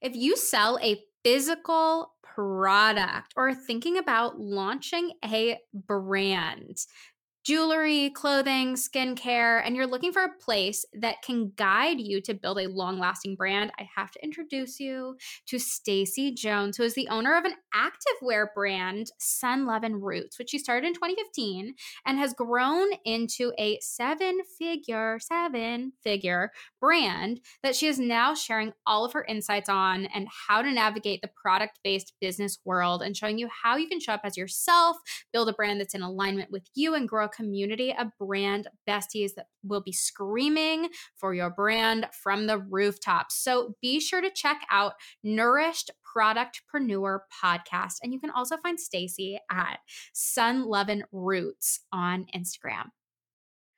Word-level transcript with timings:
If 0.00 0.14
you 0.14 0.36
sell 0.36 0.78
a 0.80 1.02
physical 1.24 2.14
product 2.22 3.34
or 3.36 3.52
thinking 3.52 3.98
about 3.98 4.38
launching 4.38 5.12
a 5.24 5.58
brand, 5.74 6.78
jewelry, 7.44 8.10
clothing, 8.10 8.74
skincare, 8.74 9.62
and 9.64 9.74
you're 9.74 9.86
looking 9.86 10.12
for 10.12 10.22
a 10.22 10.36
place 10.38 10.84
that 10.92 11.22
can 11.22 11.50
guide 11.56 11.98
you 11.98 12.20
to 12.20 12.34
build 12.34 12.58
a 12.58 12.68
long-lasting 12.68 13.34
brand, 13.36 13.72
I 13.78 13.88
have 13.96 14.10
to 14.10 14.22
introduce 14.22 14.78
you 14.78 15.16
to 15.46 15.56
Stacie 15.56 16.36
Jones, 16.36 16.76
who 16.76 16.82
is 16.82 16.94
the 16.94 17.08
owner 17.08 17.36
of 17.36 17.44
an 17.44 17.54
activewear 17.74 18.48
brand, 18.54 19.10
Sun 19.18 19.64
Lovin' 19.64 19.96
Roots, 19.96 20.38
which 20.38 20.50
she 20.50 20.58
started 20.58 20.86
in 20.86 20.92
2015 20.92 21.74
and 22.06 22.18
has 22.18 22.34
grown 22.34 22.90
into 23.06 23.52
a 23.58 23.78
seven-figure, 23.80 25.18
seven-figure 25.20 26.50
brand 26.80 27.40
that 27.62 27.76
she 27.76 27.86
is 27.86 27.98
now 27.98 28.34
sharing 28.34 28.72
all 28.86 29.04
of 29.04 29.12
her 29.12 29.24
insights 29.24 29.68
on 29.68 30.06
and 30.06 30.28
how 30.48 30.62
to 30.62 30.70
navigate 30.70 31.20
the 31.22 31.30
product-based 31.40 32.12
business 32.20 32.58
world 32.64 33.02
and 33.02 33.16
showing 33.16 33.38
you 33.38 33.48
how 33.62 33.76
you 33.76 33.88
can 33.88 34.00
show 34.00 34.12
up 34.12 34.22
as 34.24 34.36
yourself, 34.36 34.96
build 35.32 35.48
a 35.48 35.52
brand 35.52 35.80
that's 35.80 35.94
in 35.94 36.02
alignment 36.02 36.50
with 36.50 36.68
you 36.74 36.94
and 36.94 37.08
grow 37.08 37.24
a 37.26 37.28
community 37.28 37.94
of 37.98 38.08
brand 38.18 38.68
besties 38.88 39.34
that 39.36 39.46
will 39.64 39.82
be 39.82 39.92
screaming 39.92 40.88
for 41.16 41.34
your 41.34 41.50
brand 41.50 42.06
from 42.22 42.46
the 42.46 42.58
rooftops. 42.58 43.34
So 43.36 43.74
be 43.82 44.00
sure 44.00 44.20
to 44.20 44.30
check 44.30 44.62
out 44.70 44.94
Nourished 45.22 45.90
Product-Preneur 46.04 47.20
podcast. 47.44 47.96
And 48.02 48.12
you 48.12 48.20
can 48.20 48.30
also 48.30 48.56
find 48.56 48.78
Stacie 48.78 49.38
at 49.50 49.78
Sun 50.14 50.66
Lovin' 50.66 51.04
Roots 51.12 51.80
on 51.92 52.26
Instagram. 52.34 52.90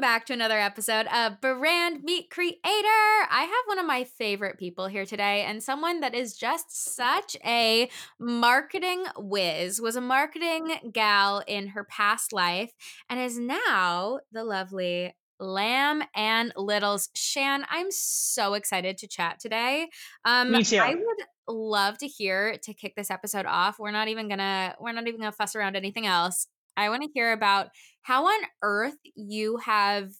Welcome 0.00 0.14
back 0.14 0.26
to 0.26 0.32
another 0.32 0.58
episode 0.58 1.06
of 1.08 1.42
Brand 1.42 2.02
Meet 2.02 2.30
Creator. 2.30 2.58
I 2.62 3.42
have 3.42 3.66
one 3.66 3.78
of 3.78 3.84
my 3.84 4.04
favorite 4.04 4.58
people 4.58 4.86
here 4.86 5.04
today, 5.04 5.42
and 5.42 5.62
someone 5.62 6.00
that 6.00 6.14
is 6.14 6.32
just 6.38 6.94
such 6.94 7.36
a 7.44 7.90
marketing 8.18 9.04
whiz, 9.18 9.78
was 9.78 9.96
a 9.96 10.00
marketing 10.00 10.90
gal 10.90 11.42
in 11.46 11.66
her 11.68 11.84
past 11.84 12.32
life, 12.32 12.72
and 13.10 13.20
is 13.20 13.38
now 13.38 14.20
the 14.32 14.42
lovely 14.42 15.14
Lamb 15.38 16.02
and 16.16 16.54
Littles. 16.56 17.10
Shan, 17.14 17.66
I'm 17.68 17.90
so 17.90 18.54
excited 18.54 18.96
to 18.98 19.06
chat 19.06 19.38
today. 19.38 19.90
Um, 20.24 20.52
Me 20.52 20.64
too. 20.64 20.78
I 20.78 20.94
would 20.94 21.26
love 21.46 21.98
to 21.98 22.06
hear 22.06 22.56
to 22.62 22.72
kick 22.72 22.94
this 22.96 23.10
episode 23.10 23.44
off. 23.44 23.78
We're 23.78 23.90
not 23.90 24.08
even 24.08 24.30
gonna 24.30 24.76
we're 24.80 24.92
not 24.92 25.08
even 25.08 25.20
gonna 25.20 25.32
fuss 25.32 25.54
around 25.54 25.76
anything 25.76 26.06
else. 26.06 26.46
I 26.76 26.88
want 26.88 27.02
to 27.02 27.10
hear 27.12 27.32
about 27.32 27.68
how 28.02 28.26
on 28.26 28.40
earth 28.62 28.96
you 29.14 29.58
have 29.58 30.10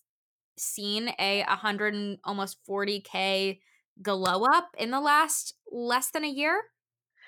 seen 0.58 1.12
a 1.18 1.44
100 1.46 1.94
and 1.94 2.18
almost 2.24 2.58
40k 2.68 3.58
glow 4.02 4.44
up 4.44 4.68
in 4.78 4.90
the 4.90 5.00
last 5.00 5.54
less 5.70 6.10
than 6.10 6.24
a 6.24 6.28
year. 6.28 6.62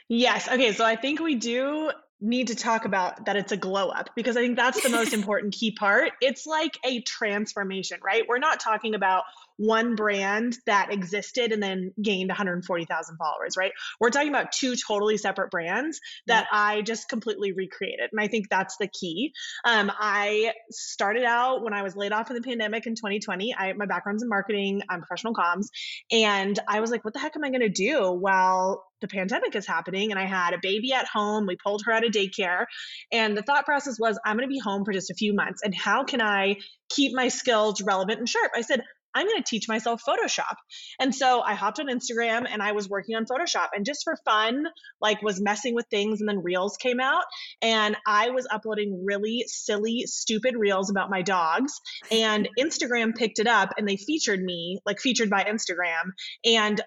Yes. 0.09 0.48
Okay. 0.48 0.73
So 0.73 0.84
I 0.84 0.97
think 0.97 1.20
we 1.20 1.34
do 1.34 1.91
need 2.23 2.48
to 2.48 2.55
talk 2.55 2.84
about 2.84 3.27
that 3.27 3.37
it's 3.37 3.51
a 3.51 3.56
glow 3.56 3.89
up 3.89 4.11
because 4.15 4.37
I 4.37 4.41
think 4.42 4.56
that's 4.56 4.83
the 4.83 4.89
most 4.89 5.12
important 5.12 5.55
key 5.55 5.73
part. 5.73 6.12
It's 6.20 6.47
like 6.47 6.79
a 6.84 7.01
transformation, 7.01 7.98
right? 8.03 8.23
We're 8.29 8.39
not 8.39 8.61
talking 8.61 8.95
about 8.95 9.25
one 9.56 9.97
brand 9.97 10.56
that 10.67 10.92
existed 10.92 11.53
and 11.53 11.62
then 11.62 11.92
gained 12.01 12.29
140,000 12.29 13.17
followers, 13.17 13.57
right? 13.57 13.73
We're 14.01 14.11
talking 14.11 14.29
about 14.29 14.52
two 14.52 14.77
totally 14.77 15.17
separate 15.19 15.51
brands 15.51 16.01
that 16.27 16.46
yeah. 16.51 16.58
I 16.58 16.83
just 16.83 17.08
completely 17.08 17.52
recreated. 17.52 18.11
And 18.13 18.20
I 18.20 18.29
think 18.29 18.48
that's 18.48 18.77
the 18.79 18.89
key. 18.89 19.33
Um, 19.64 19.91
I 19.92 20.52
started 20.70 21.25
out 21.25 21.63
when 21.63 21.75
I 21.75 21.83
was 21.83 21.96
laid 21.96 22.13
off 22.13 22.30
in 22.30 22.36
the 22.36 22.42
pandemic 22.42 22.86
in 22.86 22.95
2020. 22.95 23.55
I, 23.57 23.73
my 23.75 23.86
background's 23.86 24.23
in 24.23 24.29
marketing, 24.29 24.83
I'm 24.89 25.01
professional 25.01 25.35
comms. 25.35 25.67
And 26.11 26.58
I 26.69 26.80
was 26.80 26.91
like, 26.91 27.05
what 27.05 27.14
the 27.14 27.20
heck 27.20 27.36
am 27.36 27.45
I 27.45 27.51
going 27.51 27.61
to 27.61 27.69
do 27.69 28.11
while 28.13 28.85
the 29.02 29.08
pandemic 29.08 29.55
is 29.55 29.67
happening 29.67 30.11
and 30.11 30.18
I 30.18 30.24
had 30.24 30.55
a 30.55 30.58
baby 30.63 30.92
at 30.95 31.07
home. 31.07 31.46
We 31.46 31.57
pulled 31.57 31.83
her 31.85 31.92
out 31.92 32.07
of 32.07 32.13
daycare. 32.13 32.64
And 33.13 33.36
the 33.36 33.42
thought 33.42 33.67
process 33.67 33.98
was, 34.01 34.18
I'm 34.24 34.36
going 34.36 34.48
to 34.48 34.52
be 34.52 34.58
home 34.58 34.85
for 34.85 34.92
just 34.92 35.11
a 35.11 35.14
few 35.14 35.35
months. 35.35 35.61
And 35.63 35.74
how 35.74 36.05
can 36.05 36.23
I 36.23 36.57
keep 36.89 37.13
my 37.14 37.29
skills 37.29 37.83
relevant 37.83 38.18
and 38.18 38.29
sharp? 38.29 38.52
I 38.57 38.63
said, 38.63 38.83
I'm 39.14 39.27
going 39.27 39.42
to 39.42 39.48
teach 39.48 39.68
myself 39.68 40.02
Photoshop. 40.08 40.55
And 40.98 41.14
so 41.14 41.42
I 41.42 41.55
hopped 41.55 41.80
on 41.80 41.86
Instagram 41.86 42.46
and 42.51 42.63
I 42.63 42.73
was 42.73 42.89
working 42.89 43.14
on 43.14 43.27
Photoshop 43.27 43.68
and 43.74 43.85
just 43.85 44.05
for 44.05 44.17
fun, 44.24 44.64
like 45.01 45.23
was 45.23 45.40
messing 45.40 45.74
with 45.74 45.86
things 45.90 46.20
and 46.20 46.29
then 46.29 46.42
reels 46.42 46.77
came 46.79 47.01
out 47.01 47.24
and 47.61 47.96
I 48.07 48.30
was 48.30 48.46
uploading 48.51 49.05
really 49.05 49.45
silly, 49.48 50.05
stupid 50.07 50.55
reels 50.57 50.90
about 50.90 51.11
my 51.11 51.23
dogs 51.23 51.74
and 52.11 52.48
Instagram 52.58 53.14
picked 53.14 53.39
it 53.39 53.46
up 53.46 53.74
and 53.77 53.86
they 53.86 53.96
featured 53.96 54.42
me, 54.42 54.79
like 54.86 54.98
featured 54.98 55.29
by 55.29 55.45
Instagram. 55.45 56.13
And 56.45 56.80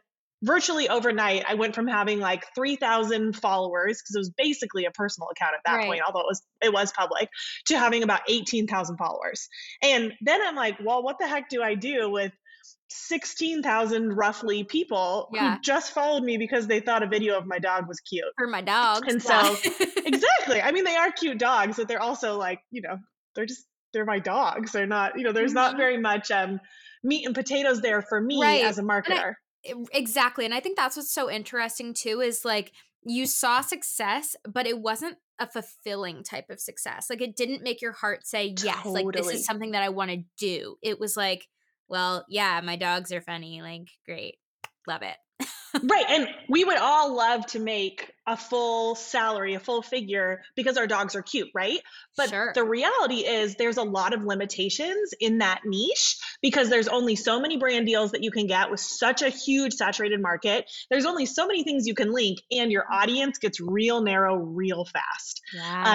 virtually 0.44 0.90
overnight 0.90 1.44
i 1.47 1.56
went 1.56 1.73
from 1.73 1.88
having 1.88 2.19
like 2.19 2.46
3000 2.56 3.35
followers 3.35 4.01
because 4.01 4.16
it 4.16 4.19
was 4.19 4.31
basically 4.38 4.85
a 4.85 4.91
personal 4.91 5.29
account 5.29 5.53
at 5.56 5.62
that 5.66 5.78
right. 5.78 5.88
point 5.88 6.01
although 6.06 6.19
it 6.19 6.28
was 6.28 6.41
it 6.62 6.73
was 6.73 6.91
public 6.91 7.29
to 7.66 7.78
having 7.78 8.03
about 8.03 8.22
18000 8.28 8.97
followers 8.97 9.47
and 9.81 10.13
then 10.22 10.41
i'm 10.41 10.56
like 10.56 10.78
well 10.84 11.03
what 11.03 11.18
the 11.19 11.28
heck 11.28 11.50
do 11.50 11.63
i 11.63 11.75
do 11.75 12.09
with 12.09 12.31
16,000 12.90 14.13
roughly 14.13 14.63
people 14.63 15.29
yeah. 15.34 15.56
who 15.56 15.62
just 15.62 15.94
followed 15.94 16.23
me 16.23 16.38
because 16.38 16.67
they 16.67 16.79
thought 16.79 17.03
a 17.03 17.07
video 17.07 17.38
of 17.38 17.46
my 17.46 17.59
dog 17.59 17.88
was 17.88 18.00
cute. 18.00 18.25
For 18.38 18.47
my 18.47 18.62
dog. 18.62 19.07
And 19.07 19.22
so, 19.22 19.56
exactly. 19.97 20.62
I 20.62 20.72
mean, 20.72 20.84
they 20.84 20.96
are 20.96 21.12
cute 21.12 21.38
dogs, 21.38 21.78
but 21.78 21.88
they're 21.88 22.02
also 22.02 22.38
like, 22.38 22.59
you 22.72 22.81
know, 22.81 22.97
they're 23.35 23.47
just, 23.47 23.66
they're 23.94 24.06
my 24.06 24.19
dogs. 24.19 24.72
They're 24.72 24.85
not, 24.85 25.17
you 25.17 25.23
know, 25.23 25.31
there's 25.31 25.52
mm-hmm. 25.52 25.56
not 25.56 25.78
very 25.78 25.97
much 25.97 26.29
um, 26.29 26.59
meat 27.03 27.25
and 27.25 27.34
potatoes 27.34 27.81
there 27.81 28.02
for 28.02 28.19
me 28.19 28.41
right. 28.41 28.63
as 28.63 28.78
a 28.78 28.84
marketer. 28.84 29.34
Exactly. 29.94 30.46
And 30.46 30.53
I 30.53 30.59
think 30.59 30.78
that's 30.78 30.96
what's 30.96 31.12
so 31.12 31.30
interesting 31.30 31.94
too 31.94 32.22
is 32.22 32.46
like 32.46 32.72
you 33.03 33.26
saw 33.26 33.62
success, 33.62 34.36
but 34.48 34.68
it 34.68 34.80
wasn't 34.80 35.18
a 35.40 35.48
fulfilling 35.48 36.24
type 36.24 36.50
of 36.50 36.59
success. 36.59 37.08
Like 37.09 37.22
it 37.22 37.36
didn't 37.36 37.64
make 37.64 37.81
your 37.81 37.92
heart 37.92 38.26
say, 38.26 38.56
yes, 38.62 38.78
totally. 38.78 39.03
like 39.03 39.16
this 39.16 39.30
is 39.30 39.46
something 39.46 39.72
that 39.72 39.84
I 39.84 39.90
want 39.90 40.12
to 40.12 40.24
do. 40.38 40.78
It 40.81 41.00
was 41.00 41.16
like, 41.16 41.48
well, 41.88 42.26
yeah, 42.30 42.62
my 42.64 42.76
dogs 42.78 43.12
are 43.12 43.22
funny. 43.22 43.62
Like, 43.62 43.90
great. 44.06 44.38
Love 44.88 45.02
it. 45.02 45.18
Right. 45.84 46.06
And 46.09 46.28
we 46.50 46.63
would 46.63 46.78
all 46.78 47.16
love 47.16 47.46
to 47.47 47.59
make 47.59 48.12
a 48.28 48.35
full 48.35 48.96
salary, 48.96 49.53
a 49.53 49.59
full 49.59 49.81
figure 49.81 50.41
because 50.56 50.78
our 50.78 50.88
dogs 50.88 51.16
are 51.16 51.22
cute, 51.22 51.50
right? 51.53 51.79
But 52.18 52.29
sure. 52.29 52.51
the 52.56 52.63
reality 52.63 53.18
is 53.18 53.56
there's 53.56 53.78
a 53.78 53.84
lot 53.84 54.13
of 54.13 54.23
limitations 54.23 55.13
in 55.19 55.40
that 55.40 55.62
niche 55.63 56.18
because 56.41 56.69
there's 56.69 56.88
only 56.88 57.16
so 57.16 57.40
many 57.40 57.57
brand 57.57 57.85
deals 57.85 58.12
that 58.12 58.23
you 58.23 58.31
can 58.31 58.47
get 58.47 58.72
with 58.72 58.79
such 58.79 59.22
a 59.22 59.29
huge 59.29 59.73
saturated 59.73 60.22
market. 60.22 60.72
There's 60.90 61.06
only 61.06 61.28
so 61.28 61.46
many 61.46 61.63
things 61.63 61.85
you 61.85 61.94
can 61.94 62.12
link 62.12 62.40
and 62.52 62.72
your 62.72 62.85
audience 62.91 63.38
gets 63.38 63.59
real 63.59 64.02
narrow 64.02 64.38
real 64.38 64.85
fast. 64.85 65.41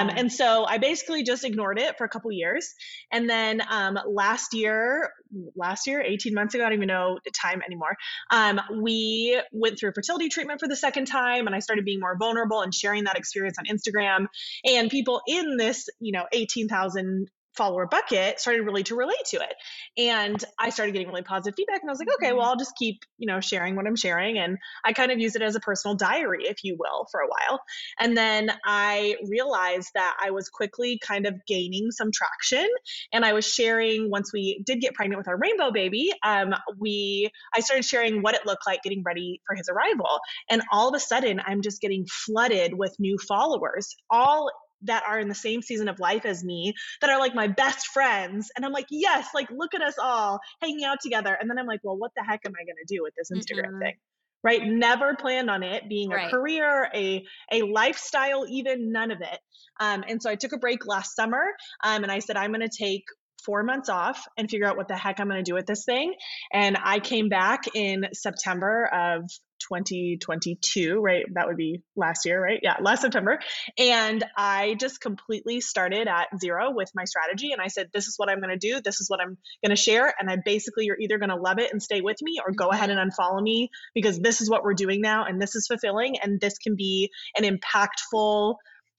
Um, 0.01 0.11
and 0.11 0.33
so 0.33 0.65
I 0.65 0.79
basically 0.79 1.25
just 1.25 1.45
ignored 1.45 1.81
it 1.81 1.99
for 1.99 2.05
a 2.05 2.09
couple 2.09 2.31
years. 2.31 2.75
And 3.11 3.29
then 3.29 3.61
um, 3.69 3.99
last 4.07 4.55
year, 4.55 5.11
last 5.55 5.87
year, 5.87 6.01
18 6.01 6.35
months 6.35 6.55
ago, 6.55 6.65
I 6.65 6.69
don't 6.69 6.79
even 6.79 6.89
know 6.89 7.19
the 7.25 7.31
time 7.31 7.63
anymore. 7.65 7.97
Um, 8.31 8.61
we 8.81 9.41
went 9.53 9.79
through 9.79 9.93
fertility 9.93 10.29
treatment 10.29 10.61
for 10.61 10.69
the 10.69 10.77
second 10.77 11.07
time 11.07 11.47
and 11.47 11.55
I 11.55 11.61
started 11.61 11.85
being 11.85 12.01
more 12.01 12.17
vulnerable 12.19 12.63
and 12.63 12.75
sharing 12.75 13.05
that 13.05 13.17
experience 13.17 13.57
on 13.59 13.65
Instagram. 13.67 14.27
And 14.65 14.91
people 14.91 15.23
in 15.27 15.57
this, 15.57 15.89
you 16.01 16.13
know, 16.13 16.25
18,000 16.33 17.31
follower 17.57 17.87
bucket 17.87 18.41
started 18.41 18.63
really 18.63 18.83
to 18.85 18.95
relate 18.95 19.25
to 19.27 19.37
it. 19.39 19.55
And 19.99 20.43
I 20.59 20.71
started 20.71 20.93
getting 20.93 21.09
really 21.09 21.23
positive 21.23 21.57
feedback 21.57 21.81
and 21.83 21.91
I 21.91 21.93
was 21.93 21.99
like, 21.99 22.09
okay, 22.15 22.33
well, 22.33 22.47
I'll 22.47 22.57
just 22.57 22.77
keep, 22.77 23.01
you 23.19 23.27
know, 23.27 23.41
sharing 23.41 23.77
what 23.77 23.87
I'm 23.87 23.97
sharing. 23.97 24.39
And 24.39 24.59
I 24.85 24.93
kind 24.93 25.11
of 25.11 25.19
use 25.19 25.37
it 25.37 25.43
as 25.43 25.57
a 25.57 25.61
personal 25.61 25.97
diary, 25.97 26.45
if 26.45 26.63
you 26.63 26.77
will, 26.79 27.07
for 27.11 27.21
a 27.21 27.27
while. 27.27 27.61
And 27.99 28.17
then 28.17 28.51
I 28.65 29.17
realized 29.29 29.91
that 29.95 30.17
I 30.21 30.31
was 30.31 30.49
quickly 30.49 30.99
kind 31.03 31.27
of 31.27 31.35
gaining 31.47 31.91
some 31.91 32.11
traction. 32.13 32.67
And 33.13 33.25
I 33.25 33.33
was 33.33 33.47
sharing 33.47 34.11
once 34.11 34.33
we 34.33 34.63
did 34.65 34.81
get 34.81 34.95
pregnant 34.95 35.19
with 35.19 35.29
our 35.29 35.37
rainbow 35.37 35.71
baby, 35.73 36.13
um, 36.25 36.55
we 36.79 37.31
I 37.55 37.61
started 37.61 37.85
sharing 37.85 38.23
what 38.23 38.35
it 38.35 38.47
looked 38.47 38.67
like 38.67 38.83
getting 38.83 39.03
ready 39.05 39.41
for 39.47 39.55
his 39.57 39.69
arrival. 39.69 40.21
And 40.51 40.63
all 40.73 40.89
of 40.89 40.95
a 40.95 41.01
sudden 41.01 41.41
I'm 41.45 41.63
just 41.63 41.81
getting 41.81 42.07
flooded 42.07 42.75
with 42.75 42.95
new 42.99 43.19
followers, 43.19 43.95
all 44.11 44.51
that 44.83 45.03
are 45.07 45.19
in 45.19 45.29
the 45.29 45.35
same 45.35 45.63
season 45.63 45.89
of 45.89 45.99
life 46.01 46.25
as 46.25 46.45
me 46.45 46.75
that 47.01 47.11
are 47.11 47.19
like 47.19 47.35
my 47.35 47.47
best 47.47 47.89
friends 47.89 48.51
and 48.57 48.65
i'm 48.65 48.73
like 48.73 48.87
yes 48.91 49.29
like 49.35 49.51
look 49.51 49.75
at 49.75 49.83
us 49.83 49.95
all 49.99 50.41
hanging 50.61 50.85
out 50.85 50.99
together 51.01 51.37
and 51.41 51.51
then 51.51 51.59
i'm 51.59 51.67
like 51.67 51.81
well 51.83 51.97
what 51.97 52.13
the 52.17 52.23
heck 52.23 52.41
am 52.47 52.53
i 52.61 52.65
going 52.65 52.77
to 52.77 52.95
do 52.95 53.03
with 53.03 53.15
this 53.17 53.31
instagram 53.31 53.71
mm-hmm. 53.71 53.81
thing 53.81 53.95
right? 54.43 54.63
Never 54.65 55.15
planned 55.17 55.51
on 55.51 55.63
it 55.63 55.89
being 55.89 56.13
a 56.13 56.17
Right. 56.17 56.31
career, 56.31 56.91
a 56.95 57.25
a 57.53 57.63
lifestyle, 57.63 58.47
even 58.49 58.93
none 58.93 59.11
of 59.11 59.21
it. 59.21 59.39
Um, 59.79 60.05
and 60.07 60.23
so 60.23 60.31
I 60.31 60.37
took 60.37 60.53
a 60.53 60.59
break 60.59 60.87
last 60.87 61.15
summer, 61.15 61.45
um, 61.85 62.03
and 62.03 62.13
I 62.13 62.19
said 62.21 62.37
I'm 62.37 62.53
going 62.53 62.69
to 62.69 62.75
take 62.75 63.05
four 63.45 63.63
months 63.63 63.89
off 63.89 64.27
and 64.37 64.51
figure 64.51 64.67
out 64.67 64.77
what 64.77 64.89
the 64.89 64.97
heck 64.97 65.21
I'm 65.21 65.29
going 65.29 65.43
to 65.43 65.49
do 65.49 65.55
with 65.55 65.67
this 65.67 65.85
thing. 65.85 66.15
And 66.53 66.79
I 66.83 67.01
came 67.01 67.29
back 67.29 67.63
in 67.75 68.09
September 68.13 68.89
of 68.93 69.31
2022, 69.61 71.01
right? 71.01 71.25
That 71.35 71.47
would 71.47 71.57
be 71.57 71.83
last 71.95 72.25
year, 72.25 72.43
right? 72.43 72.59
Yeah, 72.63 72.77
last 72.81 73.03
September. 73.03 73.39
And 73.79 74.25
I 74.37 74.75
just 74.79 75.01
completely 75.01 75.61
started 75.61 76.09
at 76.09 76.29
zero 76.41 76.73
with 76.73 76.91
my 76.95 77.05
strategy. 77.05 77.53
And 77.53 77.61
I 77.61 77.69
said, 77.69 77.91
this 77.93 78.09
is 78.09 78.15
what 78.17 78.31
I'm 78.31 78.41
going 78.41 78.59
to 78.59 78.59
do. 78.59 78.81
This 78.81 79.01
is 79.01 79.09
what 79.09 79.21
I'm 79.21 79.37
going 79.65 79.71
to 79.71 79.77
share. 79.77 80.13
And 80.19 80.31
I 80.31 80.39
basically, 80.43 80.87
you're 80.87 80.99
either 80.99 81.19
going 81.19 81.31
to 81.31 81.37
love 81.37 81.59
it 81.59 81.71
and 81.73 81.83
stay 81.83 82.01
with 82.01 82.17
me 82.23 82.39
or 82.45 82.53
go 82.53 82.67
mm-hmm. 82.67 82.75
ahead 82.75 82.91
and 82.91 83.11
unfollow 83.11 83.43
me 83.43 83.71
because 83.95 84.19
this 84.19 84.41
is 84.41 84.51
what 84.51 84.65
we're 84.65 84.75
doing 84.75 85.01
now. 85.01 85.25
And 85.25 85.41
this 85.41 85.55
is 85.55 85.67
fulfilling. 85.67 86.19
And 86.21 86.41
this 86.41 86.59
can 86.59 86.75
be 86.77 87.11
an 87.37 87.45
impactful 87.45 88.55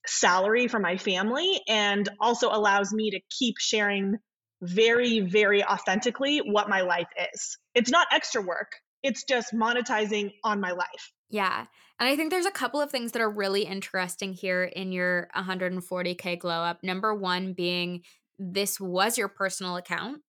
salary 0.06 0.68
for 0.68 0.80
my 0.80 0.96
family 0.96 1.60
and 1.68 2.08
also 2.20 2.48
allows 2.50 2.92
me 2.92 3.10
to 3.10 3.20
keep 3.30 3.56
sharing 3.58 4.16
very, 4.62 5.20
very 5.20 5.64
authentically 5.64 6.38
what 6.38 6.68
my 6.68 6.80
life 6.82 7.08
is. 7.34 7.58
It's 7.74 7.90
not 7.90 8.06
extra 8.12 8.40
work, 8.40 8.76
it's 9.02 9.24
just 9.24 9.52
monetizing 9.52 10.32
on 10.44 10.60
my 10.60 10.70
life. 10.70 11.12
Yeah. 11.28 11.66
And 11.98 12.08
I 12.08 12.16
think 12.16 12.30
there's 12.30 12.46
a 12.46 12.50
couple 12.50 12.80
of 12.80 12.90
things 12.90 13.12
that 13.12 13.22
are 13.22 13.30
really 13.30 13.62
interesting 13.62 14.32
here 14.32 14.64
in 14.64 14.92
your 14.92 15.28
140K 15.36 16.38
glow 16.38 16.62
up. 16.62 16.82
Number 16.82 17.14
one 17.14 17.52
being 17.52 18.02
this 18.38 18.80
was 18.80 19.18
your 19.18 19.28
personal 19.28 19.76
account, 19.76 20.22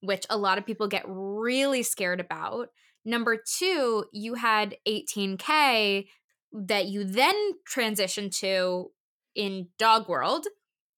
which 0.00 0.24
a 0.30 0.36
lot 0.36 0.58
of 0.58 0.66
people 0.66 0.88
get 0.88 1.04
really 1.06 1.82
scared 1.82 2.20
about. 2.20 2.68
Number 3.04 3.36
two, 3.36 4.04
you 4.12 4.34
had 4.34 4.76
18K 4.86 6.06
that 6.52 6.86
you 6.86 7.04
then 7.04 7.34
transitioned 7.72 8.36
to 8.38 8.90
in 9.34 9.68
Dog 9.78 10.08
World, 10.08 10.46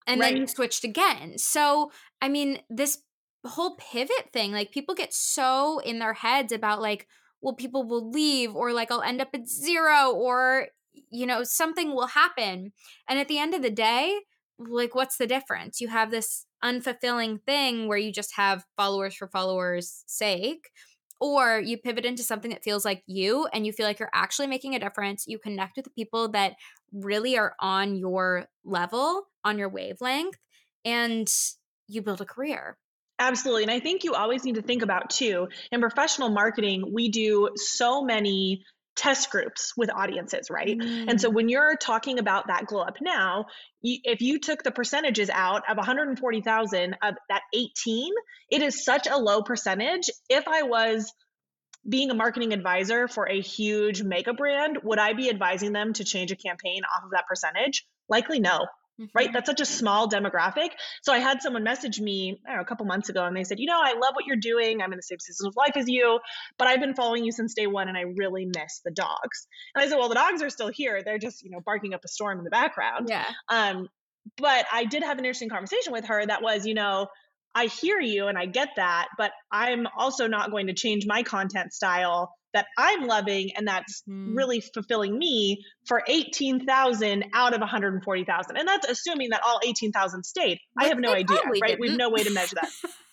and 0.09 0.21
then 0.21 0.37
you 0.37 0.47
switched 0.47 0.85
again. 0.85 1.39
So, 1.39 1.93
I 2.21 2.29
mean, 2.29 2.61
this 2.69 2.99
whole 3.47 3.77
pivot 3.77 4.33
thing, 4.33 4.53
like 4.53 4.73
people 4.73 4.95
get 4.95 5.13
so 5.13 5.79
in 5.81 5.99
their 5.99 6.15
heads 6.15 6.53
about 6.53 6.83
like, 6.83 7.07
well, 7.41 7.55
people 7.55 7.87
will 7.87 8.11
leave, 8.11 8.55
or 8.55 8.73
like 8.73 8.91
I'll 8.91 9.03
end 9.03 9.21
up 9.21 9.29
at 9.35 9.49
zero, 9.49 10.11
or 10.11 10.69
you 11.11 11.27
know, 11.27 11.45
something 11.45 11.91
will 11.95 12.09
happen. 12.09 12.73
And 13.09 13.19
at 13.19 13.29
the 13.29 13.39
end 13.39 13.55
of 13.55 13.63
the 13.63 13.71
day, 13.71 14.19
like, 14.59 14.95
what's 14.95 15.17
the 15.17 15.27
difference? 15.27 15.81
You 15.81 15.89
have 15.89 16.11
this 16.11 16.47
unfulfilling 16.65 17.41
thing 17.47 17.87
where 17.87 17.99
you 17.99 18.13
just 18.13 18.35
have 18.35 18.65
followers 18.77 19.15
for 19.15 19.29
followers' 19.29 20.03
sake, 20.07 20.71
or 21.21 21.61
you 21.61 21.79
pivot 21.79 22.05
into 22.05 22.23
something 22.23 22.51
that 22.51 22.63
feels 22.65 22.85
like 22.85 23.03
you 23.07 23.47
and 23.53 23.67
you 23.67 23.73
feel 23.73 23.87
like 23.87 23.99
you're 23.99 24.11
actually 24.15 24.47
making 24.47 24.75
a 24.75 24.79
difference. 24.79 25.25
You 25.27 25.39
connect 25.39 25.77
with 25.77 25.85
the 25.85 25.91
people 25.91 26.29
that 26.31 26.55
really 26.93 27.37
are 27.37 27.55
on 27.61 27.97
your 27.97 28.47
level, 28.65 29.25
on 29.45 29.59
your 29.59 29.69
wavelength, 29.69 30.37
and 30.85 31.29
you 31.87 32.03
build 32.03 32.21
a 32.21 32.25
career. 32.25 32.77
Absolutely. 33.19 33.65
And 33.65 33.73
I 33.73 33.81
think 33.81 34.05
you 34.05 34.15
always 34.15 34.45
need 34.45 34.55
to 34.55 34.63
think 34.63 34.83
about 34.83 35.11
too, 35.11 35.49
in 35.73 35.81
professional 35.81 36.29
marketing, 36.29 36.93
we 36.93 37.09
do 37.09 37.51
so 37.57 38.03
many 38.03 38.63
test 38.99 39.31
groups 39.31 39.73
with 39.77 39.91
audiences, 39.95 40.51
right? 40.51 40.77
And 40.81 41.21
so 41.21 41.31
mm. 41.31 41.35
when 41.35 41.49
you're 41.49 41.77
talking 41.77 42.19
about 42.19 42.49
that 42.49 42.67
glow 42.67 42.83
up 42.83 42.97
now, 43.01 43.47
you, 43.81 43.99
if 44.03 44.21
you 44.21 44.41
took 44.41 44.65
the 44.65 44.73
percentages 44.73 45.31
out 45.31 45.63
of 45.71 45.77
140,000 45.77 46.97
of 47.01 47.15
that 47.29 47.43
18, 47.55 48.13
it 48.51 48.61
is 48.61 48.85
such 48.85 49.07
a 49.07 49.17
low 49.17 49.43
percentage. 49.43 50.11
If 50.29 50.49
I 50.49 50.63
was 50.63 51.13
being 51.89 52.11
a 52.11 52.15
marketing 52.15 52.53
advisor 52.53 53.07
for 53.07 53.29
a 53.29 53.41
huge 53.41 54.03
mega 54.03 54.35
brand, 54.35 54.79
would 54.83 54.99
I 54.99 55.13
be 55.13 55.31
advising 55.31 55.73
them 55.73 55.93
to 55.95 56.05
change 56.05 56.33
a 56.33 56.37
campaign 56.37 56.83
off 56.85 57.05
of 57.05 57.13
that 57.13 57.27
percentage? 57.29 57.87
Likely 58.09 58.41
no 58.41 58.67
right? 59.15 59.29
Mhm. 59.29 59.33
That's 59.33 59.47
such 59.47 59.61
a 59.61 59.67
small 59.67 60.09
demographic. 60.09 60.71
So 61.03 61.13
I 61.13 61.19
had 61.19 61.43
someone 61.43 61.63
message 61.63 62.01
me 62.01 62.41
I 62.47 62.51
don't 62.51 62.57
know, 62.59 62.63
a 62.63 62.67
couple 62.67 62.87
months 62.87 63.09
ago 63.09 63.25
and 63.25 63.37
they 63.37 63.45
said, 63.45 63.59
you 63.59 63.67
know, 63.67 63.81
I 63.81 63.93
love 63.93 64.15
what 64.15 64.27
you're 64.27 64.37
doing. 64.37 64.83
I'm 64.83 64.93
in 64.93 64.99
the 64.99 65.03
same 65.03 65.19
season 65.21 65.47
of 65.49 65.57
life 65.57 65.77
as 65.77 65.89
you, 65.89 66.21
but 66.59 66.69
I've 66.69 66.81
been 66.81 66.95
following 66.95 67.25
you 67.25 67.33
since 67.33 67.55
day 67.55 67.67
one 67.67 67.89
and 67.89 67.97
I 67.97 68.03
really 68.17 68.47
miss 68.47 68.81
the 68.85 68.91
dogs. 68.91 69.47
And 69.75 69.85
I 69.85 69.89
said, 69.89 69.97
well, 69.99 70.09
the 70.09 70.15
dogs 70.15 70.43
are 70.43 70.51
still 70.51 70.69
here. 70.69 71.03
They're 71.05 71.19
just, 71.19 71.43
you 71.45 71.51
know, 71.51 71.61
barking 71.65 71.95
up 71.95 72.01
a 72.05 72.09
storm 72.09 72.39
in 72.39 72.45
the 72.45 72.51
background. 72.51 73.09
Yeah. 73.09 73.27
Um, 73.49 73.89
but 74.37 74.67
I 74.73 74.85
did 74.85 75.03
have 75.03 75.19
an 75.19 75.25
interesting 75.25 75.49
conversation 75.49 75.93
with 75.93 76.07
her 76.07 76.25
that 76.27 76.43
was, 76.43 76.67
you 76.67 76.75
know, 76.75 77.09
I 77.55 77.67
hear 77.67 77.99
you 77.99 78.27
and 78.27 78.37
I 78.37 78.47
get 78.47 78.69
that, 78.77 79.09
but 79.17 79.33
I'm 79.51 79.87
also 79.97 80.27
not 80.29 80.51
going 80.51 80.67
to 80.67 80.75
change 80.75 81.07
my 81.07 81.23
content 81.23 81.73
style 81.73 82.33
that 82.55 82.67
I'm 82.79 83.07
loving 83.07 83.51
and 83.57 83.67
that's 83.69 84.03
Mm. 84.09 84.37
really 84.37 84.61
fulfilling 84.61 85.19
me 85.19 85.63
for 85.87 86.03
18,000 86.09 87.25
out 87.35 87.55
of 87.55 87.61
140,000. 87.61 88.57
And 88.57 88.67
that's 88.67 88.89
assuming 88.89 89.31
that 89.31 89.43
all 89.47 89.61
18,000 89.65 90.23
stayed. 90.25 90.59
I 90.79 90.89
have 90.89 90.99
no 90.99 91.13
idea, 91.13 91.39
right? 91.61 91.77
We 91.79 91.89
have 91.89 91.99
no 91.99 92.11
way 92.11 92.23
to 92.25 92.31
measure 92.31 92.55
that. 92.57 92.71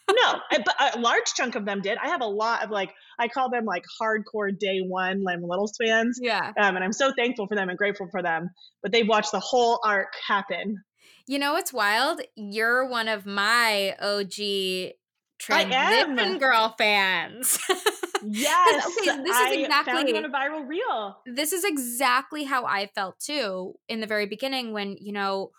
no, 0.09 0.39
I- 0.51 0.63
but 0.65 0.95
a 0.95 0.99
large 0.99 1.33
chunk 1.35 1.55
of 1.55 1.65
them 1.65 1.81
did. 1.81 1.97
I 1.97 2.09
have 2.09 2.21
a 2.21 2.25
lot 2.27 2.63
of 2.63 2.69
like, 2.69 2.93
I 3.19 3.27
call 3.27 3.49
them 3.49 3.65
like 3.65 3.83
hardcore 4.01 4.57
day 4.57 4.79
one 4.79 5.23
Lamb 5.23 5.41
Littles 5.43 5.73
fans. 5.81 6.19
Yeah. 6.21 6.51
Um, 6.59 6.75
and 6.75 6.83
I'm 6.83 6.93
so 6.93 7.11
thankful 7.17 7.47
for 7.47 7.55
them 7.55 7.69
and 7.69 7.77
grateful 7.77 8.07
for 8.11 8.21
them. 8.21 8.49
But 8.81 8.91
they've 8.91 9.07
watched 9.07 9.31
the 9.31 9.39
whole 9.39 9.79
arc 9.85 10.13
happen. 10.27 10.77
You 11.27 11.39
know 11.39 11.53
what's 11.53 11.73
wild? 11.73 12.21
You're 12.35 12.87
one 12.87 13.07
of 13.07 13.25
my 13.25 13.95
OG. 13.99 14.93
Transition 15.39 16.37
girl 16.37 16.73
fans. 16.77 17.59
Yes. 18.23 18.85
okay, 18.99 19.21
this 19.23 19.29
is 19.29 19.35
I 19.35 19.83
found 19.85 20.07
exactly- 20.09 20.17
on 20.17 20.25
a 20.25 20.29
viral 20.29 20.67
reel. 20.67 21.17
this 21.25 21.53
is 21.53 21.63
exactly 21.63 22.43
how 22.43 22.65
I 22.65 22.87
felt 22.95 23.19
too 23.19 23.75
in 23.87 23.99
the 24.01 24.07
very 24.07 24.25
beginning 24.25 24.73
when, 24.73 24.97
you 24.99 25.11
know, 25.11 25.51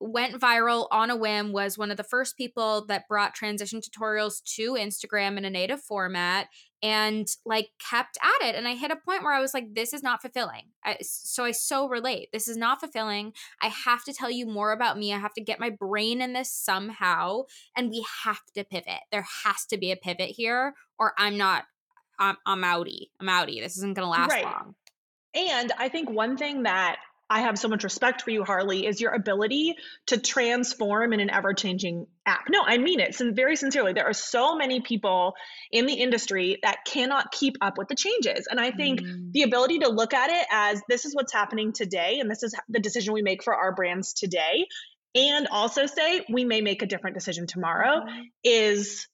went 0.00 0.40
viral 0.40 0.86
on 0.90 1.10
a 1.10 1.16
whim 1.16 1.52
was 1.52 1.76
one 1.76 1.90
of 1.90 1.96
the 1.96 2.04
first 2.04 2.36
people 2.36 2.84
that 2.86 3.08
brought 3.08 3.34
transition 3.34 3.80
tutorials 3.80 4.42
to 4.44 4.72
Instagram 4.74 5.36
in 5.36 5.44
a 5.44 5.50
native 5.50 5.80
format 5.80 6.48
and 6.82 7.26
like 7.44 7.70
kept 7.80 8.16
at 8.22 8.46
it 8.46 8.54
and 8.54 8.68
I 8.68 8.74
hit 8.74 8.92
a 8.92 8.96
point 8.96 9.24
where 9.24 9.32
I 9.32 9.40
was 9.40 9.52
like 9.52 9.74
this 9.74 9.92
is 9.92 10.02
not 10.02 10.22
fulfilling. 10.22 10.66
I, 10.84 10.98
so 11.02 11.44
I 11.44 11.50
so 11.50 11.88
relate. 11.88 12.28
This 12.32 12.46
is 12.46 12.56
not 12.56 12.78
fulfilling. 12.78 13.32
I 13.60 13.66
have 13.66 14.04
to 14.04 14.12
tell 14.12 14.30
you 14.30 14.46
more 14.46 14.70
about 14.70 14.96
me. 14.96 15.12
I 15.12 15.18
have 15.18 15.34
to 15.34 15.40
get 15.40 15.58
my 15.58 15.70
brain 15.70 16.22
in 16.22 16.32
this 16.32 16.52
somehow 16.52 17.42
and 17.76 17.90
we 17.90 18.06
have 18.24 18.40
to 18.54 18.62
pivot. 18.64 19.00
There 19.10 19.26
has 19.44 19.66
to 19.66 19.78
be 19.78 19.90
a 19.90 19.96
pivot 19.96 20.30
here 20.30 20.74
or 20.98 21.12
I'm 21.18 21.36
not 21.36 21.64
I'm, 22.20 22.36
I'm 22.46 22.62
outie. 22.62 23.10
I'm 23.20 23.28
outie. 23.28 23.60
This 23.60 23.76
isn't 23.76 23.94
going 23.94 24.06
to 24.06 24.10
last 24.10 24.30
Right. 24.30 24.44
long. 24.44 24.74
And 25.34 25.72
I 25.78 25.88
think 25.88 26.10
one 26.10 26.36
thing 26.36 26.64
that 26.64 26.98
I 27.30 27.40
have 27.40 27.58
so 27.58 27.68
much 27.68 27.84
respect 27.84 28.22
for 28.22 28.30
you, 28.30 28.42
Harley, 28.42 28.86
is 28.86 29.00
your 29.00 29.12
ability 29.12 29.76
to 30.06 30.18
transform 30.18 31.12
in 31.12 31.20
an 31.20 31.28
ever 31.30 31.52
changing 31.52 32.06
app. 32.24 32.44
No, 32.48 32.62
I 32.64 32.78
mean 32.78 33.00
it 33.00 33.14
sin- 33.14 33.34
very 33.34 33.54
sincerely. 33.56 33.92
There 33.92 34.06
are 34.06 34.14
so 34.14 34.56
many 34.56 34.80
people 34.80 35.34
in 35.70 35.84
the 35.84 35.92
industry 35.92 36.58
that 36.62 36.84
cannot 36.86 37.30
keep 37.32 37.56
up 37.60 37.76
with 37.76 37.88
the 37.88 37.94
changes. 37.94 38.46
And 38.50 38.58
I 38.58 38.70
think 38.70 39.00
Mm. 39.02 39.32
the 39.32 39.42
ability 39.42 39.80
to 39.80 39.88
look 39.88 40.14
at 40.14 40.30
it 40.30 40.46
as 40.50 40.80
this 40.88 41.04
is 41.04 41.14
what's 41.14 41.32
happening 41.32 41.72
today, 41.72 42.18
and 42.20 42.30
this 42.30 42.42
is 42.42 42.54
the 42.68 42.80
decision 42.80 43.12
we 43.12 43.22
make 43.22 43.42
for 43.42 43.54
our 43.54 43.74
brands 43.74 44.14
today, 44.14 44.66
and 45.14 45.48
also 45.48 45.84
say 45.86 46.24
we 46.30 46.44
may 46.44 46.60
make 46.62 46.80
a 46.82 46.86
different 46.86 47.14
decision 47.14 47.46
tomorrow 47.46 48.04
Mhm. 48.06 48.24
is 48.42 49.06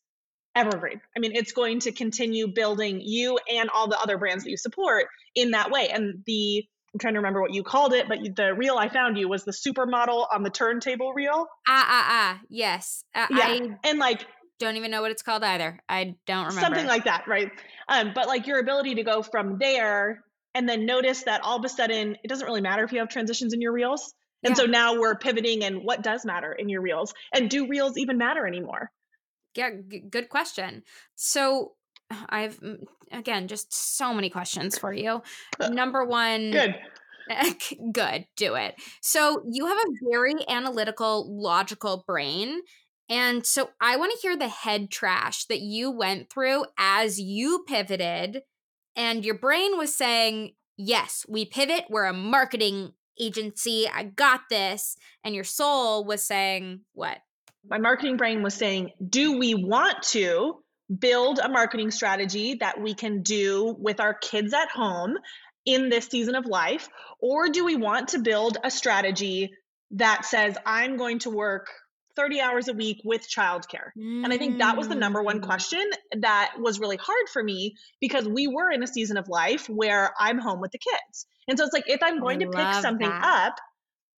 evergreen. 0.55 1.01
I 1.17 1.19
mean, 1.19 1.33
it's 1.35 1.51
going 1.53 1.81
to 1.81 1.91
continue 1.91 2.47
building 2.47 3.01
you 3.01 3.39
and 3.51 3.71
all 3.71 3.89
the 3.89 3.99
other 3.99 4.19
brands 4.19 4.45
that 4.45 4.51
you 4.51 4.57
support 4.57 5.07
in 5.35 5.51
that 5.51 5.73
way. 5.73 5.89
And 5.89 6.23
the 6.27 6.65
I'm 6.95 7.01
trying 7.01 7.15
to 7.15 7.19
remember 7.19 7.41
what 7.41 7.53
you 7.53 7.65
called 7.65 7.93
it, 7.93 8.07
but 8.09 8.19
the 8.37 8.55
reel 8.55 8.77
I 8.79 8.89
found 8.89 9.19
you 9.19 9.29
was 9.29 9.45
the 9.45 9.51
supermodel 9.51 10.29
on 10.33 10.45
the 10.45 10.51
turntable 10.51 11.13
reel. 11.13 11.47
Ah, 11.69 11.85
ah, 11.89 12.07
ah. 12.09 12.41
Yes. 12.49 13.05
Uh, 13.15 13.27
Yeah. 13.31 13.47
I 13.49 13.77
And 13.83 13.99
like 13.99 14.25
don't 14.61 14.77
even 14.77 14.93
know 14.93 15.03
what 15.03 15.11
it's 15.11 15.23
called 15.23 15.43
either. 15.43 15.81
I 15.89 16.15
don't 16.27 16.47
remember. 16.47 16.61
something 16.61 16.87
like 16.87 17.05
that, 17.07 17.27
right? 17.27 17.51
Um, 17.89 18.13
but 18.15 18.29
like 18.29 18.47
your 18.47 18.61
ability 18.61 18.95
to 18.95 19.03
go 19.03 19.23
from 19.23 19.59
there 19.59 20.23
and 20.55 20.69
then 20.69 20.87
notice 20.87 21.25
that 21.25 21.41
all 21.43 21.59
of 21.59 21.65
a 21.65 21.69
sudden 21.69 22.17
it 22.23 22.29
doesn't 22.29 22.47
really 22.47 22.61
matter 22.61 22.85
if 22.85 22.93
you 22.93 23.01
have 23.01 23.09
transitions 23.09 23.53
in 23.53 23.61
your 23.61 23.73
reels. 23.73 24.15
And 24.45 24.53
Yeah. 24.53 24.63
so 24.63 24.67
now 24.67 25.01
we're 25.01 25.17
pivoting 25.17 25.65
and 25.65 25.83
what 25.83 26.03
does 26.03 26.25
matter 26.25 26.53
in 26.53 26.69
your 26.69 26.81
reels? 26.81 27.13
And 27.33 27.51
do 27.51 27.67
reels 27.67 27.99
even 27.99 28.19
matter 28.19 28.47
anymore? 28.47 28.93
yeah, 29.57 29.71
g- 29.89 30.01
good 30.09 30.29
question. 30.29 30.83
So 31.17 31.73
I've, 32.29 32.59
again, 33.15 33.49
just 33.49 33.73
so 33.97 34.13
many 34.13 34.31
questions 34.31 34.79
for 34.79 34.93
you. 34.93 35.23
Uh, 35.61 35.69
Number 35.69 36.05
one, 36.05 36.51
Good. 36.51 36.75
good, 37.93 38.27
do 38.37 38.55
it. 38.55 38.75
So 39.01 39.43
you 39.51 39.67
have 39.67 39.79
a 39.79 40.11
very 40.11 40.35
analytical, 40.49 41.27
logical 41.41 42.05
brain. 42.07 42.61
And 43.09 43.47
so 43.47 43.71
I 43.81 43.97
want 43.97 44.13
to 44.13 44.19
hear 44.21 44.37
the 44.37 44.49
head 44.49 44.91
trash 44.91 45.47
that 45.47 45.61
you 45.61 45.91
went 45.91 46.31
through 46.31 46.65
as 46.79 47.19
you 47.21 47.65
pivoted, 47.67 48.43
and 48.97 49.25
your 49.25 49.39
brain 49.39 49.77
was 49.77 49.95
saying, 49.95 50.53
Yes, 50.77 51.25
we 51.29 51.45
pivot. 51.45 51.85
We're 51.89 52.07
a 52.07 52.13
marketing 52.13 52.95
agency. 53.21 53.87
I 53.93 54.05
got 54.05 54.41
this. 54.51 54.97
And 55.23 55.35
your 55.35 55.45
soul 55.45 56.05
was 56.05 56.23
saying, 56.23 56.81
What? 56.95 57.19
my 57.69 57.79
marketing 57.79 58.17
brain 58.17 58.43
was 58.43 58.55
saying, 58.55 58.91
do 59.09 59.39
we 59.39 59.55
want 59.55 60.03
to? 60.03 60.63
Build 60.99 61.39
a 61.39 61.49
marketing 61.49 61.91
strategy 61.91 62.57
that 62.61 62.81
we 62.81 62.95
can 62.95 63.23
do 63.23 63.75
with 63.79 64.01
our 64.01 64.15
kids 64.15 64.53
at 64.53 64.69
home 64.71 65.17
in 65.65 65.89
this 65.89 66.07
season 66.07 66.35
of 66.35 66.47
life? 66.47 66.89
Or 67.21 67.49
do 67.49 67.65
we 67.65 67.77
want 67.77 68.09
to 68.09 68.19
build 68.19 68.59
a 68.63 68.71
strategy 68.71 69.51
that 69.93 70.25
says, 70.25 70.57
I'm 70.67 70.97
going 70.97 71.21
to 71.21 71.31
work 71.31 71.69
30 72.17 72.41
hours 72.41 72.69
a 72.69 72.73
week 72.73 72.99
with 73.05 73.27
childcare? 73.29 73.91
Mm. 73.99 74.25
And 74.25 74.33
I 74.33 74.39
think 74.39 74.59
that 74.59 74.77
was 74.77 74.89
the 74.89 74.95
number 74.95 75.23
one 75.23 75.41
mm. 75.41 75.45
question 75.45 75.85
that 76.21 76.55
was 76.59 76.79
really 76.79 76.99
hard 76.99 77.29
for 77.33 77.43
me 77.43 77.75
because 78.01 78.29
we 78.29 78.47
were 78.47 78.71
in 78.71 78.83
a 78.83 78.87
season 78.87 79.17
of 79.17 79.29
life 79.29 79.67
where 79.69 80.13
I'm 80.19 80.39
home 80.39 80.61
with 80.61 80.73
the 80.73 80.79
kids. 80.79 81.27
And 81.49 81.59
so 81.59 81.65
it's 81.65 81.75
like, 81.75 81.89
if 81.89 82.03
I'm 82.03 82.21
going 82.21 82.43
I 82.43 82.45
to 82.45 82.51
pick 82.51 82.83
something 82.83 83.09
that. 83.09 83.25
up, 83.25 83.57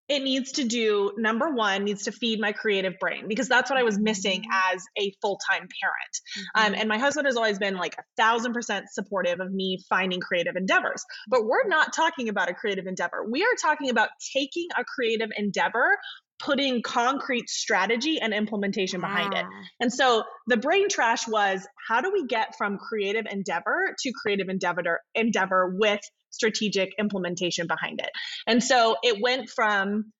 it 0.09 0.23
needs 0.23 0.53
to 0.53 0.63
do 0.63 1.11
number 1.17 1.49
one 1.49 1.83
needs 1.83 2.03
to 2.03 2.11
feed 2.11 2.39
my 2.39 2.51
creative 2.51 2.97
brain 2.99 3.27
because 3.27 3.47
that's 3.47 3.69
what 3.69 3.77
i 3.77 3.83
was 3.83 3.99
missing 3.99 4.41
mm-hmm. 4.41 4.75
as 4.75 4.83
a 4.97 5.13
full-time 5.21 5.67
parent 5.81 6.13
mm-hmm. 6.37 6.73
um, 6.73 6.79
and 6.79 6.89
my 6.89 6.97
husband 6.97 7.25
has 7.25 7.35
always 7.35 7.59
been 7.59 7.75
like 7.75 7.95
a 7.97 8.03
thousand 8.17 8.53
percent 8.53 8.85
supportive 8.91 9.39
of 9.39 9.51
me 9.51 9.79
finding 9.89 10.19
creative 10.19 10.55
endeavors 10.55 11.03
but 11.29 11.45
we're 11.45 11.67
not 11.67 11.93
talking 11.93 12.29
about 12.29 12.49
a 12.49 12.53
creative 12.53 12.85
endeavor 12.87 13.25
we 13.29 13.43
are 13.43 13.55
talking 13.61 13.89
about 13.89 14.09
taking 14.33 14.67
a 14.77 14.83
creative 14.83 15.29
endeavor 15.37 15.97
putting 16.39 16.81
concrete 16.81 17.49
strategy 17.49 18.19
and 18.19 18.33
implementation 18.33 19.01
behind 19.01 19.33
it. 19.33 19.45
Ah. 19.45 19.63
And 19.79 19.91
so 19.91 20.23
the 20.47 20.57
brain 20.57 20.89
trash 20.89 21.27
was 21.27 21.67
how 21.87 22.01
do 22.01 22.11
we 22.11 22.25
get 22.27 22.55
from 22.57 22.77
creative 22.77 23.25
endeavor 23.29 23.95
to 23.99 24.11
creative 24.11 24.49
endeavor 24.49 25.01
endeavor 25.15 25.75
with 25.77 26.01
strategic 26.29 26.93
implementation 26.99 27.67
behind 27.67 27.99
it. 27.99 28.11
And 28.45 28.63
so 28.63 28.97
it 29.03 29.21
went 29.21 29.49
from 29.49 30.11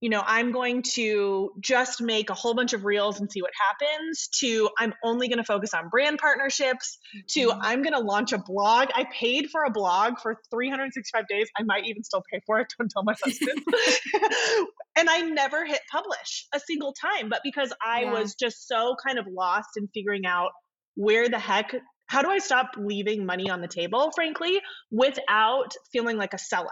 you 0.00 0.10
know, 0.10 0.22
I'm 0.24 0.52
going 0.52 0.82
to 0.94 1.52
just 1.58 2.02
make 2.02 2.28
a 2.28 2.34
whole 2.34 2.54
bunch 2.54 2.74
of 2.74 2.84
reels 2.84 3.18
and 3.18 3.32
see 3.32 3.40
what 3.40 3.52
happens, 3.66 4.28
to 4.40 4.68
I'm 4.78 4.92
only 5.02 5.28
going 5.28 5.38
to 5.38 5.44
focus 5.44 5.72
on 5.72 5.88
brand 5.88 6.18
partnerships, 6.18 6.98
to 7.30 7.48
mm-hmm. 7.48 7.60
I'm 7.62 7.82
going 7.82 7.94
to 7.94 8.00
launch 8.00 8.32
a 8.32 8.38
blog. 8.38 8.88
I 8.94 9.06
paid 9.10 9.48
for 9.50 9.64
a 9.64 9.70
blog 9.70 10.18
for 10.20 10.36
365 10.50 11.26
days. 11.28 11.48
I 11.58 11.62
might 11.62 11.86
even 11.86 12.04
still 12.04 12.22
pay 12.30 12.40
for 12.46 12.60
it. 12.60 12.72
Don't 12.78 12.90
tell 12.90 13.04
my 13.04 13.14
husband. 13.22 13.62
and 14.96 15.08
I 15.10 15.20
never 15.20 15.64
hit 15.64 15.80
publish 15.90 16.46
a 16.54 16.60
single 16.60 16.92
time, 16.92 17.28
but 17.28 17.40
because 17.44 17.72
I 17.84 18.02
yeah. 18.02 18.12
was 18.12 18.34
just 18.34 18.66
so 18.66 18.96
kind 19.06 19.18
of 19.18 19.26
lost 19.30 19.70
in 19.76 19.88
figuring 19.94 20.26
out 20.26 20.50
where 20.94 21.28
the 21.28 21.38
heck 21.38 21.74
how 22.06 22.22
do 22.22 22.30
I 22.30 22.38
stop 22.38 22.70
leaving 22.78 23.26
money 23.26 23.50
on 23.50 23.60
the 23.60 23.68
table, 23.68 24.10
frankly, 24.14 24.60
without 24.90 25.74
feeling 25.92 26.16
like 26.16 26.34
a 26.34 26.36
sellout, 26.36 26.68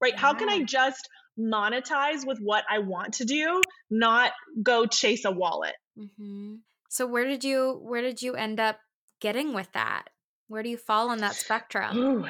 right? 0.00 0.16
How 0.16 0.34
can 0.34 0.50
I 0.50 0.62
just 0.62 1.08
monetize 1.38 2.26
with 2.26 2.38
what 2.38 2.64
I 2.70 2.80
want 2.80 3.14
to 3.14 3.24
do, 3.24 3.62
not 3.90 4.32
go 4.62 4.86
chase 4.86 5.24
a 5.24 5.30
wallet? 5.30 5.74
Mm-hmm. 5.98 6.56
So 6.90 7.06
where 7.06 7.26
did 7.26 7.44
you 7.44 7.80
where 7.82 8.02
did 8.02 8.22
you 8.22 8.34
end 8.34 8.60
up 8.60 8.78
getting 9.20 9.54
with 9.54 9.72
that? 9.72 10.04
Where 10.48 10.62
do 10.62 10.68
you 10.68 10.76
fall 10.76 11.08
on 11.08 11.18
that 11.18 11.34
spectrum? 11.34 11.96
Ooh, 11.96 12.26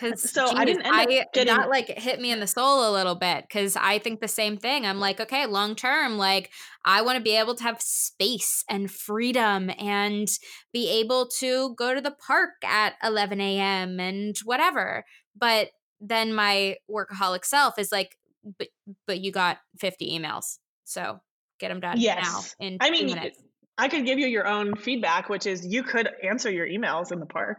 because 0.00 0.30
so 0.30 0.46
geez, 0.46 0.54
I 0.56 0.64
didn't. 0.64 0.86
I 0.86 1.04
getting... 1.32 1.46
that 1.46 1.68
like 1.68 1.88
hit 1.88 2.20
me 2.20 2.30
in 2.32 2.40
the 2.40 2.46
soul 2.46 2.90
a 2.90 2.92
little 2.92 3.14
bit 3.14 3.44
because 3.46 3.76
I 3.76 3.98
think 3.98 4.20
the 4.20 4.28
same 4.28 4.56
thing. 4.56 4.86
I'm 4.86 5.00
like, 5.00 5.20
okay, 5.20 5.46
long 5.46 5.74
term, 5.74 6.16
like 6.16 6.50
I 6.84 7.02
want 7.02 7.16
to 7.18 7.22
be 7.22 7.36
able 7.36 7.54
to 7.56 7.62
have 7.62 7.80
space 7.80 8.64
and 8.68 8.90
freedom 8.90 9.70
and 9.78 10.28
be 10.72 10.88
able 11.00 11.28
to 11.38 11.74
go 11.74 11.94
to 11.94 12.00
the 12.00 12.14
park 12.26 12.50
at 12.64 12.94
11 13.02 13.40
a.m. 13.40 14.00
and 14.00 14.36
whatever. 14.44 15.04
But 15.36 15.68
then 16.00 16.34
my 16.34 16.76
workaholic 16.90 17.44
self 17.44 17.78
is 17.78 17.92
like, 17.92 18.16
but 18.58 18.68
but 19.06 19.20
you 19.20 19.32
got 19.32 19.58
50 19.78 20.18
emails, 20.18 20.58
so 20.84 21.20
get 21.58 21.68
them 21.68 21.80
done 21.80 22.00
yes. 22.00 22.54
now. 22.60 22.66
In 22.66 22.78
I 22.80 22.90
mean, 22.90 23.06
minutes. 23.06 23.38
I 23.76 23.88
could 23.88 24.04
give 24.04 24.18
you 24.18 24.26
your 24.26 24.46
own 24.46 24.76
feedback, 24.76 25.28
which 25.28 25.46
is 25.46 25.66
you 25.66 25.82
could 25.82 26.08
answer 26.22 26.50
your 26.50 26.66
emails 26.66 27.12
in 27.12 27.20
the 27.20 27.26
park. 27.26 27.58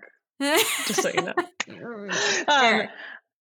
Just 0.87 1.01
so 1.01 1.09
you 1.09 1.21
know. 1.21 1.33
um, 2.47 2.87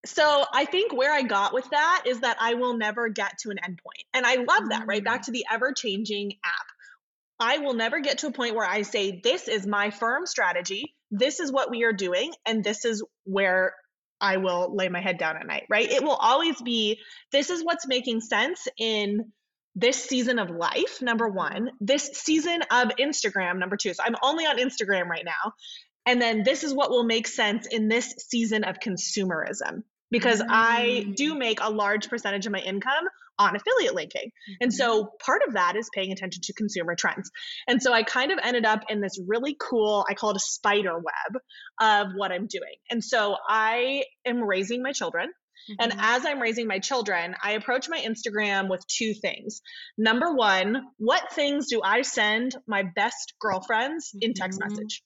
so 0.04 0.44
I 0.52 0.64
think 0.64 0.92
where 0.92 1.12
I 1.12 1.22
got 1.22 1.52
with 1.52 1.68
that 1.70 2.04
is 2.06 2.20
that 2.20 2.36
I 2.40 2.54
will 2.54 2.76
never 2.76 3.08
get 3.08 3.38
to 3.40 3.50
an 3.50 3.58
endpoint. 3.64 4.04
And 4.14 4.24
I 4.24 4.36
love 4.36 4.70
that, 4.70 4.86
right? 4.86 5.04
Back 5.04 5.22
mm. 5.22 5.24
to 5.26 5.32
the 5.32 5.44
ever 5.50 5.72
changing 5.72 6.32
app. 6.44 6.66
I 7.40 7.58
will 7.58 7.74
never 7.74 8.00
get 8.00 8.18
to 8.18 8.28
a 8.28 8.32
point 8.32 8.54
where 8.54 8.68
I 8.68 8.82
say, 8.82 9.20
this 9.22 9.48
is 9.48 9.66
my 9.66 9.90
firm 9.90 10.26
strategy. 10.26 10.94
This 11.10 11.40
is 11.40 11.52
what 11.52 11.70
we 11.70 11.84
are 11.84 11.92
doing. 11.92 12.32
And 12.46 12.64
this 12.64 12.84
is 12.84 13.04
where 13.24 13.74
I 14.20 14.38
will 14.38 14.74
lay 14.74 14.88
my 14.88 15.00
head 15.00 15.18
down 15.18 15.36
at 15.36 15.46
night, 15.46 15.64
right? 15.70 15.88
It 15.90 16.02
will 16.02 16.16
always 16.16 16.60
be, 16.60 16.98
this 17.30 17.50
is 17.50 17.64
what's 17.64 17.86
making 17.86 18.20
sense 18.20 18.66
in 18.76 19.32
this 19.76 20.04
season 20.04 20.40
of 20.40 20.50
life, 20.50 21.00
number 21.00 21.28
one, 21.28 21.70
this 21.80 22.10
season 22.14 22.62
of 22.70 22.88
Instagram, 22.98 23.58
number 23.58 23.76
two. 23.76 23.94
So 23.94 24.02
I'm 24.04 24.16
only 24.22 24.44
on 24.44 24.58
Instagram 24.58 25.06
right 25.06 25.24
now. 25.24 25.52
And 26.08 26.22
then 26.22 26.42
this 26.42 26.64
is 26.64 26.72
what 26.72 26.88
will 26.88 27.04
make 27.04 27.28
sense 27.28 27.66
in 27.66 27.88
this 27.88 28.14
season 28.30 28.64
of 28.64 28.80
consumerism 28.80 29.82
because 30.10 30.40
mm. 30.40 30.46
I 30.48 31.06
do 31.14 31.34
mm. 31.34 31.38
make 31.38 31.60
a 31.60 31.68
large 31.68 32.08
percentage 32.08 32.46
of 32.46 32.52
my 32.52 32.60
income 32.60 33.04
on 33.38 33.54
affiliate 33.54 33.94
linking. 33.94 34.28
Mm-hmm. 34.28 34.62
And 34.62 34.72
so 34.72 35.12
part 35.20 35.42
of 35.46 35.52
that 35.52 35.76
is 35.76 35.90
paying 35.94 36.10
attention 36.10 36.40
to 36.44 36.54
consumer 36.54 36.96
trends. 36.96 37.30
And 37.68 37.82
so 37.82 37.92
I 37.92 38.04
kind 38.04 38.32
of 38.32 38.38
ended 38.42 38.64
up 38.64 38.84
in 38.88 39.02
this 39.02 39.20
really 39.26 39.54
cool, 39.60 40.06
I 40.08 40.14
call 40.14 40.30
it 40.30 40.36
a 40.36 40.40
spider 40.40 40.94
web 40.94 41.42
of 41.78 42.08
what 42.16 42.32
I'm 42.32 42.46
doing. 42.46 42.74
And 42.90 43.04
so 43.04 43.36
I 43.46 44.04
am 44.24 44.42
raising 44.42 44.82
my 44.82 44.92
children. 44.92 45.28
Mm-hmm. 45.28 45.74
And 45.78 46.00
as 46.00 46.24
I'm 46.24 46.40
raising 46.40 46.66
my 46.66 46.78
children, 46.78 47.34
I 47.42 47.52
approach 47.52 47.90
my 47.90 48.00
Instagram 48.00 48.70
with 48.70 48.86
two 48.86 49.12
things. 49.12 49.60
Number 49.98 50.32
one, 50.32 50.86
what 50.96 51.34
things 51.34 51.66
do 51.68 51.82
I 51.84 52.00
send 52.00 52.56
my 52.66 52.82
best 52.82 53.34
girlfriends 53.38 54.12
in 54.18 54.32
text 54.32 54.58
mm-hmm. 54.58 54.72
message? 54.72 55.02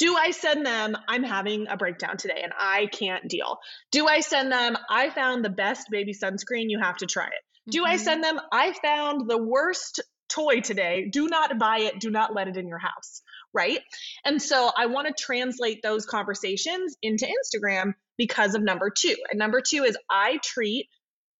Do 0.00 0.16
I 0.16 0.30
send 0.30 0.64
them, 0.64 0.96
I'm 1.08 1.22
having 1.22 1.68
a 1.68 1.76
breakdown 1.76 2.16
today 2.16 2.40
and 2.42 2.54
I 2.58 2.86
can't 2.86 3.28
deal? 3.28 3.58
Do 3.92 4.08
I 4.08 4.20
send 4.20 4.50
them, 4.50 4.78
I 4.88 5.10
found 5.10 5.44
the 5.44 5.50
best 5.50 5.88
baby 5.90 6.14
sunscreen, 6.14 6.70
you 6.70 6.80
have 6.80 6.96
to 6.96 7.06
try 7.06 7.26
it? 7.26 7.70
Do 7.70 7.82
mm-hmm. 7.82 7.92
I 7.92 7.96
send 7.98 8.24
them, 8.24 8.40
I 8.50 8.72
found 8.82 9.28
the 9.28 9.36
worst 9.36 10.00
toy 10.30 10.60
today, 10.60 11.10
do 11.12 11.28
not 11.28 11.58
buy 11.58 11.80
it, 11.80 12.00
do 12.00 12.08
not 12.08 12.34
let 12.34 12.48
it 12.48 12.56
in 12.56 12.66
your 12.66 12.78
house, 12.78 13.20
right? 13.52 13.80
And 14.24 14.40
so 14.40 14.70
I 14.74 14.86
want 14.86 15.06
to 15.08 15.22
translate 15.22 15.82
those 15.82 16.06
conversations 16.06 16.96
into 17.02 17.26
Instagram 17.26 17.92
because 18.16 18.54
of 18.54 18.62
number 18.62 18.88
two. 18.90 19.16
And 19.30 19.38
number 19.38 19.60
two 19.60 19.84
is 19.84 19.98
I 20.10 20.38
treat 20.42 20.88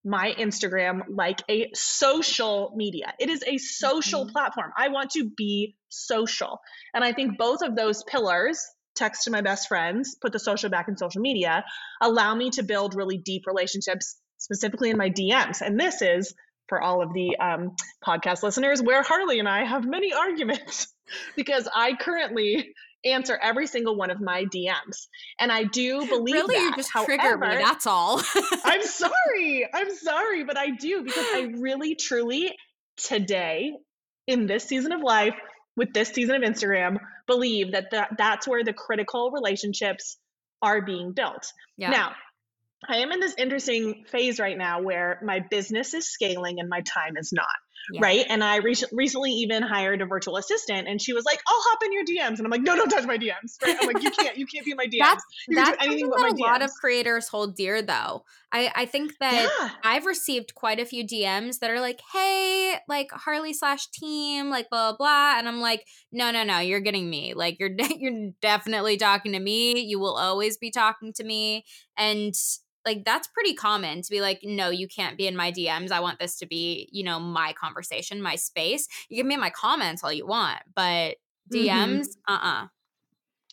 my 0.04 0.32
Instagram 0.38 1.02
like 1.08 1.42
a 1.48 1.70
social 1.74 2.72
media. 2.74 3.12
It 3.18 3.28
is 3.28 3.42
a 3.46 3.58
social 3.58 4.22
mm-hmm. 4.22 4.32
platform. 4.32 4.72
I 4.76 4.88
want 4.88 5.10
to 5.12 5.30
be 5.36 5.76
social. 5.88 6.60
And 6.94 7.04
I 7.04 7.12
think 7.12 7.36
both 7.38 7.62
of 7.62 7.76
those 7.76 8.02
pillars, 8.04 8.64
text 8.96 9.24
to 9.24 9.30
my 9.30 9.42
best 9.42 9.68
friends, 9.68 10.16
put 10.20 10.32
the 10.32 10.38
social 10.38 10.70
back 10.70 10.88
in 10.88 10.96
social 10.96 11.20
media, 11.20 11.64
allow 12.00 12.34
me 12.34 12.50
to 12.50 12.62
build 12.62 12.94
really 12.94 13.18
deep 13.18 13.46
relationships, 13.46 14.16
specifically 14.38 14.90
in 14.90 14.96
my 14.96 15.10
DMs. 15.10 15.60
And 15.60 15.78
this 15.78 16.02
is 16.02 16.34
for 16.68 16.80
all 16.80 17.02
of 17.02 17.12
the 17.12 17.36
um, 17.38 17.76
podcast 18.04 18.42
listeners 18.42 18.80
where 18.80 19.02
Harley 19.02 19.38
and 19.38 19.48
I 19.48 19.64
have 19.64 19.84
many 19.84 20.12
arguments 20.12 20.86
because 21.36 21.68
I 21.74 21.94
currently 21.94 22.74
answer 23.04 23.38
every 23.40 23.66
single 23.66 23.96
one 23.96 24.10
of 24.10 24.20
my 24.20 24.44
DMs. 24.44 25.08
And 25.38 25.50
I 25.50 25.64
do 25.64 26.06
believe 26.08 26.34
really, 26.34 26.54
that. 26.54 26.62
you 26.62 26.76
just 26.76 26.92
However, 26.92 27.16
trigger 27.16 27.38
me. 27.38 27.56
That's 27.56 27.86
all. 27.86 28.22
I'm 28.64 28.82
sorry. 28.82 29.68
I'm 29.72 29.94
sorry, 29.94 30.44
but 30.44 30.58
I 30.58 30.70
do 30.70 31.02
because 31.02 31.26
I 31.26 31.52
really, 31.58 31.94
truly, 31.94 32.54
today 32.96 33.72
in 34.26 34.46
this 34.46 34.64
season 34.64 34.92
of 34.92 35.00
life, 35.00 35.34
with 35.76 35.92
this 35.92 36.10
season 36.10 36.42
of 36.42 36.42
Instagram, 36.42 36.98
believe 37.26 37.72
that 37.72 37.90
th- 37.90 38.08
that's 38.18 38.46
where 38.46 38.64
the 38.64 38.72
critical 38.72 39.30
relationships 39.30 40.18
are 40.60 40.82
being 40.82 41.12
built. 41.12 41.46
Yeah. 41.78 41.90
Now, 41.90 42.12
I 42.88 42.98
am 42.98 43.12
in 43.12 43.20
this 43.20 43.34
interesting 43.36 44.04
phase 44.08 44.38
right 44.38 44.56
now 44.56 44.82
where 44.82 45.20
my 45.22 45.40
business 45.50 45.94
is 45.94 46.08
scaling 46.10 46.60
and 46.60 46.68
my 46.68 46.80
time 46.80 47.16
is 47.16 47.32
not. 47.32 47.46
Yeah. 47.92 48.00
Right. 48.02 48.26
And 48.28 48.42
I 48.44 48.56
re- 48.56 48.74
recently 48.92 49.32
even 49.32 49.62
hired 49.62 50.00
a 50.02 50.06
virtual 50.06 50.36
assistant 50.36 50.88
and 50.88 51.00
she 51.00 51.12
was 51.12 51.24
like, 51.24 51.40
I'll 51.46 51.60
hop 51.60 51.82
in 51.84 51.92
your 51.92 52.04
DMs. 52.04 52.38
And 52.38 52.40
I'm 52.40 52.50
like, 52.50 52.62
no, 52.62 52.76
don't 52.76 52.88
touch 52.88 53.06
my 53.06 53.18
DMs. 53.18 53.56
Right. 53.62 53.76
I'm 53.80 53.86
like, 53.86 54.02
you 54.02 54.10
can't, 54.10 54.36
you 54.36 54.46
can't 54.46 54.64
be 54.64 54.74
my 54.74 54.86
DMs. 54.86 54.98
That's, 55.00 55.24
you 55.48 55.56
that's 55.56 55.84
anything 55.84 56.10
but 56.10 56.20
my 56.20 56.30
DMs. 56.30 56.38
a 56.38 56.42
lot 56.42 56.62
of 56.62 56.70
creators 56.72 57.28
hold 57.28 57.56
dear 57.56 57.82
though. 57.82 58.24
I, 58.52 58.70
I 58.74 58.86
think 58.86 59.18
that 59.18 59.48
yeah. 59.60 59.70
I've 59.84 60.06
received 60.06 60.54
quite 60.54 60.80
a 60.80 60.84
few 60.84 61.06
DMs 61.06 61.60
that 61.60 61.70
are 61.70 61.80
like, 61.80 62.00
hey, 62.12 62.76
like 62.88 63.10
Harley 63.12 63.52
slash 63.52 63.88
team, 63.90 64.50
like 64.50 64.68
blah, 64.70 64.92
blah, 64.92 64.96
blah. 64.96 65.38
And 65.38 65.48
I'm 65.48 65.60
like, 65.60 65.86
no, 66.12 66.30
no, 66.30 66.42
no, 66.42 66.58
you're 66.58 66.80
getting 66.80 67.08
me. 67.08 67.34
Like 67.34 67.58
you're, 67.60 67.70
you're 67.98 68.30
definitely 68.40 68.96
talking 68.96 69.32
to 69.32 69.40
me. 69.40 69.80
You 69.80 69.98
will 69.98 70.16
always 70.16 70.58
be 70.58 70.70
talking 70.70 71.12
to 71.14 71.24
me. 71.24 71.64
And 71.96 72.34
like 72.86 73.04
that's 73.04 73.28
pretty 73.28 73.54
common 73.54 74.02
to 74.02 74.10
be 74.10 74.20
like 74.20 74.40
no 74.42 74.70
you 74.70 74.88
can't 74.88 75.18
be 75.18 75.26
in 75.26 75.36
my 75.36 75.52
dms 75.52 75.90
i 75.90 76.00
want 76.00 76.18
this 76.18 76.38
to 76.38 76.46
be 76.46 76.88
you 76.92 77.04
know 77.04 77.20
my 77.20 77.52
conversation 77.52 78.22
my 78.22 78.36
space 78.36 78.88
you 79.08 79.16
can 79.16 79.28
be 79.28 79.34
in 79.34 79.40
my 79.40 79.50
comments 79.50 80.02
all 80.02 80.12
you 80.12 80.26
want 80.26 80.58
but 80.74 81.16
dms 81.52 81.66
mm-hmm. 81.68 82.32
uh-uh 82.34 82.66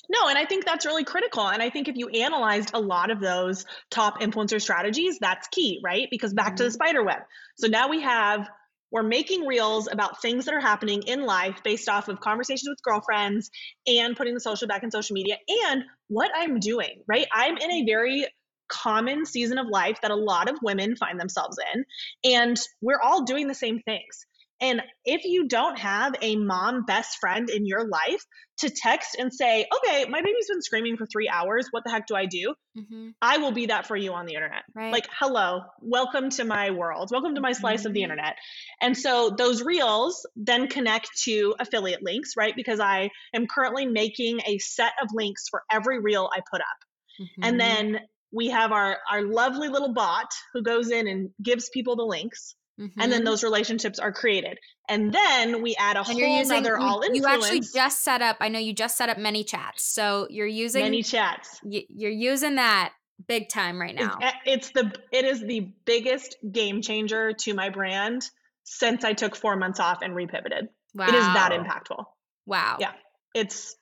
no, 0.10 0.30
and 0.30 0.38
I 0.38 0.46
think 0.46 0.66
that's 0.66 0.86
really 0.86 1.04
critical. 1.04 1.50
And 1.50 1.62
I 1.62 1.70
think 1.70 1.88
if 1.88 1.98
you 1.98 2.08
analyzed 2.10 2.72
a 2.74 2.80
lot 2.80 3.12
of 3.12 3.20
those 3.20 3.66
top 3.92 4.22
influencer 4.22 4.62
strategies, 4.62 5.20
that's 5.20 5.48
key, 5.50 5.82
right? 5.84 6.08
Because 6.10 6.34
back 6.34 6.48
mm-hmm. 6.48 6.56
to 6.56 6.64
the 6.64 6.70
mm-hmm. 6.70 6.76
spider 6.76 7.04
web. 7.04 7.20
So 7.58 7.68
now 7.68 7.90
we 7.90 8.02
have 8.02 8.48
we're 8.92 9.04
making 9.04 9.46
reels 9.46 9.90
about 9.92 10.22
things 10.22 10.46
that 10.46 10.54
are 10.54 10.62
happening 10.62 11.04
in 11.04 11.26
life 11.26 11.62
based 11.62 11.90
off 11.90 12.08
of 12.08 12.22
conversations 12.22 12.70
with 12.70 12.82
girlfriends 12.82 13.52
and 13.86 14.16
putting 14.16 14.34
the 14.34 14.40
social 14.40 14.66
back 14.66 14.84
in 14.84 14.92
social 14.92 15.14
media 15.14 15.36
and 15.68 15.84
what 16.08 16.32
I'm 16.34 16.60
doing, 16.60 17.04
right? 17.06 17.28
I'm 17.34 17.58
in 17.58 17.70
a 17.70 17.86
very 17.86 18.28
common 18.70 19.26
season 19.26 19.58
of 19.58 19.68
life 19.68 20.00
that 20.02 20.12
a 20.12 20.16
lot 20.16 20.50
of 20.50 20.58
women 20.62 20.96
find 20.96 21.20
themselves 21.20 21.58
in, 21.74 21.86
and 22.32 22.58
we're 22.82 23.02
all 23.02 23.24
doing 23.24 23.48
the 23.48 23.56
same 23.56 23.80
things. 23.80 24.26
And 24.60 24.82
if 25.06 25.24
you 25.24 25.48
don't 25.48 25.78
have 25.78 26.16
a 26.22 26.36
mom 26.36 26.84
best 26.86 27.20
friend 27.20 27.48
in 27.50 27.68
your 27.68 27.88
life 27.88 28.24
to 28.60 28.72
text 28.72 29.16
and 29.20 29.32
say, 29.32 29.68
okay, 29.72 30.06
my 30.10 30.20
baby's 30.22 30.48
been 30.50 30.64
screaming 30.64 30.98
for 30.98 31.06
three 31.06 31.30
hours. 31.30 31.68
What 31.70 31.84
the 31.84 31.92
heck 31.92 32.08
do 32.08 32.16
I 32.16 32.26
do? 32.26 32.56
Mm-hmm. 32.76 33.10
I 33.22 33.38
will 33.38 33.52
be 33.52 33.68
that 33.68 33.86
for 33.86 33.96
you 33.96 34.14
on 34.14 34.26
the 34.26 34.34
internet. 34.34 34.64
Right. 34.74 34.92
Like, 34.92 35.08
hello, 35.20 35.62
welcome 35.80 36.32
to 36.32 36.44
my 36.44 36.72
world. 36.72 37.10
Welcome 37.12 37.36
to 37.36 37.42
my 37.42 37.52
slice 37.52 37.82
mm-hmm. 37.82 37.88
of 37.88 37.94
the 37.94 38.00
mm-hmm. 38.00 38.12
internet. 38.12 38.36
And 38.82 38.98
so 38.98 39.30
those 39.38 39.62
reels 39.62 40.26
then 40.36 40.68
connect 40.68 41.10
to 41.26 41.54
affiliate 41.60 42.02
links, 42.02 42.32
right? 42.36 42.56
Because 42.56 42.80
I 42.80 43.12
am 43.36 43.46
currently 43.46 43.86
making 43.86 44.40
a 44.48 44.58
set 44.58 44.94
of 45.04 45.10
links 45.14 45.50
for 45.50 45.62
every 45.72 46.00
reel 46.00 46.32
I 46.36 46.40
put 46.52 46.62
up. 46.62 47.22
Mm-hmm. 47.22 47.44
And 47.44 47.60
then 47.60 48.00
we 48.38 48.50
have 48.50 48.72
our, 48.72 48.98
our 49.12 49.24
lovely 49.24 49.68
little 49.68 49.94
bot 49.94 50.32
who 50.54 50.62
goes 50.62 50.92
in 50.92 51.08
and 51.08 51.30
gives 51.42 51.70
people 51.70 51.96
the 51.96 52.06
links 52.06 52.56
Mm-hmm. 52.80 53.02
And 53.02 53.12
then 53.12 53.20
mm-hmm. 53.20 53.26
those 53.26 53.44
relationships 53.44 53.98
are 53.98 54.12
created. 54.12 54.60
And 54.88 55.12
then 55.12 55.62
we 55.64 55.76
add 55.78 55.96
a 55.96 56.00
and 56.00 56.08
whole 56.08 56.38
using, 56.40 56.58
other 56.58 56.78
all 56.78 57.02
influence. 57.02 57.18
You 57.18 57.26
actually 57.26 57.60
just 57.74 58.04
set 58.04 58.22
up, 58.22 58.38
I 58.40 58.50
know 58.50 58.60
you 58.60 58.74
just 58.74 58.98
set 58.98 59.10
up 59.10 59.18
ManyChats 59.18 59.80
So 59.80 60.28
you're 60.30 60.46
using 60.46 60.86
ManyChats. 60.86 61.60
You're 61.64 62.12
using 62.12 62.56
that 62.56 62.94
big 63.28 63.50
time 63.50 63.82
right 63.82 63.96
now. 63.96 64.20
It's, 64.22 64.38
it's 64.46 64.72
the 64.72 64.94
it 65.12 65.26
is 65.26 65.42
the 65.42 65.72
biggest 65.86 66.38
game 66.52 66.82
changer 66.82 67.34
to 67.34 67.54
my 67.56 67.70
brand 67.70 68.30
since 68.64 69.04
I 69.04 69.14
took 69.14 69.36
4 69.36 69.56
months 69.56 69.80
off 69.80 70.00
and 70.04 70.14
repivoted. 70.14 70.68
Wow. 70.94 71.08
It 71.08 71.16
is 71.16 71.26
that 71.26 71.52
impactful. 71.52 72.04
Wow. 72.46 72.78
Yeah. 72.80 72.92
It's 73.34 73.76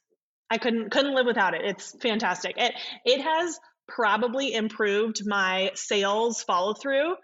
I 0.50 0.58
couldn't 0.58 0.90
couldn't 0.92 1.16
live 1.16 1.26
without 1.26 1.54
it. 1.54 1.62
It's 1.66 1.96
fantastic. 2.02 2.56
It 2.58 2.74
it 3.04 3.22
has 3.22 3.60
probably 3.88 4.54
improved 4.54 5.22
my 5.26 5.72
sales 5.76 6.44
follow 6.44 6.74
through 6.74 7.16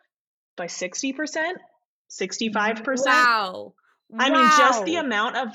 by 0.58 0.68
60%, 0.68 1.53
65%. 2.10 3.06
Wow. 3.06 3.74
I 4.18 4.30
wow. 4.30 4.36
mean, 4.36 4.50
just 4.58 4.86
the 4.86 4.98
amount 4.98 5.38
of, 5.38 5.48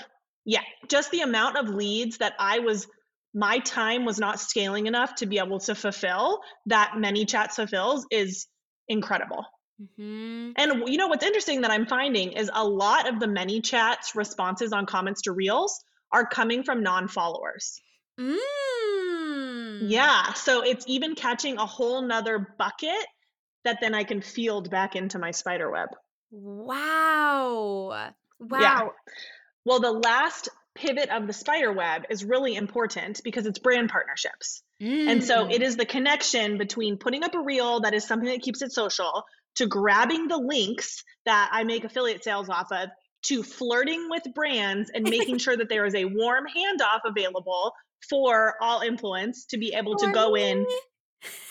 yeah, 0.44 0.62
just 0.88 1.10
the 1.10 1.20
amount 1.20 1.56
of 1.56 1.68
leads 1.68 2.18
that 2.18 2.34
I 2.38 2.60
was, 2.60 2.86
my 3.34 3.58
time 3.58 4.04
was 4.04 4.18
not 4.18 4.40
scaling 4.40 4.86
enough 4.86 5.16
to 5.16 5.26
be 5.26 5.38
able 5.38 5.60
to 5.60 5.74
fulfill 5.74 6.40
that 6.66 6.94
ManyChats 6.96 7.52
fulfills 7.52 8.06
is 8.10 8.46
incredible. 8.88 9.44
Mm-hmm. 9.80 10.52
And 10.56 10.88
you 10.88 10.96
know 10.96 11.08
what's 11.08 11.24
interesting 11.24 11.60
that 11.60 11.70
I'm 11.70 11.86
finding 11.86 12.32
is 12.32 12.50
a 12.52 12.66
lot 12.66 13.08
of 13.08 13.20
the 13.20 13.26
ManyChats 13.26 14.14
responses 14.14 14.72
on 14.72 14.86
comments 14.86 15.22
to 15.22 15.32
reels 15.32 15.84
are 16.12 16.26
coming 16.26 16.62
from 16.62 16.82
non-followers. 16.82 17.80
Mm. 18.18 18.36
Yeah. 19.82 20.32
So 20.34 20.62
it's 20.62 20.84
even 20.88 21.14
catching 21.14 21.58
a 21.58 21.66
whole 21.66 22.02
nother 22.02 22.54
bucket 22.58 23.06
that 23.64 23.78
then 23.80 23.94
I 23.94 24.04
can 24.04 24.20
field 24.20 24.70
back 24.70 24.96
into 24.96 25.18
my 25.18 25.30
spider 25.30 25.70
web. 25.70 25.88
Wow. 26.30 28.12
Wow. 28.38 28.60
Yeah. 28.60 28.88
Well, 29.64 29.80
the 29.80 29.92
last 29.92 30.48
pivot 30.74 31.08
of 31.10 31.26
the 31.26 31.32
spider 31.32 31.72
web 31.72 32.02
is 32.10 32.24
really 32.24 32.54
important 32.54 33.20
because 33.24 33.46
it's 33.46 33.58
brand 33.58 33.90
partnerships. 33.90 34.62
Mm. 34.80 35.10
And 35.10 35.24
so 35.24 35.48
it 35.48 35.62
mm. 35.62 35.76
the 35.76 35.86
connection 35.86 36.58
between 36.58 36.98
putting 36.98 37.24
up 37.24 37.34
a 37.34 37.40
reel 37.40 37.80
that 37.80 37.94
is 37.94 38.06
something 38.06 38.28
that 38.28 38.42
keeps 38.42 38.62
it 38.62 38.72
social 38.72 39.24
to 39.56 39.66
grabbing 39.66 40.28
the 40.28 40.36
links 40.36 41.02
that 41.24 41.48
I 41.52 41.64
make 41.64 41.84
affiliate 41.84 42.22
sales 42.22 42.48
off 42.48 42.70
of 42.70 42.90
to 43.24 43.42
flirting 43.42 44.08
with 44.08 44.22
brands 44.34 44.90
and 44.94 45.08
making 45.08 45.38
sure 45.38 45.56
that 45.56 45.68
there 45.68 45.86
is 45.86 45.94
a 45.94 46.04
warm 46.04 46.44
handoff 46.44 47.00
available 47.04 47.72
for 48.08 48.54
all 48.60 48.80
influence 48.80 49.46
to 49.46 49.58
be 49.58 49.74
able 49.74 49.96
to 49.96 50.10
go 50.12 50.36
in 50.36 50.66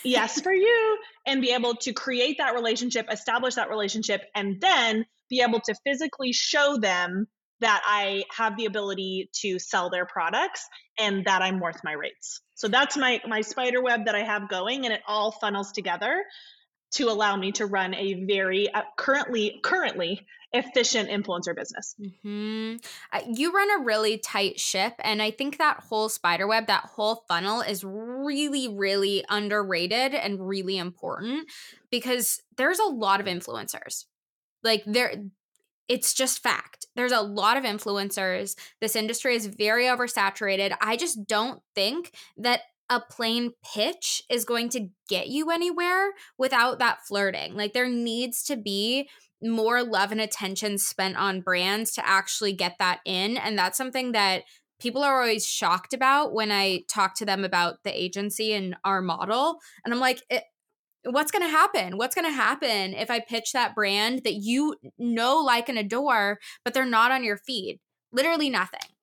yes 0.03 0.41
for 0.41 0.53
you 0.53 0.97
and 1.25 1.41
be 1.41 1.51
able 1.51 1.75
to 1.75 1.93
create 1.93 2.38
that 2.38 2.53
relationship 2.53 3.07
establish 3.12 3.55
that 3.55 3.69
relationship 3.69 4.21
and 4.35 4.62
then 4.62 5.05
be 5.29 5.41
able 5.41 5.59
to 5.59 5.75
physically 5.85 6.31
show 6.31 6.77
them 6.77 7.27
that 7.62 7.81
i 7.85 8.24
have 8.35 8.57
the 8.57 8.65
ability 8.65 9.29
to 9.33 9.59
sell 9.59 9.89
their 9.89 10.05
products 10.05 10.65
and 10.97 11.25
that 11.25 11.41
i'm 11.41 11.59
worth 11.59 11.79
my 11.83 11.93
rates. 11.93 12.41
So 12.55 12.67
that's 12.67 12.95
my 12.95 13.22
my 13.27 13.41
spider 13.41 13.81
web 13.81 14.05
that 14.05 14.15
i 14.15 14.24
have 14.24 14.50
going 14.50 14.85
and 14.85 14.94
it 14.94 15.01
all 15.07 15.31
funnels 15.31 15.72
together 15.72 16.24
to 16.96 17.10
allow 17.10 17.36
me 17.36 17.51
to 17.53 17.66
run 17.66 17.94
a 17.94 18.25
very 18.25 18.72
uh, 18.74 18.81
currently 18.98 19.60
currently 19.64 20.25
efficient 20.53 21.10
influencer 21.10 21.55
business. 21.55 21.96
Mm-hmm. 22.00 22.77
Uh, 23.12 23.22
you 23.34 23.51
run 23.51 23.70
a 23.79 23.84
really 23.84 24.18
tight 24.18 24.60
ship, 24.60 24.94
and 25.00 25.22
I 25.22 25.31
think 25.31 25.58
that 25.58 25.84
whole 25.90 26.08
spider 26.10 26.48
web, 26.48 26.68
that 26.68 26.86
whole 26.96 27.24
funnel, 27.27 27.62
is 27.62 27.84
really, 27.84 28.68
really 28.70 29.25
underrated 29.29 30.14
and 30.14 30.48
really 30.48 30.77
important 30.77 31.50
because 31.92 32.42
there's 32.58 32.79
a 32.79 32.86
lot 32.86 33.20
of 33.20 33.25
influencers. 33.25 34.05
Like 34.64 34.84
there, 34.86 35.14
it's 35.88 36.14
just 36.14 36.42
fact. 36.42 36.86
There's 36.96 37.12
a 37.12 37.22
lot 37.22 37.58
of 37.58 37.64
influencers. 37.64 38.55
This 38.79 38.96
industry 38.96 39.36
is 39.36 39.46
very 39.48 39.86
oversaturated. 39.86 40.74
I 40.81 40.96
just 40.96 41.27
don't 41.27 41.62
think 41.75 42.14
that 42.38 42.62
a 42.89 43.00
plain 43.00 43.51
pitch 43.74 44.21
is 44.29 44.45
going 44.45 44.69
to 44.69 44.89
get 45.09 45.27
you 45.27 45.50
anywhere 45.50 46.11
without 46.37 46.79
that 46.79 47.00
flirting. 47.07 47.55
Like 47.55 47.74
there 47.74 47.89
needs 47.89 48.43
to 48.43 48.55
be 48.55 49.09
more 49.41 49.83
love 49.83 50.11
and 50.11 50.21
attention 50.21 50.77
spent 50.77 51.17
on 51.17 51.41
brands 51.41 51.91
to 51.93 52.07
actually 52.07 52.53
get 52.53 52.75
that 52.79 53.00
in. 53.05 53.37
And 53.37 53.57
that's 53.57 53.77
something 53.77 54.11
that 54.13 54.43
people 54.79 55.03
are 55.03 55.21
always 55.21 55.45
shocked 55.45 55.93
about 55.93 56.33
when 56.33 56.51
I 56.51 56.81
talk 56.89 57.15
to 57.15 57.25
them 57.25 57.43
about 57.43 57.83
the 57.83 58.00
agency 58.00 58.53
and 58.53 58.75
our 58.83 59.01
model. 59.01 59.59
And 59.83 59.93
I'm 59.93 60.00
like, 60.00 60.21
it, 60.29 60.43
what's 61.03 61.31
going 61.31 61.43
to 61.43 61.50
happen? 61.50 61.98
What's 61.98 62.15
going 62.15 62.27
to 62.27 62.35
happen 62.35 62.93
if 62.93 63.09
I 63.09 63.19
pitch 63.19 63.51
that 63.53 63.75
brand 63.75 64.21
that 64.24 64.33
you 64.33 64.75
know, 64.98 65.37
like, 65.39 65.69
and 65.69 65.77
adore, 65.77 66.39
but 66.63 66.74
they're 66.74 66.85
not 66.85 67.11
on 67.11 67.24
your 67.24 67.37
feed? 67.37 67.79
Literally 68.11 68.50
nothing. 68.50 68.95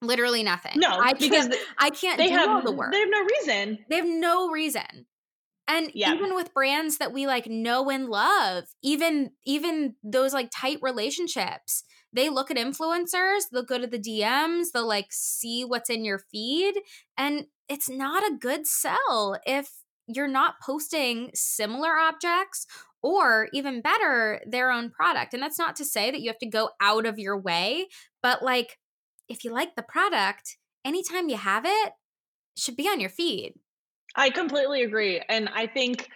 Literally 0.00 0.42
nothing. 0.42 0.72
No, 0.76 0.88
I 0.88 1.12
because 1.14 1.48
I 1.78 1.90
can't 1.90 2.18
they 2.18 2.30
have 2.30 2.48
all 2.48 2.62
the 2.62 2.72
work. 2.72 2.92
They 2.92 3.00
have 3.00 3.08
no 3.10 3.24
reason. 3.24 3.78
They 3.88 3.96
have 3.96 4.06
no 4.06 4.50
reason. 4.50 5.06
And 5.66 5.90
yeah. 5.92 6.14
even 6.14 6.34
with 6.34 6.54
brands 6.54 6.96
that 6.96 7.12
we 7.12 7.26
like 7.26 7.46
know 7.46 7.90
and 7.90 8.08
love, 8.08 8.64
even 8.82 9.32
even 9.44 9.96
those 10.02 10.32
like 10.32 10.50
tight 10.54 10.78
relationships, 10.80 11.84
they 12.12 12.30
look 12.30 12.50
at 12.50 12.56
influencers, 12.56 13.42
they'll 13.52 13.64
go 13.64 13.78
to 13.78 13.86
the 13.86 13.98
DMs, 13.98 14.66
they'll 14.72 14.88
like 14.88 15.08
see 15.10 15.64
what's 15.64 15.90
in 15.90 16.04
your 16.04 16.18
feed, 16.18 16.74
and 17.18 17.46
it's 17.68 17.90
not 17.90 18.22
a 18.22 18.36
good 18.36 18.66
sell 18.66 19.38
if 19.44 19.70
you're 20.06 20.26
not 20.26 20.54
posting 20.64 21.30
similar 21.34 21.96
objects 21.98 22.66
or 23.02 23.48
even 23.52 23.82
better 23.82 24.40
their 24.46 24.70
own 24.70 24.90
product. 24.90 25.34
And 25.34 25.42
that's 25.42 25.58
not 25.58 25.76
to 25.76 25.84
say 25.84 26.10
that 26.10 26.20
you 26.20 26.28
have 26.30 26.38
to 26.38 26.48
go 26.48 26.70
out 26.80 27.04
of 27.04 27.18
your 27.18 27.38
way, 27.38 27.88
but 28.22 28.42
like 28.42 28.78
if 29.28 29.44
you 29.44 29.52
like 29.52 29.76
the 29.76 29.82
product, 29.82 30.56
anytime 30.84 31.28
you 31.28 31.36
have 31.36 31.64
it, 31.64 31.70
it 31.88 31.92
should 32.56 32.76
be 32.76 32.88
on 32.88 33.00
your 33.00 33.10
feed. 33.10 33.54
I 34.14 34.30
completely 34.30 34.82
agree. 34.82 35.20
And 35.28 35.48
I 35.48 35.66
think 35.66 36.08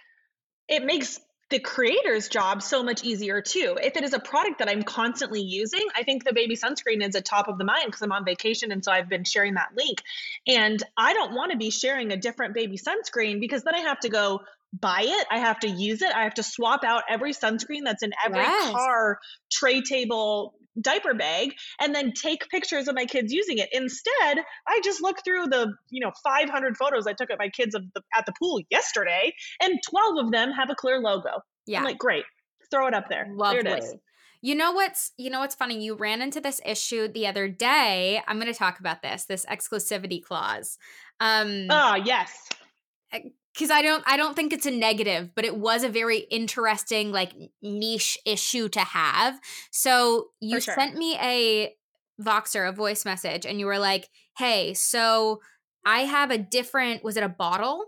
it 0.67 0.83
makes 0.83 1.19
the 1.49 1.59
creator's 1.59 2.29
job 2.29 2.63
so 2.63 2.81
much 2.81 3.03
easier 3.03 3.41
too. 3.41 3.77
If 3.81 3.95
it 3.95 4.03
is 4.03 4.13
a 4.13 4.19
product 4.19 4.59
that 4.59 4.69
I'm 4.69 4.81
constantly 4.81 5.41
using, 5.41 5.87
I 5.95 6.03
think 6.03 6.23
the 6.23 6.33
baby 6.33 6.55
sunscreen 6.55 7.07
is 7.07 7.13
a 7.13 7.21
top 7.21 7.47
of 7.47 7.59
the 7.59 7.63
mind 7.63 7.85
because 7.85 8.01
I'm 8.01 8.11
on 8.11 8.25
vacation 8.25 8.71
and 8.71 8.83
so 8.83 8.91
I've 8.91 9.07
been 9.07 9.23
sharing 9.23 9.53
that 9.53 9.69
link. 9.77 10.01
And 10.47 10.81
I 10.97 11.13
don't 11.13 11.35
want 11.35 11.51
to 11.51 11.57
be 11.57 11.69
sharing 11.69 12.11
a 12.11 12.17
different 12.17 12.55
baby 12.55 12.77
sunscreen 12.77 13.39
because 13.39 13.63
then 13.63 13.75
I 13.75 13.81
have 13.81 13.99
to 13.99 14.09
go 14.09 14.41
buy 14.73 15.03
it, 15.05 15.27
I 15.29 15.37
have 15.37 15.59
to 15.59 15.69
use 15.69 16.01
it, 16.01 16.11
I 16.15 16.23
have 16.23 16.33
to 16.35 16.43
swap 16.43 16.83
out 16.83 17.03
every 17.07 17.33
sunscreen 17.33 17.81
that's 17.85 18.01
in 18.01 18.13
every 18.25 18.39
yes. 18.39 18.71
car 18.71 19.19
tray 19.51 19.81
table 19.81 20.55
diaper 20.81 21.13
bag 21.13 21.53
and 21.79 21.93
then 21.93 22.11
take 22.13 22.49
pictures 22.49 22.87
of 22.87 22.95
my 22.95 23.05
kids 23.05 23.31
using 23.31 23.57
it. 23.57 23.69
Instead, 23.71 24.39
I 24.67 24.81
just 24.83 25.01
look 25.01 25.17
through 25.23 25.47
the, 25.47 25.73
you 25.89 26.03
know, 26.03 26.11
500 26.23 26.77
photos 26.77 27.07
I 27.07 27.13
took 27.13 27.29
of 27.29 27.39
my 27.39 27.49
kids 27.49 27.75
of 27.75 27.83
the, 27.93 28.01
at 28.15 28.25
the 28.25 28.33
pool 28.39 28.59
yesterday 28.69 29.33
and 29.61 29.79
12 29.87 30.25
of 30.25 30.31
them 30.31 30.51
have 30.51 30.69
a 30.69 30.75
clear 30.75 30.99
logo. 30.99 31.41
Yeah. 31.65 31.79
I'm 31.79 31.85
like, 31.85 31.97
great. 31.97 32.25
Throw 32.71 32.87
it 32.87 32.93
up 32.93 33.09
there. 33.09 33.27
Lovely. 33.31 33.63
There 33.63 33.77
it 33.77 33.83
is. 33.83 33.95
You 34.41 34.55
know 34.55 34.73
what's 34.73 35.13
you 35.15 35.29
know 35.29 35.39
what's 35.39 35.55
funny? 35.55 35.81
You 35.81 35.95
ran 35.95 36.21
into 36.21 36.41
this 36.41 36.59
issue 36.65 37.07
the 37.07 37.27
other 37.27 37.47
day. 37.47 38.21
I'm 38.27 38.41
going 38.41 38.51
to 38.51 38.57
talk 38.57 38.77
about 38.77 39.01
this, 39.01 39.23
this 39.23 39.45
exclusivity 39.45 40.21
clause. 40.21 40.77
Um 41.21 41.67
Oh, 41.69 41.95
yes 41.95 42.49
because 43.53 43.69
I 43.69 43.81
don't 43.81 44.03
I 44.05 44.17
don't 44.17 44.35
think 44.35 44.53
it's 44.53 44.65
a 44.65 44.71
negative, 44.71 45.31
but 45.35 45.45
it 45.45 45.57
was 45.57 45.83
a 45.83 45.89
very 45.89 46.19
interesting 46.19 47.11
like 47.11 47.33
niche 47.61 48.17
issue 48.25 48.69
to 48.69 48.79
have. 48.79 49.39
So 49.71 50.29
you 50.39 50.59
sure. 50.59 50.73
sent 50.73 50.95
me 50.95 51.17
a 51.19 51.75
Voxer, 52.21 52.67
a 52.67 52.71
voice 52.71 53.05
message, 53.05 53.45
and 53.45 53.59
you 53.59 53.65
were 53.65 53.79
like, 53.79 54.09
"Hey, 54.37 54.73
so 54.73 55.41
I 55.85 56.01
have 56.01 56.31
a 56.31 56.37
different. 56.37 57.03
Was 57.03 57.17
it 57.17 57.23
a 57.23 57.29
bottle? 57.29 57.85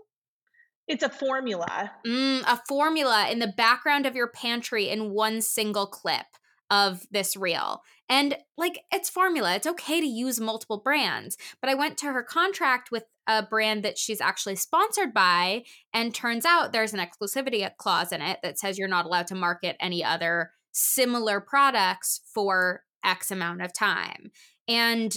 It's 0.88 1.02
a 1.02 1.08
formula. 1.08 1.92
Mm, 2.06 2.42
a 2.46 2.60
formula 2.68 3.28
in 3.28 3.40
the 3.40 3.52
background 3.56 4.06
of 4.06 4.14
your 4.14 4.28
pantry 4.28 4.88
in 4.88 5.10
one 5.10 5.40
single 5.40 5.86
clip. 5.86 6.26
Of 6.70 7.06
this 7.10 7.36
reel. 7.36 7.82
And 8.08 8.36
like 8.56 8.80
it's 8.92 9.10
formula, 9.10 9.54
it's 9.54 9.66
okay 9.66 10.00
to 10.00 10.06
use 10.06 10.40
multiple 10.40 10.78
brands. 10.78 11.36
But 11.60 11.70
I 11.70 11.74
went 11.74 11.98
to 11.98 12.06
her 12.06 12.22
contract 12.22 12.90
with 12.90 13.04
a 13.26 13.42
brand 13.42 13.84
that 13.84 13.98
she's 13.98 14.20
actually 14.20 14.56
sponsored 14.56 15.12
by, 15.12 15.64
and 15.92 16.14
turns 16.14 16.44
out 16.44 16.72
there's 16.72 16.94
an 16.94 17.00
exclusivity 17.00 17.68
clause 17.76 18.12
in 18.12 18.22
it 18.22 18.38
that 18.42 18.58
says 18.58 18.78
you're 18.78 18.88
not 18.88 19.06
allowed 19.06 19.26
to 19.28 19.34
market 19.34 19.76
any 19.80 20.04
other 20.04 20.52
similar 20.72 21.40
products 21.40 22.20
for 22.32 22.82
X 23.04 23.30
amount 23.30 23.62
of 23.62 23.72
time. 23.72 24.30
And 24.68 25.16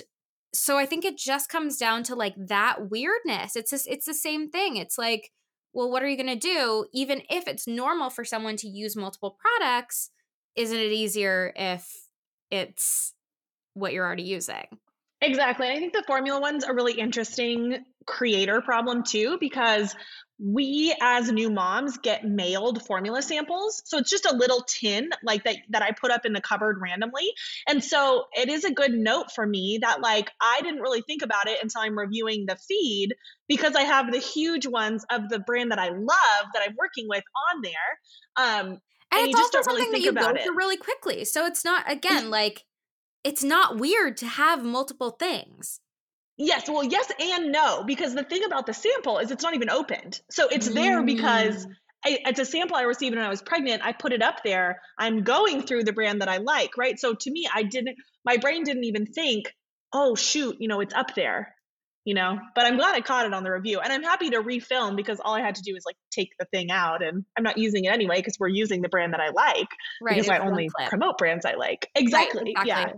so 0.54 0.78
I 0.78 0.88
think 0.88 1.06
it 1.06 1.18
just 1.18 1.50
comes 1.50 1.78
down 1.78 2.02
to 2.04 2.16
like 2.16 2.34
that 2.38 2.90
weirdness. 2.90 3.56
It's 3.56 3.70
just, 3.70 3.88
it's 3.88 4.06
the 4.06 4.16
same 4.16 4.50
thing. 4.50 4.78
It's 4.78 4.98
like, 4.98 5.32
well, 5.74 5.92
what 5.92 6.02
are 6.02 6.08
you 6.08 6.18
going 6.18 6.40
to 6.40 6.48
do? 6.48 6.88
Even 6.92 7.22
if 7.30 7.48
it's 7.48 7.68
normal 7.68 8.10
for 8.10 8.26
someone 8.26 8.56
to 8.58 8.68
use 8.68 8.96
multiple 8.96 9.38
products, 9.40 10.10
isn't 10.56 10.78
it 10.78 10.92
easier 10.92 11.54
if 11.56 11.88
it's 12.52 13.14
what 13.74 13.94
you're 13.94 14.06
already 14.06 14.24
using? 14.24 14.66
Exactly. 15.22 15.68
I 15.68 15.76
think 15.76 15.94
the 15.94 16.04
formula 16.08 16.40
one's 16.40 16.64
a 16.64 16.74
really 16.74 16.94
interesting 16.94 17.84
creator 18.06 18.62
problem 18.62 19.04
too, 19.04 19.38
because 19.40 19.96
we 20.40 20.96
as 21.02 21.30
new 21.30 21.50
moms 21.50 21.98
get 21.98 22.24
mailed 22.24 22.82
formula 22.86 23.22
samples 23.22 23.82
so 23.86 23.98
it's 23.98 24.10
just 24.10 24.26
a 24.26 24.36
little 24.36 24.64
tin 24.66 25.10
like 25.22 25.44
that 25.44 25.58
that 25.70 25.82
i 25.82 25.92
put 25.92 26.12
up 26.12 26.26
in 26.26 26.32
the 26.32 26.40
cupboard 26.40 26.78
randomly 26.82 27.34
and 27.68 27.84
so 27.84 28.24
it 28.34 28.48
is 28.48 28.64
a 28.64 28.72
good 28.72 28.94
note 28.94 29.32
for 29.36 29.46
me 29.46 29.80
that 29.82 30.00
like 30.02 30.32
i 30.42 30.62
didn't 30.62 30.80
really 30.80 31.02
think 31.02 31.22
about 31.24 31.48
it 31.48 31.60
until 31.62 31.82
i'm 31.82 31.98
reviewing 31.98 32.46
the 32.48 32.56
feed 32.56 33.14
because 33.50 33.76
i 33.76 33.82
have 33.82 34.12
the 34.12 34.20
huge 34.20 34.66
ones 34.66 35.06
of 35.12 35.28
the 35.28 35.40
brand 35.40 35.72
that 35.72 35.80
i 35.80 35.90
love 35.90 36.46
that 36.54 36.64
i'm 36.66 36.76
working 36.80 37.08
with 37.10 37.24
on 37.52 37.62
there 37.62 38.38
um 38.38 38.78
and, 39.12 39.22
and 39.22 39.30
it's 39.30 39.39
also 39.39 39.62
something 39.62 39.86
really 39.86 40.00
that 40.00 40.06
you 40.06 40.13
go 40.13 40.43
through 40.43 40.56
really 40.56 40.78
quickly 40.78 41.26
so 41.26 41.45
it's 41.45 41.65
not 41.65 41.89
again 41.91 42.30
like 42.30 42.65
it's 43.24 43.43
not 43.43 43.78
weird 43.78 44.17
to 44.17 44.26
have 44.26 44.63
multiple 44.63 45.12
things 45.12 45.80
Yes, 46.41 46.69
well, 46.69 46.86
yes 46.86 47.12
and 47.19 47.52
no, 47.52 47.84
because 47.86 48.15
the 48.15 48.24
thing 48.24 48.45
about 48.45 48.65
the 48.65 48.74
sample 48.74 49.19
is 49.19 49.30
it's 49.30 49.43
not 49.43 49.56
even 49.56 49.69
opened. 49.69 50.22
So 50.32 50.48
it's 50.48 50.69
there 50.69 51.04
because 51.04 51.65
mm. 51.65 51.72
I, 52.06 52.19
it's 52.28 52.39
a 52.39 52.45
sample 52.45 52.78
I 52.78 52.84
received 52.84 53.13
when 53.13 53.26
I 53.26 53.30
was 53.30 53.41
pregnant. 53.41 53.84
I 53.84 53.91
put 53.91 54.13
it 54.13 54.22
up 54.22 54.41
there. 54.45 54.82
I'm 54.98 55.24
going 55.24 55.63
through 55.63 55.84
the 55.84 55.91
brand 55.91 56.22
that 56.22 56.30
I 56.30 56.38
like, 56.38 56.78
right? 56.78 56.98
So 56.98 57.13
to 57.13 57.30
me, 57.30 57.45
I 57.54 57.63
didn't, 57.63 57.98
my 58.24 58.38
brain 58.38 58.63
didn't 58.63 58.86
even 58.86 59.06
think, 59.06 59.54
oh, 59.91 60.15
shoot, 60.15 60.56
you 60.60 60.69
know, 60.69 60.80
it's 60.80 60.93
up 60.93 61.13
there, 61.13 61.54
you 62.10 62.15
know? 62.15 62.39
But 62.56 62.65
I'm 62.65 62.76
glad 62.76 62.95
I 62.95 63.02
caught 63.02 63.28
it 63.28 63.36
on 63.36 63.43
the 63.43 63.52
review. 63.52 63.80
And 63.80 63.93
I'm 63.93 64.02
happy 64.02 64.32
to 64.32 64.41
refilm 64.41 64.95
because 64.95 65.19
all 65.24 65.36
I 65.36 65.41
had 65.41 65.54
to 65.54 65.62
do 65.62 65.76
is 65.76 65.84
like 65.86 65.95
take 66.10 66.32
the 66.39 66.45
thing 66.45 66.72
out 66.72 67.04
and 67.04 67.24
I'm 67.38 67.43
not 67.43 67.60
using 67.60 67.86
it 67.86 67.93
anyway 67.93 68.17
because 68.17 68.38
we're 68.39 68.48
using 68.48 68.82
the 68.82 68.89
brand 68.89 69.13
that 69.13 69.19
I 69.19 69.30
like. 69.30 69.67
Right. 70.02 70.15
Because 70.15 70.28
I 70.28 70.39
only 70.39 70.72
promote 70.88 71.19
brands 71.19 71.45
I 71.45 71.54
like. 71.54 71.88
Exactly. 71.93 72.41
Right, 72.58 72.63
exactly. 72.63 72.63
Yeah. 72.67 72.93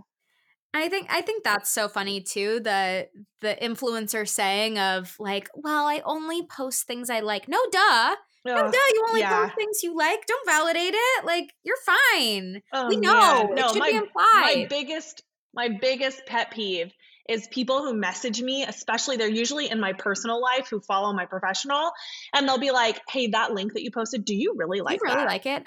I 0.72 0.88
think 0.88 1.08
I 1.10 1.20
think 1.20 1.44
that's 1.44 1.68
so 1.68 1.88
funny 1.88 2.22
too. 2.22 2.60
The 2.60 3.08
the 3.42 3.58
influencer 3.60 4.26
saying 4.26 4.78
of 4.78 5.14
like, 5.18 5.50
well, 5.54 5.86
I 5.86 6.00
only 6.06 6.46
post 6.46 6.86
things 6.86 7.10
I 7.10 7.20
like. 7.20 7.48
No, 7.48 7.58
duh. 7.70 8.16
No, 8.46 8.54
duh. 8.54 8.72
You 8.94 9.06
only 9.10 9.20
yeah. 9.20 9.44
post 9.44 9.56
things 9.56 9.82
you 9.82 9.94
like. 9.94 10.26
Don't 10.26 10.46
validate 10.46 10.94
it. 10.94 11.26
Like 11.26 11.52
you're 11.64 11.76
fine. 11.84 12.62
Oh, 12.72 12.88
we 12.88 12.96
know. 12.96 13.48
Man. 13.48 13.54
No, 13.56 13.66
it 13.66 13.72
should 13.72 13.78
my, 13.80 13.90
be 13.90 13.96
implied. 13.98 14.56
My 14.56 14.66
biggest 14.70 15.22
my 15.52 15.68
biggest 15.68 16.24
pet 16.24 16.50
peeve 16.50 16.94
is 17.28 17.46
people 17.48 17.80
who 17.80 17.94
message 17.94 18.42
me, 18.42 18.64
especially 18.64 19.16
they're 19.16 19.28
usually 19.28 19.70
in 19.70 19.80
my 19.80 19.92
personal 19.92 20.40
life 20.40 20.68
who 20.68 20.80
follow 20.80 21.12
my 21.12 21.26
professional, 21.26 21.92
and 22.34 22.48
they'll 22.48 22.58
be 22.58 22.70
like, 22.70 23.00
"Hey, 23.08 23.28
that 23.28 23.52
link 23.52 23.74
that 23.74 23.82
you 23.82 23.90
posted, 23.90 24.24
do 24.24 24.34
you 24.34 24.54
really 24.56 24.80
like? 24.80 25.00
You 25.00 25.08
really 25.08 25.16
that? 25.18 25.26
like 25.26 25.46
it?" 25.46 25.62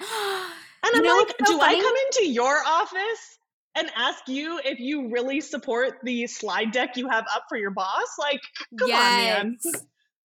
I'm 0.82 1.02
like, 1.02 1.28
so 1.28 1.54
"Do 1.54 1.58
funny? 1.58 1.78
I 1.78 1.80
come 1.80 1.94
into 2.08 2.32
your 2.32 2.62
office 2.66 3.38
and 3.76 3.90
ask 3.94 4.26
you 4.26 4.58
if 4.64 4.80
you 4.80 5.10
really 5.10 5.40
support 5.40 5.98
the 6.02 6.26
slide 6.26 6.72
deck 6.72 6.96
you 6.96 7.08
have 7.08 7.24
up 7.34 7.44
for 7.48 7.58
your 7.58 7.70
boss. 7.70 8.16
Like, 8.18 8.40
come 8.78 8.88
yes. 8.88 9.38
on, 9.38 9.56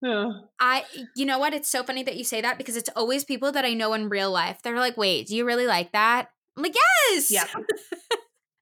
man. 0.04 0.42
I, 0.60 0.84
you 1.16 1.26
know 1.26 1.38
what? 1.38 1.54
It's 1.54 1.70
so 1.70 1.84
funny 1.84 2.02
that 2.04 2.16
you 2.16 2.24
say 2.24 2.42
that 2.42 2.58
because 2.58 2.76
it's 2.76 2.90
always 2.96 3.24
people 3.24 3.52
that 3.52 3.66
I 3.66 3.74
know 3.74 3.94
in 3.94 4.10
real 4.10 4.32
life. 4.32 4.62
They're 4.64 4.80
like, 4.80 4.98
wait, 4.98 5.28
do 5.28 5.36
you 5.36 5.46
really 5.46 5.68
like 5.68 5.92
that? 5.92 6.30
I'm 6.58 6.64
like, 6.64 6.76
yes. 7.10 7.30
Yeah. 7.30 7.46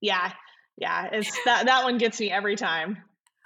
yeah. 0.02 0.32
Yeah. 0.80 1.10
It's 1.12 1.38
that, 1.46 1.66
that 1.66 1.84
one 1.84 1.98
gets 1.98 2.20
me 2.20 2.32
every 2.32 2.56
time. 2.56 2.98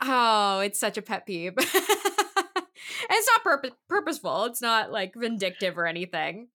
Oh, 0.01 0.59
it's 0.59 0.79
such 0.79 0.97
a 0.97 1.01
pet 1.01 1.25
peeve. 1.25 1.53
it's 1.57 3.27
not 3.27 3.43
purpose 3.43 3.71
purposeful. 3.89 4.45
It's 4.45 4.61
not 4.61 4.91
like 4.91 5.13
vindictive 5.15 5.77
or 5.77 5.87
anything. 5.87 6.49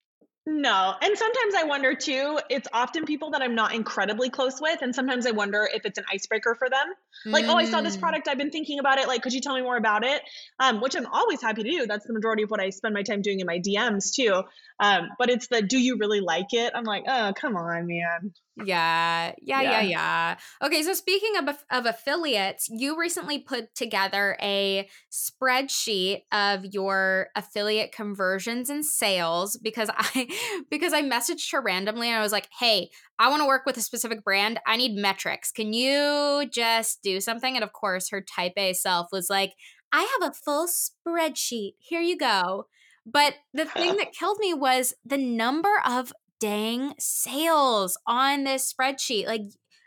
No. 0.45 0.95
And 0.99 1.17
sometimes 1.17 1.53
I 1.55 1.63
wonder 1.63 1.93
too, 1.93 2.39
it's 2.49 2.67
often 2.73 3.05
people 3.05 3.31
that 3.31 3.41
I'm 3.41 3.53
not 3.53 3.73
incredibly 3.73 4.29
close 4.29 4.59
with. 4.59 4.81
And 4.81 4.95
sometimes 4.95 5.27
I 5.27 5.31
wonder 5.31 5.69
if 5.71 5.85
it's 5.85 5.99
an 5.99 6.05
icebreaker 6.11 6.55
for 6.55 6.69
them. 6.69 6.87
Like, 7.25 7.45
mm. 7.45 7.49
oh, 7.49 7.57
I 7.57 7.65
saw 7.65 7.81
this 7.81 7.97
mm. 7.97 7.99
product. 7.99 8.27
I've 8.27 8.37
been 8.37 8.49
thinking 8.49 8.79
about 8.79 8.97
it. 8.97 9.07
Like, 9.07 9.21
could 9.21 9.33
you 9.33 9.41
tell 9.41 9.55
me 9.55 9.61
more 9.61 9.77
about 9.77 10.03
it? 10.03 10.21
Um, 10.59 10.81
which 10.81 10.95
I'm 10.95 11.05
always 11.05 11.41
happy 11.41 11.63
to 11.63 11.69
do. 11.69 11.85
That's 11.85 12.07
the 12.07 12.13
majority 12.13 12.43
of 12.43 12.49
what 12.49 12.59
I 12.59 12.71
spend 12.71 12.95
my 12.95 13.03
time 13.03 13.21
doing 13.21 13.41
in 13.41 13.45
my 13.45 13.59
DMs 13.59 14.15
too. 14.15 14.43
Um, 14.79 15.09
but 15.19 15.29
it's 15.29 15.47
the 15.47 15.61
do 15.61 15.77
you 15.77 15.97
really 15.97 16.21
like 16.21 16.53
it? 16.53 16.71
I'm 16.73 16.85
like, 16.85 17.03
oh, 17.07 17.33
come 17.35 17.55
on, 17.55 17.85
man. 17.85 18.33
Yeah, 18.65 19.33
yeah, 19.41 19.61
yeah, 19.61 19.81
yeah. 19.81 19.81
yeah. 19.81 20.35
Okay, 20.61 20.83
so 20.83 20.93
speaking 20.93 21.37
of 21.37 21.63
of 21.71 21.85
affiliates, 21.85 22.69
you 22.69 22.97
recently 22.97 23.39
put 23.39 23.75
together 23.75 24.37
a 24.41 24.89
spreadsheet 25.11 26.23
of 26.31 26.65
your 26.65 27.29
affiliate 27.35 27.91
conversions 27.91 28.69
and 28.69 28.85
sales 28.85 29.57
because 29.57 29.89
I 29.95 30.63
because 30.69 30.93
I 30.93 31.01
messaged 31.01 31.51
her 31.51 31.61
randomly 31.61 32.07
and 32.07 32.17
I 32.17 32.21
was 32.21 32.31
like, 32.31 32.47
"Hey, 32.59 32.89
I 33.17 33.29
want 33.29 33.41
to 33.41 33.47
work 33.47 33.65
with 33.65 33.77
a 33.77 33.81
specific 33.81 34.23
brand. 34.23 34.59
I 34.65 34.77
need 34.77 34.95
metrics. 34.95 35.51
Can 35.51 35.73
you 35.73 36.49
just 36.51 37.01
do 37.01 37.19
something?" 37.21 37.55
And 37.55 37.63
of 37.63 37.73
course, 37.73 38.09
her 38.09 38.21
type 38.21 38.53
A 38.57 38.73
self 38.73 39.07
was 39.11 39.29
like, 39.29 39.53
"I 39.91 40.01
have 40.19 40.31
a 40.31 40.33
full 40.33 40.67
spreadsheet. 40.67 41.73
Here 41.79 42.01
you 42.01 42.17
go." 42.17 42.65
But 43.05 43.35
the 43.53 43.65
thing 43.65 43.97
that 43.97 44.13
killed 44.13 44.37
me 44.39 44.53
was 44.53 44.93
the 45.05 45.17
number 45.17 45.81
of 45.85 46.13
dang 46.39 46.93
sales 46.99 47.97
on 48.07 48.43
this 48.43 48.73
spreadsheet. 48.73 49.27
Like, 49.27 49.43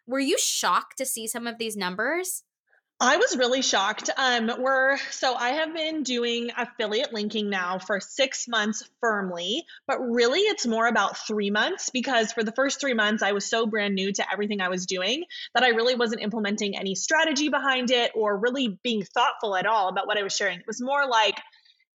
were 0.06 0.20
you 0.20 0.38
shocked 0.38 0.98
to 0.98 1.06
see 1.06 1.26
some 1.26 1.46
of 1.46 1.58
these 1.58 1.76
numbers? 1.76 2.44
I 3.04 3.16
was 3.16 3.36
really 3.36 3.62
shocked. 3.62 4.10
Um, 4.16 4.48
we're 4.60 4.96
so 5.10 5.34
I 5.34 5.50
have 5.50 5.74
been 5.74 6.04
doing 6.04 6.50
affiliate 6.56 7.12
linking 7.12 7.50
now 7.50 7.80
for 7.80 7.98
six 7.98 8.46
months 8.46 8.88
firmly, 9.00 9.64
but 9.88 9.98
really 9.98 10.38
it's 10.38 10.68
more 10.68 10.86
about 10.86 11.18
three 11.26 11.50
months 11.50 11.90
because 11.90 12.30
for 12.30 12.44
the 12.44 12.52
first 12.52 12.80
three 12.80 12.94
months 12.94 13.24
I 13.24 13.32
was 13.32 13.44
so 13.44 13.66
brand 13.66 13.96
new 13.96 14.12
to 14.12 14.32
everything 14.32 14.60
I 14.60 14.68
was 14.68 14.86
doing 14.86 15.24
that 15.52 15.64
I 15.64 15.70
really 15.70 15.96
wasn't 15.96 16.22
implementing 16.22 16.78
any 16.78 16.94
strategy 16.94 17.48
behind 17.48 17.90
it 17.90 18.12
or 18.14 18.38
really 18.38 18.78
being 18.84 19.02
thoughtful 19.02 19.56
at 19.56 19.66
all 19.66 19.88
about 19.88 20.06
what 20.06 20.16
I 20.16 20.22
was 20.22 20.36
sharing. 20.36 20.60
It 20.60 20.66
was 20.68 20.80
more 20.80 21.04
like 21.08 21.40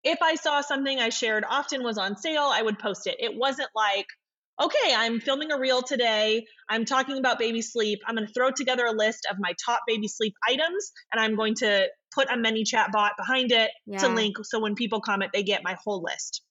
if 0.02 0.18
I 0.22 0.34
saw 0.34 0.60
something 0.60 0.98
I 0.98 1.10
shared 1.10 1.44
often 1.48 1.84
was 1.84 1.98
on 1.98 2.16
sale, 2.16 2.50
I 2.52 2.62
would 2.62 2.80
post 2.80 3.06
it. 3.06 3.14
It 3.20 3.36
wasn't 3.36 3.70
like, 3.76 4.06
okay, 4.60 4.94
I'm 4.94 5.20
filming 5.20 5.52
a 5.52 5.58
reel 5.58 5.82
today. 5.82 6.46
I'm 6.68 6.84
talking 6.84 7.18
about 7.18 7.38
baby 7.38 7.62
sleep. 7.62 8.00
I'm 8.06 8.16
going 8.16 8.26
to 8.26 8.32
throw 8.32 8.50
together 8.50 8.86
a 8.86 8.92
list 8.92 9.26
of 9.30 9.36
my 9.38 9.52
top 9.64 9.80
baby 9.86 10.08
sleep 10.08 10.34
items 10.48 10.92
and 11.12 11.20
I'm 11.20 11.36
going 11.36 11.54
to 11.56 11.88
put 12.14 12.30
a 12.30 12.36
ManyChat 12.36 12.92
bot 12.92 13.12
behind 13.18 13.52
it 13.52 13.70
yeah. 13.86 13.98
to 13.98 14.08
link 14.08 14.36
so 14.42 14.60
when 14.60 14.74
people 14.74 15.00
comment, 15.00 15.32
they 15.32 15.42
get 15.42 15.62
my 15.62 15.76
whole 15.84 16.02
list. 16.02 16.42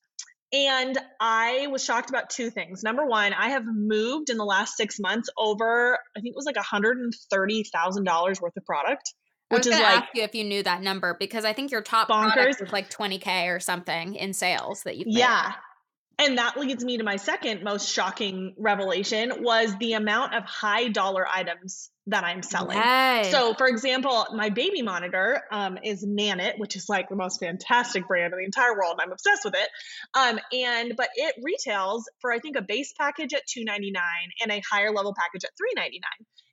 And 0.53 0.97
I 1.19 1.67
was 1.67 1.83
shocked 1.83 2.09
about 2.09 2.29
two 2.29 2.49
things. 2.49 2.83
Number 2.83 3.05
one, 3.05 3.33
I 3.33 3.49
have 3.49 3.65
moved 3.65 4.29
in 4.29 4.37
the 4.37 4.45
last 4.45 4.77
six 4.77 4.99
months 4.99 5.29
over, 5.37 5.97
I 6.15 6.21
think 6.21 6.33
it 6.33 6.35
was 6.35 6.45
like 6.45 6.55
$130,000 6.55 8.41
worth 8.41 8.57
of 8.57 8.65
product. 8.65 9.13
Which 9.49 9.67
is 9.67 9.73
like 9.73 9.81
ask 9.81 10.07
you 10.15 10.23
if 10.23 10.33
you 10.33 10.43
knew 10.43 10.63
that 10.63 10.81
number 10.81 11.15
because 11.19 11.45
I 11.45 11.53
think 11.53 11.71
your 11.71 11.83
top 11.83 12.09
bonkers 12.09 12.61
is 12.61 12.71
like 12.71 12.89
20k 12.89 13.55
or 13.55 13.59
something 13.59 14.15
in 14.15 14.33
sales 14.33 14.81
that 14.83 14.97
you 14.97 15.05
yeah 15.07 15.53
and 16.17 16.37
that 16.37 16.57
leads 16.57 16.83
me 16.83 16.97
to 16.97 17.03
my 17.03 17.17
second 17.17 17.63
most 17.63 17.89
shocking 17.91 18.53
revelation 18.57 19.43
was 19.43 19.75
the 19.77 19.93
amount 19.93 20.33
of 20.35 20.43
high 20.43 20.87
dollar 20.87 21.27
items 21.27 21.89
that 22.07 22.23
I'm 22.23 22.43
selling. 22.43 22.77
So, 23.31 23.53
for 23.55 23.67
example, 23.67 24.27
my 24.33 24.49
baby 24.49 24.81
monitor 24.81 25.41
um, 25.51 25.77
is 25.83 26.05
Nanit, 26.05 26.57
which 26.57 26.75
is 26.75 26.87
like 26.87 27.09
the 27.09 27.15
most 27.15 27.39
fantastic 27.39 28.07
brand 28.07 28.33
in 28.33 28.39
the 28.39 28.45
entire 28.45 28.73
world. 28.75 28.99
I'm 29.01 29.11
obsessed 29.11 29.43
with 29.43 29.55
it. 29.55 29.69
Um, 30.13 30.39
and 30.53 30.93
but 30.95 31.09
it 31.15 31.35
retails 31.41 32.09
for 32.19 32.31
I 32.31 32.39
think 32.39 32.57
a 32.57 32.61
base 32.61 32.93
package 32.97 33.33
at 33.33 33.41
$2.99 33.57 33.93
and 34.41 34.51
a 34.51 34.61
higher 34.71 34.91
level 34.91 35.15
package 35.17 35.45
at 35.45 35.51
$3.99. 35.51 35.99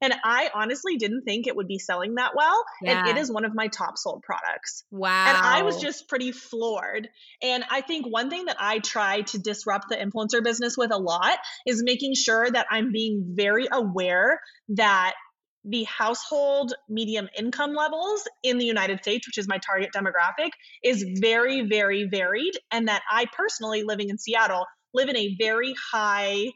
And 0.02 0.14
I 0.24 0.50
honestly 0.52 0.96
didn't 0.96 1.22
think 1.22 1.46
it 1.46 1.54
would 1.54 1.68
be 1.68 1.78
selling 1.78 2.16
that 2.16 2.32
well. 2.34 2.64
Yeah. 2.82 3.06
And 3.06 3.08
it 3.16 3.20
is 3.20 3.30
one 3.30 3.44
of 3.44 3.54
my 3.54 3.68
top 3.68 3.96
sold 3.96 4.22
products. 4.22 4.84
Wow. 4.90 5.26
And 5.28 5.36
I 5.36 5.62
was 5.62 5.80
just 5.80 6.08
pretty 6.08 6.32
floored. 6.32 7.08
And 7.40 7.64
I 7.70 7.82
think 7.82 8.06
one 8.06 8.28
thing 8.28 8.46
that 8.46 8.56
I 8.58 8.80
try 8.80 9.20
to 9.20 9.38
disrupt 9.38 9.88
the 9.88 9.96
influencer 9.96 10.42
business 10.42 10.76
with 10.76 10.92
a 10.92 10.98
lot 10.98 11.38
is 11.66 11.82
making 11.84 12.14
sure 12.14 12.50
that 12.50 12.66
I'm 12.68 12.90
being 12.90 13.34
very 13.36 13.68
aware 13.70 14.40
that 14.70 15.14
the 15.64 15.84
household 15.84 16.74
medium 16.88 17.28
income 17.36 17.74
levels 17.74 18.26
in 18.42 18.58
the 18.58 18.64
United 18.64 19.00
States, 19.02 19.26
which 19.26 19.38
is 19.38 19.46
my 19.48 19.58
target 19.58 19.90
demographic, 19.94 20.50
is 20.82 21.04
very, 21.20 21.62
very 21.68 22.08
varied. 22.08 22.54
And 22.70 22.88
that 22.88 23.02
I 23.10 23.26
personally, 23.36 23.84
living 23.84 24.10
in 24.10 24.18
Seattle, 24.18 24.66
live 24.92 25.08
in 25.08 25.16
a 25.16 25.36
very 25.38 25.74
high 25.92 26.48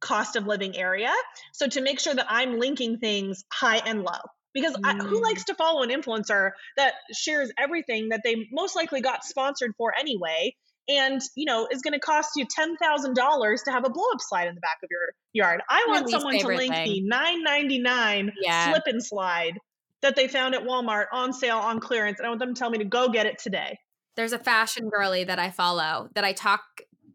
cost 0.00 0.36
of 0.36 0.46
living 0.46 0.76
area. 0.76 1.12
So 1.52 1.66
to 1.68 1.80
make 1.80 2.00
sure 2.00 2.14
that 2.14 2.26
I'm 2.28 2.58
linking 2.58 2.98
things 2.98 3.44
high 3.52 3.78
and 3.78 4.02
low. 4.02 4.20
Because 4.52 4.76
I, 4.82 4.94
who 5.00 5.16
Mm. 5.16 5.22
likes 5.22 5.44
to 5.44 5.54
follow 5.54 5.82
an 5.82 5.90
influencer 5.90 6.50
that 6.76 6.94
shares 7.14 7.52
everything 7.56 8.08
that 8.08 8.22
they 8.24 8.48
most 8.50 8.74
likely 8.74 9.00
got 9.00 9.24
sponsored 9.24 9.74
for 9.78 9.94
anyway, 9.96 10.56
and 10.88 11.20
you 11.36 11.44
know 11.44 11.68
is 11.70 11.82
going 11.82 11.94
to 11.94 12.00
cost 12.00 12.30
you 12.36 12.46
ten 12.50 12.76
thousand 12.76 13.14
dollars 13.14 13.62
to 13.62 13.70
have 13.70 13.84
a 13.84 13.90
blow 13.90 14.04
up 14.12 14.20
slide 14.20 14.48
in 14.48 14.54
the 14.54 14.60
back 14.60 14.78
of 14.82 14.88
your 14.90 15.14
yard? 15.32 15.60
I 15.68 15.84
want 15.88 16.08
someone 16.10 16.38
to 16.38 16.46
link 16.46 16.72
the 16.72 17.00
nine 17.02 17.42
ninety 17.42 17.78
nine 17.78 18.32
Yeah. 18.42 18.70
slip 18.70 18.82
and 18.86 19.04
slide 19.04 19.58
that 20.02 20.16
they 20.16 20.28
found 20.28 20.54
at 20.54 20.62
Walmart 20.62 21.06
on 21.12 21.32
sale 21.32 21.58
on 21.58 21.78
clearance, 21.80 22.18
and 22.18 22.26
I 22.26 22.30
want 22.30 22.40
them 22.40 22.54
to 22.54 22.58
tell 22.58 22.70
me 22.70 22.78
to 22.78 22.84
go 22.84 23.08
get 23.08 23.26
it 23.26 23.38
today. 23.38 23.78
There's 24.16 24.32
a 24.32 24.38
fashion 24.38 24.88
girly 24.88 25.24
that 25.24 25.38
I 25.38 25.50
follow 25.50 26.08
that 26.14 26.24
I 26.24 26.32
talk 26.32 26.62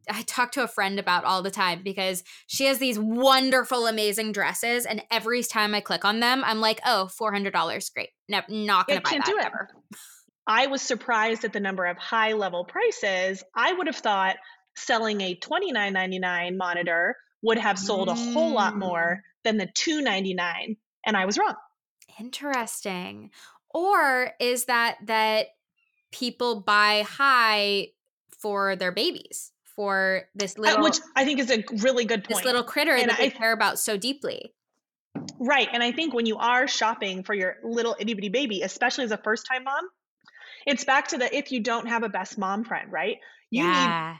I 0.09 0.21
talk 0.21 0.51
to 0.53 0.63
a 0.63 0.67
friend 0.67 0.99
about 0.99 1.23
all 1.25 1.41
the 1.41 1.51
time 1.51 1.81
because 1.83 2.23
she 2.47 2.65
has 2.65 2.77
these 2.77 2.99
wonderful, 2.99 3.87
amazing 3.87 4.33
dresses, 4.33 4.85
and 4.85 5.01
every 5.09 5.41
time 5.43 5.73
I 5.73 5.81
click 5.81 6.05
on 6.05 6.19
them, 6.19 6.43
I'm 6.45 6.59
like, 6.59 6.79
"Oh, 6.85 7.07
four 7.07 7.31
hundred 7.33 7.53
dollars, 7.53 7.89
great! 7.89 8.09
No, 8.29 8.41
not 8.47 8.87
gonna 8.87 9.01
buy 9.01 9.09
it. 9.09 9.13
I 9.13 9.15
can't 9.15 9.25
that 9.25 9.31
do 9.31 9.37
it. 9.37 9.45
ever." 9.45 9.69
I 10.47 10.67
was 10.67 10.81
surprised 10.81 11.43
at 11.43 11.53
the 11.53 11.59
number 11.59 11.85
of 11.85 11.97
high 11.97 12.33
level 12.33 12.65
prices. 12.65 13.43
I 13.55 13.73
would 13.73 13.87
have 13.87 13.95
thought 13.95 14.35
selling 14.75 15.21
a 15.21 15.35
$29.99 15.35 16.57
monitor 16.57 17.15
would 17.41 17.57
have 17.57 17.79
sold 17.79 18.09
a 18.09 18.13
whole 18.15 18.51
lot 18.51 18.73
Mm. 18.73 18.79
more 18.79 19.23
than 19.43 19.57
the 19.57 19.67
299. 19.67 20.77
And 21.05 21.15
I 21.17 21.25
was 21.25 21.37
wrong. 21.37 21.55
Interesting. 22.19 23.31
Or 23.69 24.31
is 24.39 24.65
that 24.65 24.97
that 25.05 25.47
people 26.11 26.61
buy 26.61 27.03
high 27.07 27.89
for 28.39 28.75
their 28.75 28.91
babies 28.91 29.51
for 29.63 30.29
this 30.33 30.57
Uh, 30.57 30.61
little 30.61 30.83
Which 30.83 30.97
I 31.15 31.25
think 31.25 31.39
is 31.39 31.51
a 31.51 31.63
really 31.81 32.05
good 32.05 32.23
point. 32.23 32.37
this 32.37 32.45
little 32.45 32.63
critter 32.63 32.95
And 32.95 33.09
that 33.09 33.17
they 33.17 33.27
I- 33.27 33.29
care 33.29 33.51
about 33.51 33.79
so 33.79 33.97
deeply? 33.97 34.53
Right. 35.39 35.67
And 35.71 35.83
I 35.83 35.91
think 35.91 36.13
when 36.13 36.25
you 36.25 36.37
are 36.37 36.67
shopping 36.67 37.23
for 37.23 37.33
your 37.33 37.57
little 37.63 37.95
itty 37.99 38.13
bitty 38.13 38.29
baby, 38.29 38.61
especially 38.61 39.03
as 39.05 39.11
a 39.11 39.17
first 39.17 39.45
time 39.45 39.63
mom, 39.63 39.89
it's 40.65 40.83
back 40.83 41.09
to 41.09 41.17
the 41.17 41.35
if 41.35 41.51
you 41.51 41.59
don't 41.61 41.87
have 41.87 42.03
a 42.03 42.09
best 42.09 42.37
mom 42.37 42.63
friend, 42.63 42.91
right? 42.91 43.17
You 43.49 43.63
need 43.63 43.69
yeah. 43.69 44.17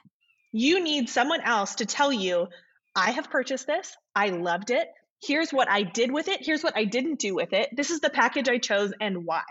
you 0.51 0.83
need 0.83 1.09
someone 1.09 1.41
else 1.41 1.75
to 1.75 1.85
tell 1.85 2.11
you, 2.11 2.47
I 2.95 3.11
have 3.11 3.29
purchased 3.29 3.67
this. 3.67 3.95
I 4.15 4.29
loved 4.29 4.71
it. 4.71 4.87
Here's 5.23 5.51
what 5.51 5.69
I 5.69 5.83
did 5.83 6.11
with 6.11 6.27
it. 6.27 6.39
Here's 6.45 6.63
what 6.63 6.77
I 6.77 6.85
didn't 6.85 7.19
do 7.19 7.35
with 7.35 7.53
it. 7.53 7.69
This 7.75 7.89
is 7.89 7.99
the 7.99 8.09
package 8.09 8.47
I 8.47 8.57
chose 8.59 8.93
and 9.01 9.25
why. 9.25 9.43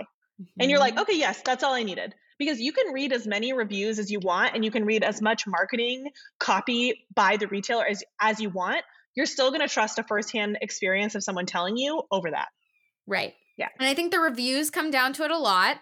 And 0.58 0.70
you're 0.70 0.80
like, 0.80 0.94
Mhm. 0.96 1.02
okay, 1.02 1.18
yes, 1.18 1.40
that's 1.44 1.62
all 1.62 1.74
I 1.74 1.82
needed. 1.82 2.14
Because 2.38 2.60
you 2.60 2.72
can 2.72 2.92
read 2.92 3.12
as 3.12 3.26
many 3.26 3.52
reviews 3.52 3.98
as 3.98 4.10
you 4.10 4.18
want 4.18 4.54
and 4.54 4.64
you 4.64 4.70
can 4.70 4.84
read 4.84 5.04
as 5.04 5.22
much 5.22 5.46
marketing 5.46 6.10
copy 6.40 7.06
by 7.14 7.36
the 7.36 7.46
retailer 7.46 7.86
as, 7.86 8.02
as 8.20 8.40
you 8.40 8.50
want. 8.50 8.82
You're 9.14 9.26
still 9.26 9.50
going 9.50 9.60
to 9.60 9.68
trust 9.68 9.98
a 10.00 10.02
firsthand 10.04 10.58
experience 10.60 11.14
of 11.14 11.22
someone 11.22 11.46
telling 11.46 11.76
you 11.76 12.02
over 12.10 12.30
that. 12.32 12.48
Right. 13.06 13.34
Yeah. 13.56 13.68
And 13.78 13.88
I 13.88 13.94
think 13.94 14.10
the 14.10 14.18
reviews 14.18 14.70
come 14.70 14.90
down 14.90 15.12
to 15.14 15.24
it 15.24 15.30
a 15.30 15.38
lot, 15.38 15.76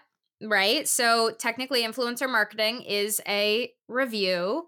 right? 0.47 0.87
So 0.87 1.31
technically, 1.31 1.83
influencer 1.83 2.29
marketing 2.29 2.83
is 2.83 3.21
a 3.27 3.71
review. 3.87 4.67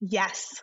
Yes. 0.00 0.62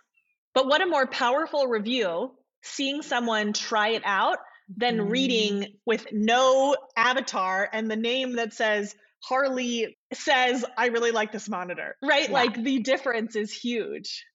But 0.54 0.68
what 0.68 0.82
a 0.82 0.86
more 0.86 1.06
powerful 1.08 1.68
review 1.68 2.32
seeing 2.64 3.02
someone 3.02 3.54
try 3.54 3.90
it 3.90 4.02
out 4.06 4.38
than 4.76 4.98
Mhm. 4.98 5.12
reading 5.12 5.80
with 5.86 6.08
no 6.12 6.76
avatar 6.96 7.70
and 7.72 7.90
the 7.92 7.96
name 7.96 8.38
that 8.38 8.54
says 8.54 8.96
Harley 9.24 9.98
says, 10.14 10.66
I 10.78 10.88
really 10.88 11.12
like 11.12 11.32
this 11.32 11.50
monitor, 11.50 11.96
right? 12.02 12.28
Yeah. 12.28 12.34
Like 12.34 12.64
the 12.64 12.80
difference 12.80 13.36
is 13.36 13.52
huge. 13.54 14.26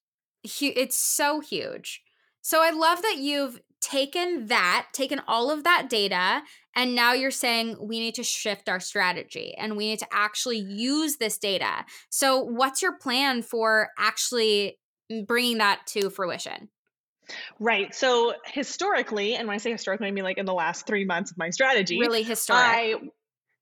It's 0.42 0.98
so 0.98 1.40
huge. 1.40 2.02
So 2.42 2.62
I 2.62 2.70
love 2.70 3.02
that 3.02 3.18
you've 3.18 3.60
taken 3.80 4.46
that, 4.46 4.88
taken 4.92 5.20
all 5.26 5.50
of 5.50 5.64
that 5.64 5.88
data, 5.88 6.42
and 6.74 6.94
now 6.94 7.12
you're 7.12 7.30
saying 7.30 7.76
we 7.80 7.98
need 7.98 8.14
to 8.14 8.22
shift 8.22 8.68
our 8.68 8.80
strategy 8.80 9.54
and 9.58 9.76
we 9.76 9.88
need 9.88 9.98
to 9.98 10.06
actually 10.12 10.58
use 10.58 11.16
this 11.16 11.38
data. 11.38 11.84
So, 12.10 12.40
what's 12.40 12.82
your 12.82 12.96
plan 12.96 13.42
for 13.42 13.88
actually 13.98 14.78
bringing 15.26 15.58
that 15.58 15.86
to 15.88 16.10
fruition? 16.10 16.68
Right. 17.58 17.94
So 17.94 18.34
historically, 18.44 19.34
and 19.36 19.46
when 19.46 19.54
I 19.54 19.58
say 19.58 19.70
historically, 19.70 20.08
I 20.08 20.10
mean 20.10 20.24
like 20.24 20.38
in 20.38 20.46
the 20.46 20.54
last 20.54 20.86
three 20.86 21.04
months 21.04 21.30
of 21.30 21.38
my 21.38 21.50
strategy, 21.50 21.98
Really 21.98 22.22
historic. 22.22 22.62
I 22.62 22.94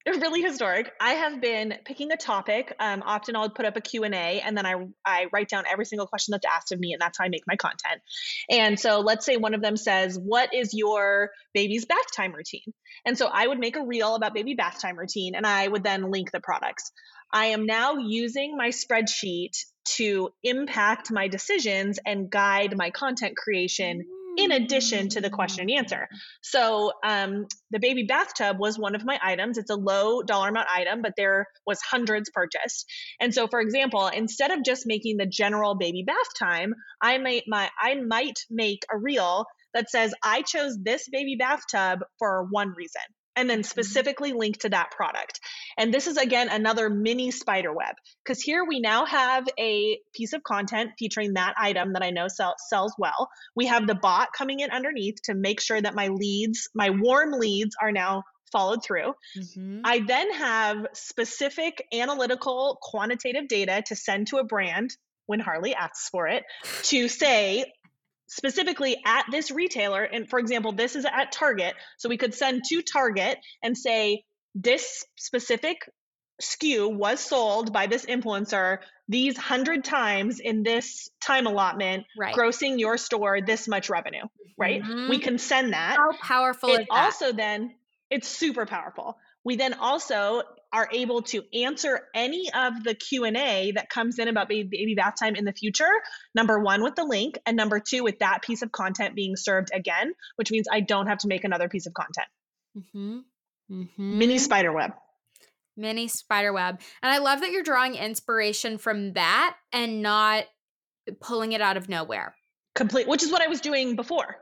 really 0.07 0.43
historic. 0.43 0.93
I 1.01 1.13
have 1.15 1.41
been 1.41 1.75
picking 1.85 2.13
a 2.13 2.17
topic. 2.17 2.75
Um, 2.79 3.03
often 3.05 3.37
I'll 3.37 3.51
put 3.51 3.67
up 3.67 3.77
a 3.77 3.81
Q 3.81 4.05
and 4.05 4.15
A, 4.15 4.41
and 4.41 4.57
then 4.57 4.67
I 4.67 4.75
I 5.05 5.27
write 5.33 5.49
down 5.49 5.65
every 5.71 5.85
single 5.85 6.07
question 6.07 6.33
that's 6.33 6.47
asked 6.47 6.73
of 6.73 6.81
me, 6.81 6.93
and 6.93 7.01
that's 7.01 7.19
how 7.19 7.25
I 7.25 7.29
make 7.29 7.45
my 7.47 7.57
content. 7.57 8.01
And 8.51 8.79
so 8.79 9.01
let's 9.01 9.27
say 9.27 9.37
one 9.37 9.55
of 9.55 9.63
them 9.63 9.77
says, 9.77 10.19
"What 10.19 10.55
is 10.55 10.73
your 10.73 11.31
baby's 11.55 11.85
bath 11.85 12.13
time 12.17 12.33
routine?" 12.33 12.73
And 13.05 13.19
so 13.19 13.27
I 13.27 13.47
would 13.47 13.59
make 13.59 13.77
a 13.77 13.85
reel 13.85 14.15
about 14.15 14.35
baby 14.35 14.55
bath 14.55 14.81
time 14.81 14.99
routine, 14.99 15.35
and 15.35 15.47
I 15.47 15.69
would 15.69 15.85
then 15.85 16.11
link 16.11 16.31
the 16.31 16.41
products. 16.41 16.91
I 17.33 17.47
am 17.47 17.67
now 17.67 17.97
using 17.97 18.57
my 18.57 18.69
spreadsheet 18.69 19.53
to 19.97 20.31
impact 20.43 21.11
my 21.11 21.29
decisions 21.29 21.99
and 22.05 22.31
guide 22.31 22.77
my 22.77 22.91
content 22.91 23.37
creation 23.37 24.05
in 24.39 24.53
addition 24.53 25.09
to 25.09 25.21
the 25.21 25.29
question 25.29 25.63
and 25.63 25.79
answer. 25.79 26.09
So 26.43 26.93
um, 27.05 27.47
the 27.73 27.81
baby 27.81 28.05
bathtub 28.05 28.59
was 28.59 28.79
one 28.79 28.95
of 28.95 29.05
my 29.05 29.19
items. 29.21 29.59
It's 29.59 29.71
a 29.71 29.75
low 29.75 30.23
dollar 30.23 30.49
amount 30.49 30.69
item, 30.73 31.03
but 31.03 31.15
there 31.17 31.49
was 31.67 31.81
hundreds 31.83 32.31
purchased. 32.31 32.87
And 33.21 33.35
so, 33.35 33.49
for 33.49 33.61
example, 33.61 34.07
instead 34.07 34.53
of 34.53 34.65
just 34.65 34.87
making 34.87 35.17
the 35.17 35.27
general 35.27 35.75
baby 35.75 36.05
bath 36.07 36.17
time, 36.39 36.73
I 37.03 37.19
might 37.19 37.43
my 37.49 37.69
I 37.81 37.97
might 37.97 38.39
make 38.49 38.85
a 38.93 38.97
reel 38.97 39.45
that 39.75 39.91
says 39.91 40.15
I 40.23 40.43
chose 40.43 40.79
this 40.81 41.09
baby 41.11 41.37
bathtub 41.37 42.01
for 42.21 42.47
one 42.51 42.73
reason. 42.77 43.03
And 43.39 43.49
then 43.49 43.63
specifically 43.63 44.33
link 44.33 44.59
to 44.59 44.69
that 44.71 44.91
product. 44.91 45.39
And 45.77 45.95
this 45.95 46.09
is 46.09 46.17
again 46.17 46.49
another 46.49 46.91
mini 46.91 47.31
spider 47.31 47.73
web 47.73 47.95
because 48.25 48.43
here 48.43 48.65
we 48.65 48.81
now 48.81 49.05
have 49.05 49.47
a 49.59 50.01
piece 50.13 50.33
of 50.33 50.43
content 50.43 50.91
featuring 50.99 51.35
that 51.35 51.55
item 51.57 51.93
that 51.93 52.03
I 52.03 52.11
know 52.11 52.27
sell, 52.27 52.57
sells 52.69 52.93
well. 52.99 53.29
We 53.55 53.67
have 53.67 53.87
the 53.87 53.95
bot 53.95 54.33
coming 54.37 54.59
in 54.59 54.71
underneath 54.71 55.23
to 55.25 55.35
make 55.35 55.61
sure 55.61 55.81
that 55.81 55.95
my 55.95 56.09
leads, 56.09 56.69
my 56.75 56.91
warm 56.91 57.31
leads, 57.33 57.77
are 57.81 57.93
now 57.93 58.25
followed 58.51 58.83
through. 58.83 59.15
Mhm. 59.37 59.83
I 59.85 60.01
then 60.01 60.33
have 60.33 60.87
specific 60.95 61.87
analytical 61.93 62.79
quantitative 62.83 63.47
data 63.47 63.85
to 63.87 63.95
send 63.95 64.27
to 64.29 64.39
a 64.39 64.45
brand 64.45 64.97
when 65.27 65.39
Harley 65.39 65.75
asks 65.75 66.09
for 66.09 66.27
it 66.27 66.45
to 66.85 67.07
say 67.07 67.73
specifically 68.29 68.97
at 69.05 69.25
this 69.31 69.51
retailer 69.51 70.03
and 70.03 70.29
for 70.29 70.39
example 70.39 70.73
this 70.73 70.95
is 70.97 71.05
at 71.05 71.33
Target 71.33 71.75
so 71.97 72.09
we 72.09 72.17
could 72.17 72.35
send 72.35 72.63
to 72.69 72.83
Target 72.83 73.39
and 73.63 73.77
say 73.77 74.25
this 74.55 75.05
specific 75.17 75.79
SKU 76.41 76.95
was 76.95 77.19
sold 77.21 77.73
by 77.73 77.87
this 77.87 78.05
influencer 78.07 78.79
these 79.09 79.37
100 79.37 79.83
times 79.83 80.39
in 80.41 80.63
this 80.63 81.09
time 81.21 81.47
allotment 81.47 82.05
right. 82.19 82.35
grossing 82.35 82.79
your 82.79 82.97
store 82.99 83.41
this 83.41 83.67
much 83.67 83.89
revenue 83.91 84.25
right 84.57 84.83
Mhm. 84.83 85.09
we 85.09 85.19
can 85.19 85.39
send 85.39 85.73
that 85.73 85.97
How 85.97 86.13
powerful 86.21 86.71
it 86.71 86.83
is 86.83 86.87
that? 86.91 87.05
also 87.05 87.33
then 87.33 87.75
it's 88.11 88.29
super 88.29 88.67
powerful 88.67 89.19
we 89.45 89.57
then 89.57 89.75
also 89.75 90.43
are 90.73 90.89
able 90.93 91.23
to 91.23 91.43
answer 91.55 92.01
any 92.15 92.51
of 92.53 92.85
the 92.85 92.95
q&a 92.95 93.73
that 93.75 93.89
comes 93.89 94.19
in 94.19 94.29
about 94.29 94.49
baby, 94.49 94.69
baby 94.71 94.95
bath 94.95 95.15
time 95.19 95.35
in 95.35 95.45
the 95.45 95.53
future 95.53 95.91
number 96.35 96.59
one 96.59 96.83
with 96.83 96.95
the 96.95 97.05
link 97.05 97.39
and 97.47 97.57
number 97.57 97.81
two 97.81 98.03
with 98.05 98.19
that 98.19 98.43
piece 98.43 98.63
of 98.63 98.71
content 98.73 99.15
being 99.15 99.35
served 99.37 99.71
again 99.73 100.13
which 100.37 100.51
means 100.51 100.67
i 100.71 100.81
don't 100.81 101.07
have 101.07 101.19
to 101.19 101.29
make 101.29 101.45
another 101.45 101.69
piece 101.69 101.87
of 101.87 101.95
content 101.95 102.29
mm-hmm. 102.77 103.19
mini 103.97 104.37
Mhm. 104.37 104.41
spider 104.41 104.73
web 104.73 104.93
mini 105.77 106.09
spider 106.09 106.53
web. 106.53 106.81
And 107.03 107.13
I 107.13 107.19
love 107.19 107.41
that 107.41 107.53
you're 107.53 107.63
drawing 107.63 107.95
inspiration 107.95 108.79
from 108.79 109.13
that 109.13 109.55
and 109.73 110.03
not 110.03 110.47
pulling 111.21 111.53
it 111.53 111.61
out 111.61 111.77
of 111.77 111.89
nowhere. 111.89 112.35
complete 112.75 113.07
which 113.09 113.23
is 113.23 113.31
what 113.33 113.43
i 113.43 113.47
was 113.47 113.61
doing 113.61 113.97
before 113.97 114.37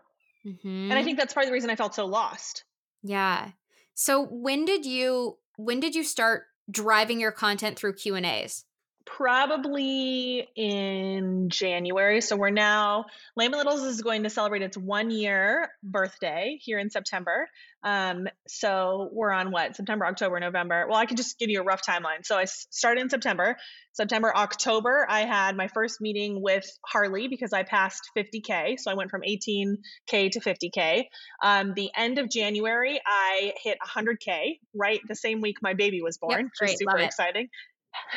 Mhm. 0.47 0.91
and 0.91 0.93
i 0.95 1.03
think 1.05 1.19
that's 1.19 1.35
part 1.35 1.45
of 1.45 1.49
the 1.49 1.53
reason 1.53 1.71
i 1.71 1.77
felt 1.77 1.95
so 1.95 2.07
lost 2.07 2.65
yeah. 3.03 3.51
So 3.95 4.23
when 4.27 4.65
did 4.65 4.85
you 4.85 5.39
when 5.57 5.81
did 5.81 5.95
you 5.95 6.05
start 6.05 6.45
driving 6.71 7.19
your 7.21 7.33
content 7.33 7.79
through 7.79 7.95
Q&As? 7.95 8.66
Probably 9.07 10.49
in 10.57 11.49
January. 11.49 12.21
So 12.21 12.37
we're 12.37 12.51
now, 12.51 13.07
Lamb 13.37 13.53
Littles 13.53 13.83
is 13.83 14.03
going 14.03 14.25
to 14.25 14.31
celebrate 14.31 14.63
its 14.63 14.77
one 14.77 15.11
year 15.11 15.71
birthday 15.83 16.59
here 16.61 16.79
in 16.79 16.91
September. 16.91 17.49
Um, 17.85 18.27
so 18.49 19.09
we're 19.13 19.31
on 19.31 19.53
what, 19.53 19.77
September, 19.77 20.07
October, 20.07 20.41
November. 20.41 20.87
Well, 20.89 20.99
I 20.99 21.07
can 21.07 21.17
just 21.17 21.39
give 21.39 21.51
you 21.51 21.61
a 21.61 21.65
rough 21.65 21.83
timeline. 21.83 22.25
So 22.25 22.37
I 22.37 22.45
started 22.45 23.01
in 23.01 23.09
September. 23.09 23.57
September, 23.93 24.37
October, 24.37 25.07
I 25.09 25.21
had 25.21 25.57
my 25.57 25.69
first 25.69 26.01
meeting 26.01 26.43
with 26.43 26.67
Harley 26.85 27.29
because 27.29 27.53
I 27.53 27.63
passed 27.63 28.11
50K. 28.17 28.79
So 28.79 28.91
I 28.91 28.95
went 28.95 29.11
from 29.11 29.23
18K 29.23 30.33
to 30.33 30.41
50K. 30.41 31.05
Um, 31.43 31.75
the 31.75 31.91
end 31.97 32.19
of 32.19 32.29
January, 32.29 33.01
I 33.07 33.55
hit 33.63 33.79
100K, 33.87 34.59
right? 34.75 35.01
The 35.07 35.15
same 35.15 35.41
week 35.41 35.59
my 35.63 35.75
baby 35.75 36.03
was 36.03 36.19
born, 36.19 36.45
which 36.45 36.53
great, 36.59 36.71
was 36.71 36.79
super 36.79 36.99
exciting. 36.99 37.49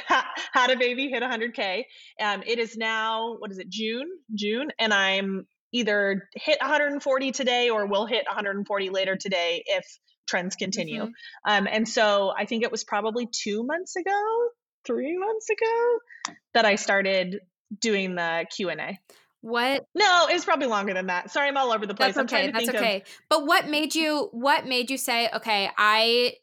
had 0.53 0.69
a 0.69 0.77
baby 0.77 1.09
hit 1.09 1.23
100k 1.23 1.83
um, 2.21 2.43
it 2.45 2.59
is 2.59 2.77
now 2.77 3.35
what 3.39 3.51
is 3.51 3.59
it 3.59 3.69
june 3.69 4.07
june 4.33 4.69
and 4.79 4.93
i'm 4.93 5.45
either 5.71 6.27
hit 6.33 6.57
140 6.59 7.31
today 7.31 7.69
or 7.69 7.85
we'll 7.85 8.05
hit 8.05 8.25
140 8.27 8.89
later 8.89 9.15
today 9.15 9.63
if 9.65 9.85
trends 10.29 10.55
continue. 10.55 11.03
Mm-hmm. 11.03 11.51
Um, 11.51 11.67
and 11.69 11.87
so 11.87 12.31
I 12.35 12.45
think 12.45 12.63
it 12.63 12.71
was 12.71 12.83
probably 12.83 13.27
two 13.31 13.63
months 13.63 13.95
ago, 13.95 14.49
three 14.85 15.17
months 15.17 15.49
ago 15.49 16.35
that 16.53 16.65
I 16.65 16.75
started 16.75 17.39
doing 17.79 18.15
the 18.15 18.45
Q&A. 18.55 18.99
What? 19.41 19.85
No, 19.95 20.27
it's 20.29 20.45
probably 20.45 20.67
longer 20.67 20.93
than 20.93 21.07
that. 21.07 21.31
Sorry, 21.31 21.47
I'm 21.47 21.57
all 21.57 21.71
over 21.71 21.85
the 21.85 21.93
place. 21.93 22.15
That's 22.15 22.33
okay. 22.33 22.51
That's 22.51 22.69
okay. 22.69 22.97
Of- 22.97 23.21
but 23.29 23.45
what 23.45 23.69
made 23.69 23.95
you? 23.95 24.29
What 24.31 24.65
made 24.65 24.91
you 24.91 24.97
say, 24.97 25.29
okay, 25.33 25.69
I 25.77 26.33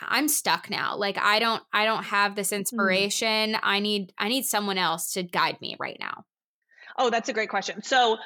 I'm 0.00 0.28
stuck 0.28 0.70
now. 0.70 0.96
Like 0.96 1.18
I 1.18 1.38
don't 1.38 1.62
I 1.72 1.84
don't 1.84 2.04
have 2.04 2.34
this 2.34 2.48
mm-hmm. 2.48 2.60
inspiration. 2.60 3.54
Mm. 3.54 3.60
I 3.62 3.80
need 3.80 4.12
I 4.18 4.28
need 4.28 4.44
someone 4.44 4.78
else 4.78 5.12
to 5.12 5.22
guide 5.22 5.60
me 5.60 5.76
right 5.78 5.96
now. 5.98 6.24
Oh, 6.98 7.10
that's 7.10 7.28
a 7.28 7.32
great 7.32 7.50
question. 7.50 7.82
So 7.82 8.16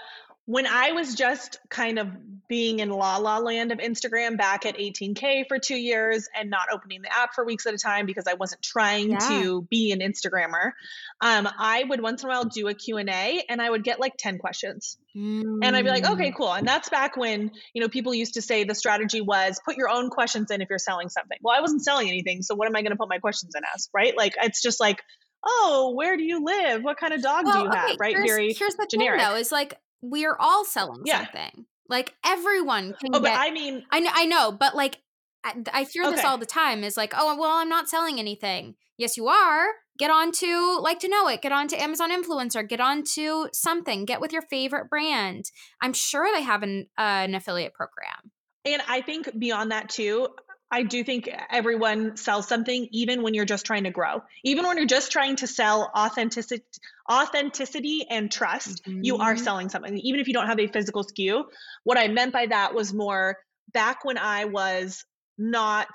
when 0.47 0.67
I 0.67 0.93
was 0.93 1.15
just 1.15 1.61
kind 1.69 1.99
of 1.99 2.09
being 2.51 2.81
in 2.81 2.91
la 2.91 3.17
la 3.19 3.39
land 3.39 3.71
of 3.71 3.79
Instagram 3.79 4.37
back 4.37 4.67
at 4.67 4.77
18K 4.77 5.47
for 5.47 5.61
two 5.61 5.77
years 5.77 6.29
and 6.37 6.51
not 6.51 6.67
opening 6.73 7.01
the 7.01 7.17
app 7.17 7.33
for 7.33 7.45
weeks 7.45 7.65
at 7.65 7.75
a 7.75 7.79
time 7.79 8.07
because 8.07 8.27
I 8.27 8.35
wasn't 8.35 8.61
trying 8.61 9.13
yeah. 9.13 9.19
to 9.19 9.63
be 9.71 9.93
an 9.93 10.01
Instagrammer, 10.01 10.73
um, 11.21 11.49
I 11.57 11.85
would 11.89 12.03
once 12.03 12.25
in 12.25 12.29
a 12.29 12.33
while 12.33 12.45
do 12.45 12.67
a 12.67 12.75
Q&A 12.75 13.45
and 13.49 13.63
I 13.63 13.71
would 13.71 13.85
get 13.85 14.01
like 14.01 14.15
10 14.19 14.39
questions. 14.39 14.99
Mm. 15.17 15.61
And 15.63 15.77
I'd 15.77 15.85
be 15.85 15.91
like, 15.91 16.09
okay, 16.09 16.33
cool. 16.37 16.53
And 16.53 16.67
that's 16.67 16.89
back 16.89 17.17
when, 17.17 17.53
you 17.73 17.81
know, 17.81 17.89
people 17.89 18.13
used 18.13 18.35
to 18.35 18.43
say 18.43 18.65
the 18.65 18.75
strategy 18.75 19.21
was 19.21 19.61
put 19.65 19.77
your 19.77 19.89
own 19.89 20.11
questions 20.11 20.51
in 20.51 20.61
if 20.61 20.69
you're 20.69 20.81
selling 20.81 21.09
something. 21.09 21.39
Well, 21.43 21.57
I 21.57 21.61
wasn't 21.61 21.85
selling 21.85 22.09
anything. 22.09 22.43
So 22.43 22.57
what 22.57 22.67
am 22.67 22.75
I 22.75 22.83
going 22.83 22.91
to 22.91 22.97
put 22.97 23.09
my 23.09 23.19
questions 23.19 23.55
in 23.55 23.63
as, 23.77 23.89
right? 23.95 24.17
Like, 24.17 24.35
it's 24.43 24.61
just 24.61 24.81
like, 24.81 25.03
oh, 25.47 25.93
where 25.95 26.17
do 26.17 26.25
you 26.25 26.45
live? 26.45 26.83
What 26.83 26.97
kind 26.99 27.13
of 27.13 27.23
dog 27.23 27.45
well, 27.45 27.55
do 27.55 27.59
you 27.61 27.69
okay, 27.69 27.79
have? 27.79 27.97
Right? 28.01 28.17
Here's, 28.17 28.29
Very 28.29 28.53
here's 28.55 28.75
the 28.75 28.89
generic. 28.91 29.21
thing 29.21 29.29
though, 29.29 29.37
is 29.37 29.53
like 29.53 29.79
we're 30.03 30.37
all 30.39 30.65
selling 30.65 31.03
yeah. 31.05 31.25
something. 31.25 31.67
Like 31.89 32.15
everyone 32.25 32.95
can. 33.01 33.15
Oh, 33.15 33.21
get, 33.21 33.23
but 33.23 33.33
I 33.33 33.51
mean, 33.51 33.85
I 33.91 34.01
know, 34.01 34.11
I 34.13 34.25
know, 34.27 34.53
but 34.53 34.77
like, 34.77 34.99
I, 35.45 35.55
I 35.73 35.83
hear 35.85 36.05
okay. 36.05 36.17
this 36.17 36.25
all 36.25 36.39
the 36.39 36.47
time. 36.47 36.85
Is 36.85 36.97
like, 36.97 37.13
oh, 37.17 37.37
well, 37.39 37.51
I'm 37.51 37.69
not 37.69 37.89
selling 37.89 38.19
anything. 38.19 38.77
Yes, 38.97 39.17
you 39.17 39.29
are. 39.29 39.67
Get 39.99 40.11
on 40.11 40.33
to 40.33 40.79
like 40.79 41.01
to 41.01 41.09
know 41.09 41.29
it. 41.29 41.43
Get 41.43 41.53
on 41.53 41.69
to 41.69 41.83
Amazon 41.83 42.11
influencer. 42.11 42.67
Get 42.67 42.81
on 42.81 43.03
to 43.15 43.49
something. 43.53 44.05
Get 44.05 44.21
with 44.21 44.33
your 44.33 44.43
favorite 44.43 44.89
brand. 44.89 45.47
I'm 45.83 45.93
sure 45.93 46.29
they 46.33 46.43
have 46.43 46.63
an 46.63 46.87
uh, 46.97 47.25
an 47.27 47.35
affiliate 47.35 47.75
program. 47.75 48.31
And 48.65 48.83
I 48.89 49.01
think 49.01 49.39
beyond 49.39 49.73
that 49.73 49.89
too, 49.89 50.29
I 50.71 50.85
do 50.85 51.03
think 51.03 51.29
everyone 51.51 52.17
sells 52.17 52.47
something, 52.47 52.89
even 52.93 53.23
when 53.23 53.35
you're 53.35 53.45
just 53.45 53.67
trying 53.67 53.85
to 53.85 53.91
grow. 53.91 54.23
Even 54.45 54.67
when 54.67 54.77
you're 54.77 54.87
just 54.87 55.11
trying 55.11 55.37
to 55.37 55.47
sell 55.47 55.91
authenticity, 55.97 56.65
authenticity 57.11 58.07
and 58.09 58.31
trust, 58.31 58.85
mm-hmm. 58.85 59.01
you 59.03 59.17
are 59.17 59.35
mm-hmm. 59.35 59.45
selling 59.45 59.69
something, 59.69 59.99
even 59.99 60.21
if 60.21 60.29
you 60.29 60.35
don't 60.35 60.47
have 60.47 60.61
a 60.61 60.69
physical 60.69 61.05
SKU. 61.05 61.45
What 61.83 61.99
I 61.99 62.09
meant 62.09 62.33
by 62.33 62.47
that 62.47 62.75
was 62.75 62.93
more 62.93 63.37
back 63.73 64.05
when 64.05 64.19
I 64.19 64.45
was 64.45 65.05
not. 65.37 65.89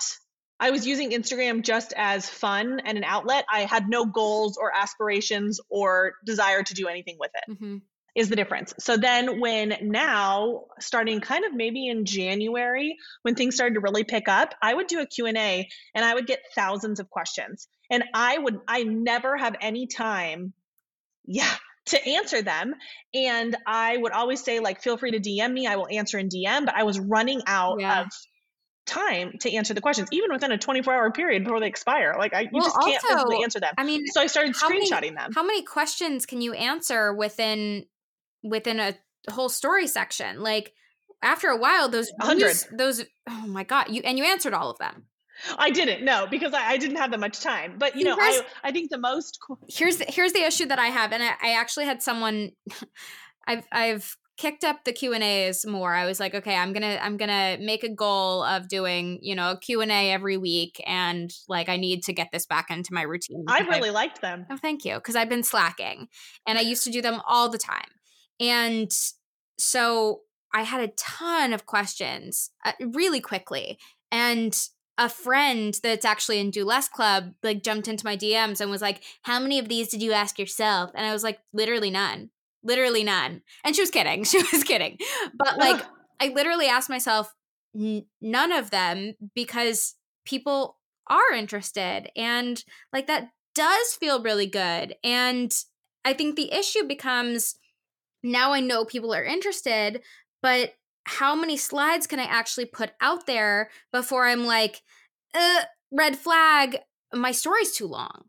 I 0.58 0.70
was 0.70 0.86
using 0.86 1.10
Instagram 1.10 1.62
just 1.62 1.92
as 1.96 2.28
fun 2.28 2.80
and 2.84 2.96
an 2.96 3.04
outlet. 3.04 3.44
I 3.52 3.60
had 3.66 3.90
no 3.90 4.06
goals 4.06 4.56
or 4.56 4.74
aspirations 4.74 5.60
or 5.68 6.14
desire 6.24 6.62
to 6.62 6.74
do 6.74 6.88
anything 6.88 7.16
with 7.18 7.30
it. 7.34 7.52
Mm-hmm 7.52 7.76
is 8.16 8.30
the 8.30 8.36
difference. 8.36 8.74
So 8.80 8.96
then 8.96 9.40
when 9.40 9.76
now 9.82 10.64
starting 10.80 11.20
kind 11.20 11.44
of 11.44 11.54
maybe 11.54 11.86
in 11.86 12.06
January 12.06 12.96
when 13.22 13.34
things 13.34 13.54
started 13.54 13.74
to 13.74 13.80
really 13.80 14.04
pick 14.04 14.26
up, 14.26 14.54
I 14.62 14.72
would 14.72 14.86
do 14.86 15.00
a 15.00 15.06
Q&A 15.06 15.68
and 15.94 16.04
I 16.04 16.14
would 16.14 16.26
get 16.26 16.40
thousands 16.54 16.98
of 16.98 17.10
questions. 17.10 17.68
And 17.90 18.04
I 18.14 18.38
would 18.38 18.58
I 18.66 18.82
never 18.84 19.36
have 19.36 19.54
any 19.60 19.86
time 19.86 20.54
yeah, 21.26 21.54
to 21.86 22.08
answer 22.08 22.40
them 22.40 22.74
and 23.14 23.54
I 23.66 23.96
would 23.96 24.12
always 24.12 24.42
say 24.42 24.60
like 24.60 24.82
feel 24.82 24.96
free 24.96 25.10
to 25.10 25.20
DM 25.20 25.52
me, 25.52 25.66
I 25.66 25.76
will 25.76 25.88
answer 25.90 26.18
in 26.18 26.28
DM, 26.28 26.64
but 26.64 26.74
I 26.74 26.84
was 26.84 26.98
running 26.98 27.42
out 27.46 27.80
yeah. 27.80 28.00
of 28.00 28.06
time 28.86 29.32
to 29.40 29.52
answer 29.52 29.74
the 29.74 29.80
questions, 29.80 30.08
even 30.12 30.32
within 30.32 30.52
a 30.52 30.58
24 30.58 30.94
hour 30.94 31.10
period 31.10 31.44
before 31.44 31.60
they 31.60 31.66
expire. 31.66 32.14
Like 32.18 32.32
I, 32.32 32.42
you 32.42 32.48
well, 32.52 32.64
just 32.64 32.80
can't 32.80 33.04
also, 33.04 33.14
physically 33.14 33.42
answer 33.42 33.60
them. 33.60 33.74
I 33.76 33.84
mean, 33.84 34.06
so 34.06 34.22
I 34.22 34.26
started 34.26 34.54
screenshotting 34.54 34.90
many, 34.90 35.10
them. 35.10 35.32
How 35.34 35.42
many 35.42 35.62
questions 35.62 36.24
can 36.24 36.40
you 36.40 36.54
answer 36.54 37.12
within 37.12 37.84
within 38.42 38.80
a 38.80 38.94
whole 39.30 39.48
story 39.48 39.86
section. 39.86 40.40
Like 40.40 40.72
after 41.22 41.48
a 41.48 41.56
while, 41.56 41.88
those 41.88 42.10
views, 42.24 42.66
those 42.76 43.04
oh 43.28 43.46
my 43.46 43.64
god, 43.64 43.86
you 43.90 44.02
and 44.04 44.18
you 44.18 44.24
answered 44.24 44.54
all 44.54 44.70
of 44.70 44.78
them. 44.78 45.06
I 45.58 45.70
didn't 45.70 46.04
no 46.04 46.26
because 46.30 46.54
I, 46.54 46.70
I 46.70 46.76
didn't 46.78 46.96
have 46.96 47.10
that 47.10 47.20
much 47.20 47.40
time. 47.40 47.76
But 47.78 47.96
you 47.96 48.04
know, 48.04 48.16
I 48.18 48.40
I 48.64 48.72
think 48.72 48.90
the 48.90 48.98
most 48.98 49.38
here's 49.68 49.98
the, 49.98 50.06
here's 50.08 50.32
the 50.32 50.42
issue 50.42 50.66
that 50.66 50.78
I 50.78 50.86
have, 50.86 51.12
and 51.12 51.22
I, 51.22 51.32
I 51.42 51.52
actually 51.52 51.84
had 51.86 52.02
someone. 52.02 52.52
I've 53.48 53.64
I've 53.70 54.16
kicked 54.36 54.64
up 54.64 54.84
the 54.84 54.92
q 54.92 55.14
and 55.14 55.24
a's 55.24 55.64
more 55.66 55.94
i 55.94 56.04
was 56.04 56.20
like 56.20 56.34
okay 56.34 56.54
i'm 56.54 56.72
gonna 56.72 56.98
i'm 57.00 57.16
gonna 57.16 57.56
make 57.60 57.82
a 57.82 57.88
goal 57.88 58.42
of 58.42 58.68
doing 58.68 59.18
you 59.22 59.34
know 59.34 59.52
a 59.52 59.58
q&a 59.58 60.10
every 60.10 60.36
week 60.36 60.82
and 60.86 61.32
like 61.48 61.68
i 61.68 61.76
need 61.76 62.02
to 62.02 62.12
get 62.12 62.28
this 62.32 62.44
back 62.44 62.66
into 62.70 62.92
my 62.92 63.02
routine 63.02 63.44
i 63.48 63.60
really 63.60 63.88
I, 63.88 63.92
liked 63.92 64.20
them 64.20 64.44
oh 64.50 64.58
thank 64.58 64.84
you 64.84 64.96
because 64.96 65.16
i've 65.16 65.30
been 65.30 65.42
slacking 65.42 66.08
and 66.46 66.58
i 66.58 66.60
used 66.60 66.84
to 66.84 66.90
do 66.90 67.00
them 67.00 67.22
all 67.26 67.48
the 67.48 67.58
time 67.58 67.95
and 68.40 68.90
so 69.58 70.20
I 70.52 70.62
had 70.62 70.80
a 70.80 70.92
ton 70.96 71.52
of 71.52 71.66
questions 71.66 72.50
uh, 72.64 72.72
really 72.80 73.20
quickly. 73.20 73.78
And 74.10 74.58
a 74.98 75.08
friend 75.08 75.78
that's 75.82 76.04
actually 76.04 76.38
in 76.38 76.50
Do 76.50 76.64
Less 76.64 76.88
Club 76.88 77.34
like 77.42 77.62
jumped 77.62 77.88
into 77.88 78.06
my 78.06 78.16
DMs 78.16 78.60
and 78.60 78.70
was 78.70 78.80
like, 78.80 79.02
How 79.22 79.38
many 79.38 79.58
of 79.58 79.68
these 79.68 79.88
did 79.88 80.02
you 80.02 80.12
ask 80.12 80.38
yourself? 80.38 80.90
And 80.94 81.06
I 81.06 81.12
was 81.12 81.22
like, 81.22 81.38
Literally 81.52 81.90
none. 81.90 82.30
Literally 82.62 83.04
none. 83.04 83.42
And 83.64 83.76
she 83.76 83.82
was 83.82 83.90
kidding. 83.90 84.24
She 84.24 84.38
was 84.38 84.64
kidding. 84.64 84.98
But 85.34 85.58
like, 85.58 85.84
I 86.20 86.28
literally 86.28 86.66
asked 86.66 86.88
myself, 86.88 87.34
none 87.74 88.52
of 88.52 88.70
them 88.70 89.14
because 89.34 89.94
people 90.24 90.78
are 91.06 91.34
interested. 91.34 92.10
And 92.16 92.64
like, 92.92 93.06
that 93.06 93.28
does 93.54 93.94
feel 93.94 94.22
really 94.22 94.46
good. 94.46 94.96
And 95.04 95.54
I 96.04 96.14
think 96.14 96.36
the 96.36 96.52
issue 96.52 96.84
becomes 96.84 97.56
now 98.26 98.52
I 98.52 98.60
know 98.60 98.84
people 98.84 99.14
are 99.14 99.24
interested, 99.24 100.02
but 100.42 100.74
how 101.04 101.34
many 101.34 101.56
slides 101.56 102.06
can 102.06 102.18
I 102.20 102.24
actually 102.24 102.66
put 102.66 102.90
out 103.00 103.26
there 103.26 103.70
before 103.92 104.26
I'm 104.26 104.44
like, 104.44 104.82
uh, 105.34 105.62
red 105.92 106.16
flag, 106.16 106.78
my 107.14 107.32
story's 107.32 107.72
too 107.72 107.86
long. 107.86 108.24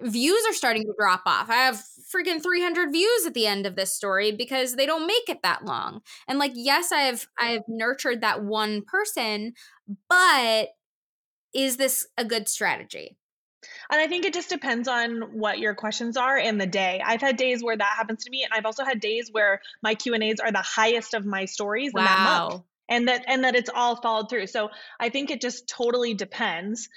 Views 0.00 0.44
are 0.48 0.54
starting 0.54 0.82
to 0.84 0.94
drop 0.98 1.22
off. 1.26 1.48
I 1.48 1.56
have 1.56 1.82
freaking 2.14 2.42
300 2.42 2.92
views 2.92 3.26
at 3.26 3.34
the 3.34 3.46
end 3.46 3.66
of 3.66 3.76
this 3.76 3.94
story 3.94 4.32
because 4.32 4.74
they 4.74 4.86
don't 4.86 5.06
make 5.06 5.28
it 5.28 5.42
that 5.42 5.64
long. 5.64 6.00
And 6.28 6.38
like 6.38 6.52
yes, 6.54 6.92
I 6.92 7.02
have 7.02 7.26
I've 7.38 7.62
nurtured 7.68 8.20
that 8.20 8.42
one 8.42 8.82
person, 8.82 9.54
but 10.08 10.68
is 11.54 11.76
this 11.76 12.06
a 12.18 12.24
good 12.24 12.48
strategy? 12.48 13.16
And 13.92 14.00
I 14.00 14.06
think 14.06 14.24
it 14.24 14.32
just 14.32 14.48
depends 14.48 14.88
on 14.88 15.20
what 15.34 15.58
your 15.58 15.74
questions 15.74 16.16
are 16.16 16.38
in 16.38 16.56
the 16.56 16.66
day. 16.66 17.02
I've 17.04 17.20
had 17.20 17.36
days 17.36 17.62
where 17.62 17.76
that 17.76 17.94
happens 17.94 18.24
to 18.24 18.30
me, 18.30 18.42
and 18.42 18.50
I've 18.52 18.64
also 18.64 18.86
had 18.86 19.00
days 19.00 19.28
where 19.30 19.60
my 19.82 19.94
Q 19.94 20.14
and 20.14 20.22
A's 20.22 20.40
are 20.40 20.50
the 20.50 20.62
highest 20.62 21.12
of 21.12 21.26
my 21.26 21.44
stories 21.44 21.92
wow. 21.92 22.00
in 22.00 22.06
that 22.06 22.24
month, 22.24 22.62
and 22.88 23.08
that 23.08 23.24
and 23.28 23.44
that 23.44 23.54
it's 23.54 23.68
all 23.72 24.00
followed 24.00 24.30
through. 24.30 24.46
So 24.46 24.70
I 24.98 25.10
think 25.10 25.30
it 25.30 25.42
just 25.42 25.68
totally 25.68 26.14
depends. 26.14 26.88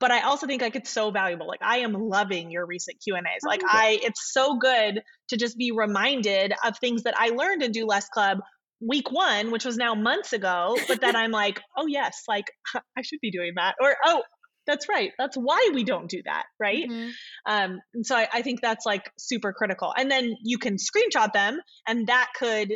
But 0.00 0.10
I 0.10 0.22
also 0.22 0.48
think 0.48 0.62
like 0.62 0.74
it's 0.74 0.90
so 0.90 1.12
valuable. 1.12 1.46
Like 1.46 1.62
I 1.62 1.78
am 1.78 1.92
loving 1.92 2.50
your 2.50 2.66
recent 2.66 2.98
Q 3.00 3.14
and 3.14 3.24
A's. 3.24 3.42
Like 3.46 3.62
I, 3.64 4.00
it's 4.02 4.32
so 4.32 4.58
good 4.58 5.00
to 5.28 5.36
just 5.36 5.56
be 5.56 5.70
reminded 5.70 6.54
of 6.64 6.76
things 6.76 7.04
that 7.04 7.14
I 7.16 7.28
learned 7.28 7.62
in 7.62 7.70
Do 7.70 7.86
Less 7.86 8.08
Club 8.08 8.38
week 8.80 9.12
one, 9.12 9.52
which 9.52 9.64
was 9.64 9.76
now 9.76 9.94
months 9.94 10.32
ago, 10.32 10.76
but 10.88 11.02
that 11.02 11.14
I'm 11.14 11.30
like, 11.30 11.60
oh 11.76 11.86
yes, 11.86 12.24
like 12.26 12.50
I 12.98 13.02
should 13.02 13.20
be 13.20 13.30
doing 13.30 13.52
that. 13.54 13.76
Or 13.80 13.94
oh, 14.04 14.22
that's 14.66 14.88
right. 14.88 15.12
That's 15.18 15.36
why 15.36 15.70
we 15.74 15.84
don't 15.84 16.08
do 16.08 16.22
that, 16.24 16.44
right? 16.58 16.88
Mm-hmm. 16.88 17.10
Um, 17.46 17.80
and 17.94 18.06
so 18.06 18.16
I, 18.16 18.28
I 18.32 18.42
think 18.42 18.60
that's 18.60 18.86
like 18.86 19.10
super 19.18 19.52
critical. 19.52 19.92
And 19.96 20.10
then 20.10 20.36
you 20.42 20.58
can 20.58 20.76
screenshot 20.76 21.32
them, 21.32 21.60
and 21.86 22.06
that 22.06 22.30
could 22.36 22.74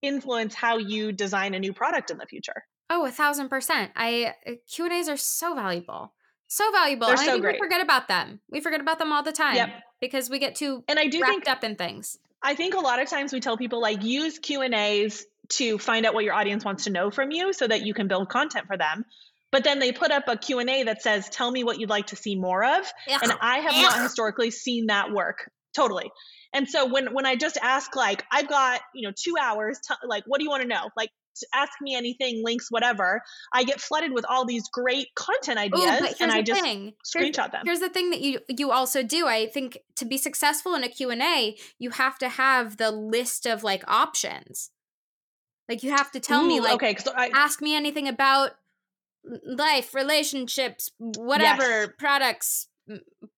influence 0.00 0.54
how 0.54 0.78
you 0.78 1.12
design 1.12 1.54
a 1.54 1.58
new 1.58 1.72
product 1.72 2.10
in 2.10 2.18
the 2.18 2.26
future. 2.26 2.64
Oh, 2.90 3.04
a 3.04 3.10
thousand 3.10 3.48
percent. 3.48 3.92
I 3.96 4.34
uh, 4.46 4.52
Q 4.72 4.86
and 4.86 4.94
A's 4.94 5.08
are 5.08 5.16
so 5.16 5.54
valuable, 5.54 6.14
so 6.46 6.70
valuable. 6.72 7.08
They're 7.08 7.16
and 7.16 7.24
so 7.24 7.30
I 7.30 7.32
think 7.32 7.42
great. 7.42 7.54
we 7.56 7.58
forget 7.58 7.82
about 7.82 8.08
them. 8.08 8.40
We 8.50 8.60
forget 8.60 8.80
about 8.80 8.98
them 8.98 9.12
all 9.12 9.22
the 9.22 9.32
time 9.32 9.56
yep. 9.56 9.70
because 10.00 10.30
we 10.30 10.38
get 10.38 10.54
too 10.54 10.84
and 10.88 10.98
I 10.98 11.08
do 11.08 11.20
wrapped 11.20 11.32
think, 11.32 11.48
up 11.48 11.64
in 11.64 11.76
things. 11.76 12.18
I 12.42 12.54
think 12.54 12.74
a 12.74 12.80
lot 12.80 13.02
of 13.02 13.08
times 13.08 13.32
we 13.32 13.40
tell 13.40 13.56
people 13.58 13.80
like 13.80 14.02
use 14.02 14.38
Q 14.38 14.62
and 14.62 14.74
A's 14.74 15.26
to 15.50 15.78
find 15.78 16.06
out 16.06 16.14
what 16.14 16.24
your 16.24 16.34
audience 16.34 16.64
wants 16.64 16.84
to 16.84 16.90
know 16.90 17.10
from 17.10 17.30
you, 17.30 17.52
so 17.52 17.66
that 17.66 17.82
you 17.82 17.92
can 17.92 18.08
build 18.08 18.28
content 18.28 18.66
for 18.66 18.76
them 18.78 19.04
but 19.50 19.64
then 19.64 19.78
they 19.78 19.92
put 19.92 20.10
up 20.10 20.24
a 20.28 20.36
q&a 20.36 20.84
that 20.84 21.02
says 21.02 21.28
tell 21.28 21.50
me 21.50 21.64
what 21.64 21.78
you'd 21.78 21.90
like 21.90 22.08
to 22.08 22.16
see 22.16 22.36
more 22.36 22.64
of. 22.64 22.90
And 23.08 23.32
i 23.40 23.58
have 23.58 23.74
not 23.74 24.02
historically 24.02 24.50
seen 24.50 24.86
that 24.86 25.12
work. 25.12 25.50
Totally. 25.74 26.10
And 26.52 26.68
so 26.68 26.86
when 26.86 27.12
when 27.12 27.26
i 27.26 27.36
just 27.36 27.58
ask 27.62 27.94
like 27.94 28.24
i've 28.32 28.48
got 28.48 28.80
you 28.94 29.06
know 29.06 29.14
two 29.14 29.34
hours 29.40 29.78
like 30.04 30.24
what 30.26 30.38
do 30.38 30.44
you 30.44 30.50
want 30.50 30.62
to 30.62 30.68
know? 30.68 30.90
Like 30.96 31.10
ask 31.54 31.70
me 31.80 31.94
anything 31.94 32.42
links 32.44 32.66
whatever 32.68 33.22
i 33.52 33.62
get 33.62 33.80
flooded 33.80 34.12
with 34.12 34.24
all 34.28 34.44
these 34.44 34.68
great 34.72 35.06
content 35.14 35.56
ideas 35.56 36.00
Ooh, 36.02 36.14
and 36.18 36.32
i 36.32 36.42
just 36.42 36.60
thing. 36.60 36.94
screenshot 37.06 37.42
here's, 37.42 37.52
them. 37.52 37.62
here's 37.64 37.78
the 37.78 37.88
thing 37.88 38.10
that 38.10 38.20
you 38.20 38.40
you 38.48 38.72
also 38.72 39.04
do 39.04 39.28
i 39.28 39.46
think 39.46 39.78
to 39.94 40.04
be 40.04 40.18
successful 40.18 40.74
in 40.74 40.82
a 40.82 40.88
q&a 40.88 41.56
you 41.78 41.90
have 41.90 42.18
to 42.18 42.28
have 42.28 42.76
the 42.76 42.90
list 42.90 43.46
of 43.46 43.62
like 43.62 43.84
options. 43.88 44.70
Like 45.68 45.82
you 45.82 45.90
have 45.90 46.10
to 46.12 46.20
tell 46.20 46.44
me 46.44 46.60
like 46.60 46.74
okay, 46.74 46.96
I 47.14 47.30
ask 47.34 47.60
me 47.60 47.76
anything 47.76 48.08
about 48.08 48.52
life, 49.24 49.94
relationships, 49.94 50.90
whatever, 50.98 51.62
Yes. 51.82 51.88
products, 51.98 52.68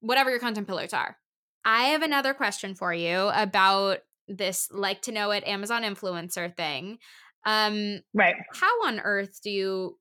whatever 0.00 0.30
your 0.30 0.38
content 0.38 0.66
pillars 0.66 0.92
are. 0.92 1.16
I 1.64 1.84
have 1.88 2.02
another 2.02 2.34
question 2.34 2.74
for 2.74 2.92
you 2.94 3.30
about 3.34 3.98
this 4.28 4.68
like 4.70 5.02
to 5.02 5.12
know 5.12 5.30
it 5.32 5.46
Amazon 5.46 5.82
influencer 5.82 6.54
thing. 6.56 6.98
Um 7.44 8.00
right. 8.14 8.34
how 8.54 8.86
on 8.86 9.00
earth 9.00 9.40
do 9.42 9.50
you 9.50 9.98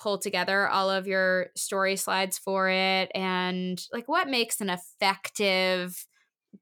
pull 0.00 0.16
together 0.18 0.68
all 0.68 0.88
of 0.90 1.08
your 1.08 1.48
story 1.56 1.96
slides 1.96 2.38
for 2.38 2.68
it 2.68 3.10
and 3.16 3.82
like 3.92 4.06
what 4.08 4.28
makes 4.28 4.60
an 4.60 4.70
effective 4.70 6.06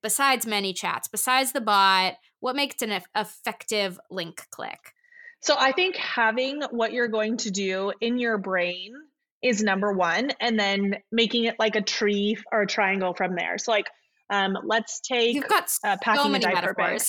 besides 0.03 0.47
ManyChats 0.47 1.11
besides 1.13 1.53
the 1.53 1.61
bot 1.61 2.15
what 2.41 2.57
makes 2.57 2.81
an 2.81 2.99
effective 3.15 4.01
link 4.11 4.47
click 4.51 4.95
So 5.47 5.55
I 5.57 5.71
think 5.71 5.95
having 5.95 6.63
what 6.73 6.93
you're 6.93 7.07
going 7.07 7.37
to 7.39 7.53
do 7.53 7.93
in 8.01 8.19
your 8.19 8.37
brain 8.37 8.95
is 9.43 9.63
number 9.63 9.93
one, 9.93 10.33
and 10.41 10.59
then 10.59 10.97
making 11.13 11.45
it 11.45 11.55
like 11.57 11.77
a 11.77 11.83
tree 11.83 12.37
or 12.51 12.63
a 12.63 12.67
triangle 12.67 13.15
from 13.15 13.37
there. 13.37 13.57
So 13.57 13.71
like, 13.71 13.87
um, 14.29 14.59
let's 14.65 14.99
take 14.99 15.37
you've 15.37 15.47
got 15.47 15.71
so 15.71 15.89
uh, 15.89 15.97
packing 16.03 16.27
a 16.27 16.29
many 16.31 16.43
diaper 16.43 16.75
bag. 16.75 17.01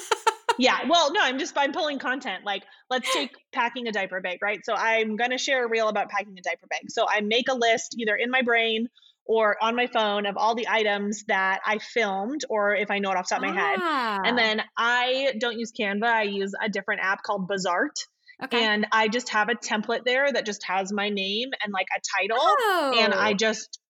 yeah 0.58 0.80
well 0.88 1.12
no 1.12 1.20
i'm 1.20 1.38
just 1.38 1.56
i'm 1.58 1.70
pulling 1.70 1.98
content 1.98 2.42
like 2.44 2.62
let's 2.88 3.12
take 3.12 3.30
packing 3.52 3.88
a 3.88 3.92
diaper 3.92 4.22
bag 4.22 4.38
right 4.40 4.64
so 4.64 4.74
i'm 4.74 5.14
going 5.14 5.30
to 5.30 5.36
share 5.36 5.66
a 5.66 5.68
reel 5.68 5.88
about 5.88 6.08
packing 6.08 6.36
a 6.38 6.40
diaper 6.40 6.66
bag 6.68 6.80
so 6.88 7.06
i 7.08 7.20
make 7.20 7.48
a 7.50 7.54
list 7.54 7.94
either 7.98 8.16
in 8.16 8.30
my 8.30 8.40
brain 8.40 8.88
or 9.26 9.56
on 9.62 9.76
my 9.76 9.86
phone 9.86 10.26
of 10.26 10.36
all 10.36 10.54
the 10.54 10.68
items 10.68 11.24
that 11.28 11.60
i 11.66 11.78
filmed 11.78 12.42
or 12.48 12.74
if 12.74 12.90
i 12.90 12.98
know 12.98 13.10
it 13.10 13.16
off 13.16 13.28
the 13.28 13.34
top 13.34 13.44
of 13.44 13.54
my 13.54 13.60
head 13.60 13.78
Ah, 13.80 14.20
and 14.24 14.38
then 14.38 14.62
i 14.76 15.34
don't 15.38 15.58
use 15.58 15.72
canva 15.72 16.04
i 16.04 16.22
use 16.22 16.52
a 16.62 16.68
different 16.68 17.00
app 17.02 17.22
called 17.22 17.48
Bazaart 17.48 17.96
okay. 18.42 18.64
and 18.64 18.86
i 18.92 19.08
just 19.08 19.30
have 19.30 19.48
a 19.48 19.54
template 19.54 20.04
there 20.04 20.32
that 20.32 20.46
just 20.46 20.64
has 20.64 20.92
my 20.92 21.08
name 21.08 21.50
and 21.62 21.72
like 21.72 21.86
a 21.96 22.00
title 22.20 22.38
oh. 22.40 22.96
and 22.98 23.14
I 23.14 23.32
just 23.34 23.80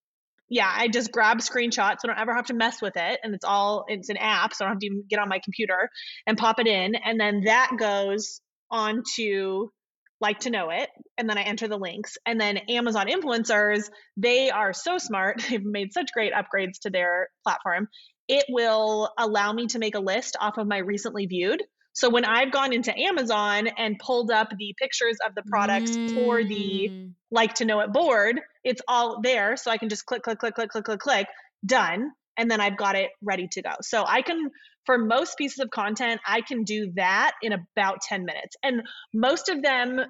yeah, 0.48 0.72
I 0.72 0.88
just 0.88 1.10
grab 1.10 1.38
screenshots. 1.38 2.00
So 2.00 2.04
I 2.04 2.06
don't 2.08 2.18
ever 2.18 2.34
have 2.34 2.46
to 2.46 2.54
mess 2.54 2.80
with 2.80 2.96
it. 2.96 3.20
And 3.22 3.34
it's 3.34 3.44
all 3.44 3.84
it's 3.88 4.08
an 4.08 4.16
app, 4.16 4.54
so 4.54 4.64
I 4.64 4.68
don't 4.68 4.74
have 4.74 4.80
to 4.80 4.86
even 4.86 5.04
get 5.08 5.18
on 5.18 5.28
my 5.28 5.40
computer 5.42 5.90
and 6.26 6.38
pop 6.38 6.60
it 6.60 6.66
in. 6.66 6.94
And 6.94 7.18
then 7.18 7.42
that 7.44 7.72
goes 7.78 8.40
on 8.70 9.02
to 9.16 9.72
like 10.20 10.40
to 10.40 10.50
know 10.50 10.70
it. 10.70 10.88
And 11.18 11.28
then 11.28 11.38
I 11.38 11.42
enter 11.42 11.68
the 11.68 11.76
links. 11.78 12.16
And 12.24 12.40
then 12.40 12.56
Amazon 12.68 13.06
influencers, 13.08 13.90
they 14.16 14.50
are 14.50 14.72
so 14.72 14.98
smart. 14.98 15.42
They've 15.50 15.64
made 15.64 15.92
such 15.92 16.12
great 16.12 16.32
upgrades 16.32 16.78
to 16.82 16.90
their 16.90 17.28
platform. 17.44 17.88
It 18.28 18.44
will 18.48 19.12
allow 19.18 19.52
me 19.52 19.66
to 19.68 19.78
make 19.78 19.94
a 19.94 20.00
list 20.00 20.36
off 20.40 20.58
of 20.58 20.66
my 20.66 20.78
recently 20.78 21.26
viewed. 21.26 21.62
So 21.92 22.10
when 22.10 22.26
I've 22.26 22.52
gone 22.52 22.74
into 22.74 22.94
Amazon 22.98 23.68
and 23.78 23.98
pulled 23.98 24.30
up 24.30 24.50
the 24.50 24.74
pictures 24.78 25.16
of 25.26 25.34
the 25.34 25.42
products 25.48 25.96
for 26.12 26.44
the 26.44 26.90
Mm. 26.90 27.12
like 27.30 27.54
to 27.54 27.64
know 27.64 27.80
it 27.80 27.92
board, 27.92 28.40
it's 28.64 28.82
all 28.86 29.20
there. 29.22 29.56
So 29.56 29.70
I 29.70 29.78
can 29.78 29.88
just 29.88 30.04
click, 30.04 30.22
click, 30.22 30.38
click, 30.38 30.54
click, 30.54 30.70
click, 30.70 30.84
click, 30.84 31.00
click, 31.00 31.26
done. 31.64 32.10
And 32.36 32.50
then 32.50 32.60
I've 32.60 32.76
got 32.76 32.94
it 32.96 33.10
ready 33.22 33.48
to 33.52 33.62
go. 33.62 33.70
So 33.82 34.04
I 34.06 34.22
can, 34.22 34.50
for 34.84 34.98
most 34.98 35.38
pieces 35.38 35.58
of 35.58 35.70
content, 35.70 36.20
I 36.26 36.40
can 36.40 36.64
do 36.64 36.92
that 36.96 37.32
in 37.42 37.52
about 37.52 38.00
10 38.02 38.24
minutes. 38.24 38.56
And 38.62 38.82
most 39.12 39.48
of 39.48 39.62
them, 39.62 40.00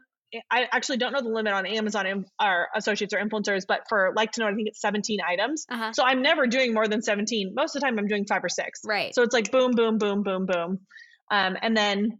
I 0.51 0.66
actually 0.72 0.99
don't 0.99 1.12
know 1.12 1.22
the 1.22 1.29
limit 1.29 1.53
on 1.53 1.66
Amazon 1.66 2.24
or 2.43 2.68
associates 2.74 3.14
or 3.14 3.18
influencers, 3.18 3.62
but 3.66 3.83
for 3.89 4.12
like 4.16 4.33
to 4.33 4.41
know, 4.41 4.49
I 4.49 4.55
think 4.55 4.68
it's 4.68 4.81
17 4.81 5.20
items. 5.27 5.66
uh-huh. 5.70 5.93
So 5.93 6.05
I'm 6.05 6.22
never 6.22 6.47
doing 6.47 6.74
more 6.74 6.89
than 6.89 7.01
17. 7.03 7.53
Most 7.55 7.77
of 7.77 7.81
the 7.81 7.87
time 7.87 7.99
I'm 7.99 8.09
doing 8.09 8.27
five 8.27 8.45
or 8.45 8.49
six. 8.49 8.81
right 8.85 9.14
So 9.14 9.22
it's 9.22 9.33
like 9.33 9.51
boom, 9.51 9.72
boom, 9.72 9.99
boom, 9.99 10.22
boom, 10.22 10.47
boom. 10.47 10.81
Um, 11.31 11.57
and 11.61 11.77
then 11.77 12.18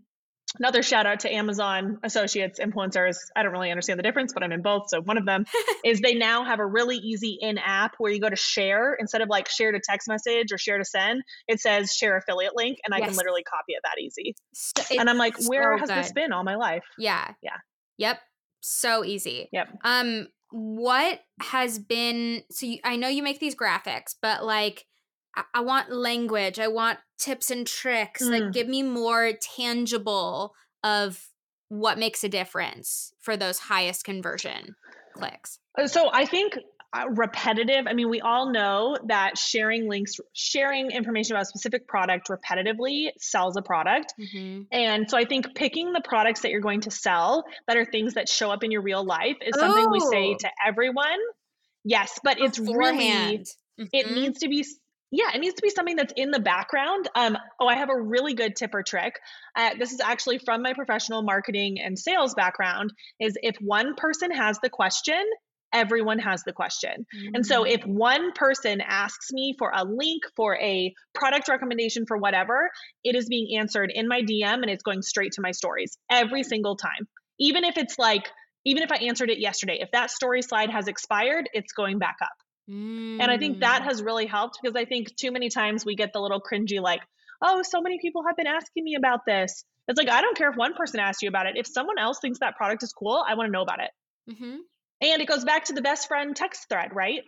another 0.59 0.82
shout 0.82 1.07
out 1.07 1.20
to 1.20 1.32
Amazon 1.32 1.98
associates, 2.02 2.59
influencers. 2.59 3.16
I 3.34 3.42
don't 3.42 3.52
really 3.52 3.70
understand 3.70 3.98
the 3.98 4.02
difference, 4.02 4.32
but 4.32 4.42
I'm 4.42 4.52
in 4.52 4.62
both. 4.62 4.88
So 4.88 5.00
one 5.02 5.18
of 5.18 5.26
them 5.26 5.44
is 5.84 6.00
they 6.00 6.14
now 6.14 6.44
have 6.44 6.59
a 6.59 6.66
really 6.66 6.96
easy 6.96 7.38
in 7.40 7.59
app 7.59 7.94
where 7.98 8.12
you 8.12 8.20
go 8.20 8.30
to 8.30 8.36
share 8.36 8.94
instead 8.94 9.20
of 9.22 9.28
like 9.28 9.48
share 9.48 9.72
to 9.72 9.80
text 9.80 10.09
message 10.09 10.52
or 10.52 10.59
share 10.59 10.78
to 10.78 10.84
send. 10.84 11.22
It 11.48 11.61
says 11.61 11.92
share 11.92 12.16
affiliate 12.16 12.57
link, 12.57 12.78
and 12.84 12.94
I 12.94 12.98
can 13.00 13.16
literally 13.16 13.42
copy 13.42 13.72
it 13.72 13.80
that 13.84 14.00
easy. 14.00 14.34
So- 14.54 14.82
and 14.98 15.09
I'm 15.11 15.18
like, 15.18 15.36
where 15.46 15.76
so 15.76 15.80
has 15.80 15.88
this 15.88 16.12
been 16.12 16.32
all 16.32 16.44
my 16.44 16.57
life? 16.57 16.84
Yeah. 16.98 17.32
Yeah. 17.42 17.57
Yep. 17.98 18.18
So 18.61 19.04
easy. 19.04 19.48
Yep. 19.52 19.68
Um, 19.84 20.28
what 20.50 21.20
has 21.40 21.78
been 21.78 22.42
so 22.50 22.66
you, 22.66 22.78
I 22.84 22.96
know 22.96 23.09
you 23.09 23.22
make 23.22 23.40
these 23.40 23.54
graphics, 23.57 24.14
but 24.20 24.44
like 24.44 24.86
I, 25.37 25.43
I 25.55 25.61
want 25.61 25.91
language, 25.93 26.59
I 26.59 26.68
want 26.68 26.99
tips 27.18 27.51
and 27.51 27.66
tricks. 27.66 28.22
Like 28.22 28.43
Mm. 28.45 28.53
give 28.53 28.68
me 28.68 28.82
more 28.82 29.32
tangible 29.57 30.55
of 30.84 31.28
what 31.68 31.99
makes 31.99 32.22
a 32.24 32.28
difference 32.28 33.12
for 33.20 33.37
those 33.37 33.59
highest 33.59 34.05
conversion 34.05 34.76
clicks. 35.14 35.59
Uh, 35.78 35.87
So 35.87 36.11
I 36.12 36.26
think 36.26 36.57
uh, 36.93 37.07
repetitive. 37.11 37.87
I 37.89 37.93
mean, 37.95 38.09
we 38.09 38.20
all 38.20 38.51
know 38.53 38.97
that 39.09 39.37
sharing 39.37 39.89
links, 39.89 40.14
sharing 40.32 40.91
information 40.93 41.34
about 41.34 41.43
a 41.43 41.47
specific 41.47 41.87
product 41.89 42.28
repetitively 42.28 43.11
sells 43.18 43.57
a 43.57 43.62
product. 43.62 44.14
Mm-hmm. 44.18 44.62
And 44.70 45.11
so 45.11 45.18
I 45.18 45.24
think 45.24 45.55
picking 45.57 45.93
the 45.93 46.01
products 46.01 46.41
that 46.43 46.51
you're 46.53 46.61
going 46.61 46.82
to 46.82 46.91
sell 46.91 47.45
that 47.66 47.76
are 47.76 47.84
things 47.84 48.14
that 48.14 48.28
show 48.28 48.51
up 48.51 48.62
in 48.62 48.70
your 48.70 48.82
real 48.82 49.05
life 49.05 49.37
is 49.45 49.59
something 49.59 49.91
we 49.91 50.01
say 50.01 50.34
Oh. 50.34 50.37
to 50.39 50.51
everyone. 50.64 51.18
Yes, 51.84 52.18
but 52.22 52.39
it's 52.41 52.59
really 52.59 52.72
Beforehand. 52.99 53.47
it 53.93 54.11
needs 54.12 54.39
to 54.41 54.49
be 54.49 54.64
yeah 55.11 55.30
it 55.34 55.40
needs 55.40 55.54
to 55.54 55.62
be 55.62 55.70
something 55.70 55.96
that's 55.96 56.12
in 56.16 56.30
the 56.30 56.40
background. 56.40 57.09
Um 57.14 57.36
oh 57.61 57.66
i 57.66 57.76
have 57.76 57.90
a 57.90 58.00
really 58.00 58.34
good 58.34 58.57
tip 58.57 58.74
or 58.74 58.82
trick. 58.82 59.14
Uh, 59.57 59.70
this 59.78 59.92
is 59.92 60.00
actually 60.00 60.38
from 60.38 60.62
my 60.62 60.72
professional 60.74 61.22
marketing 61.22 61.78
and 61.80 61.98
sales 61.98 62.34
background 62.34 62.92
is 63.20 63.36
if 63.42 63.57
one 63.61 63.94
person 63.96 64.30
has 64.30 64.59
the 64.62 64.70
question 64.70 65.22
everyone 65.72 66.18
has 66.20 66.42
the 66.44 66.52
question. 66.52 67.04
And 67.34 67.44
so 67.44 67.64
Mm. 67.64 67.70
if 67.74 67.84
one 67.84 68.32
person 68.32 68.80
asks 68.80 69.32
me 69.32 69.54
for 69.59 69.72
a 69.74 69.84
link 69.84 70.22
for 70.36 70.57
a 70.57 70.94
product 71.12 71.48
recommendation 71.48 72.07
for 72.07 72.16
whatever 72.16 72.70
it 73.04 73.14
is 73.16 73.28
being 73.28 73.59
answered 73.59 73.90
in 73.94 74.07
my 74.09 74.22
dm 74.22 74.62
and 74.62 74.70
it's 74.70 74.84
going 74.84 75.02
straight 75.02 75.32
to 75.32 75.42
my 75.42 75.50
stories 75.50 75.98
every 76.11 76.44
single 76.44 76.76
time. 76.76 77.09
Even 77.38 77.64
if 77.64 77.76
it's 77.76 77.98
like 77.98 78.26
even 78.64 78.82
if 78.82 78.90
i 78.92 78.96
answered 78.96 79.28
it 79.28 79.38
yesterday 79.38 79.78
if 79.80 79.90
that 79.92 80.11
story 80.11 80.40
slide 80.40 80.70
has 80.70 80.88
expired 80.88 81.48
it's 81.52 81.72
going 81.72 81.98
back 81.98 82.16
up 82.22 82.36
and 82.68 83.30
I 83.30 83.38
think 83.38 83.60
that 83.60 83.82
Mm. 83.82 83.84
has 83.84 84.02
really 84.02 84.26
helped 84.26 84.58
because 84.60 84.76
I 84.76 84.84
think 84.84 85.14
too 85.16 85.30
many 85.30 85.48
times 85.48 85.84
we 85.84 85.94
get 85.94 86.12
the 86.12 86.20
little 86.20 86.40
cringy, 86.40 86.80
like, 86.80 87.00
oh, 87.42 87.62
so 87.62 87.80
many 87.80 87.98
people 88.00 88.24
have 88.26 88.36
been 88.36 88.46
asking 88.46 88.84
me 88.84 88.94
about 88.96 89.24
this. 89.26 89.64
It's 89.88 89.98
like, 89.98 90.08
I 90.10 90.20
don't 90.20 90.36
care 90.36 90.50
if 90.50 90.56
one 90.56 90.74
person 90.74 90.98
asked 91.00 91.22
you 91.22 91.28
about 91.28 91.46
it. 91.46 91.56
If 91.56 91.66
someone 91.66 91.98
else 91.98 92.18
thinks 92.18 92.40
that 92.40 92.56
product 92.56 92.82
is 92.82 92.92
cool, 92.92 93.24
I 93.26 93.34
want 93.34 93.48
to 93.48 93.52
know 93.52 93.62
about 93.62 93.80
it. 93.80 93.90
Mhm. 94.30 94.58
And 95.00 95.22
it 95.22 95.28
goes 95.28 95.44
back 95.44 95.64
to 95.66 95.74
the 95.74 95.82
best 95.82 96.08
friend 96.08 96.34
text 96.34 96.68
thread, 96.68 96.94
right? 96.94 97.22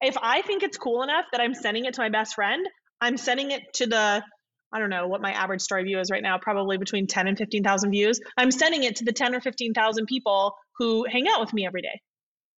If 0.00 0.16
I 0.20 0.42
think 0.42 0.62
it's 0.62 0.76
cool 0.78 1.02
enough 1.02 1.26
that 1.32 1.40
I'm 1.40 1.54
sending 1.54 1.84
it 1.84 1.94
to 1.94 2.00
my 2.00 2.08
best 2.08 2.34
friend, 2.34 2.66
I'm 3.00 3.16
sending 3.16 3.50
it 3.52 3.62
to 3.74 3.86
the, 3.86 4.24
I 4.72 4.78
don't 4.78 4.90
know 4.90 5.06
what 5.06 5.20
my 5.20 5.32
average 5.32 5.60
story 5.60 5.84
view 5.84 6.00
is 6.00 6.10
right 6.10 6.22
now, 6.22 6.38
probably 6.38 6.78
between 6.78 7.06
10 7.06 7.28
and 7.28 7.38
15,000 7.38 7.90
views. 7.90 8.20
I'm 8.36 8.50
sending 8.50 8.82
it 8.84 8.96
to 8.96 9.04
the 9.04 9.12
10 9.12 9.34
or 9.34 9.40
15,000 9.40 10.06
people 10.06 10.56
who 10.78 11.04
hang 11.04 11.28
out 11.28 11.40
with 11.40 11.52
me 11.52 11.66
every 11.66 11.82
day 11.82 12.00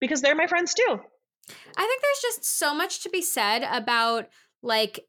because 0.01 0.23
they're 0.23 0.35
my 0.35 0.47
friends 0.47 0.75
too. 0.75 1.01
I 1.49 1.83
think 1.83 2.03
there's 2.03 2.35
just 2.35 2.59
so 2.59 2.75
much 2.75 3.03
to 3.03 3.11
be 3.11 3.23
said 3.23 3.67
about 3.71 4.29
like 4.63 5.07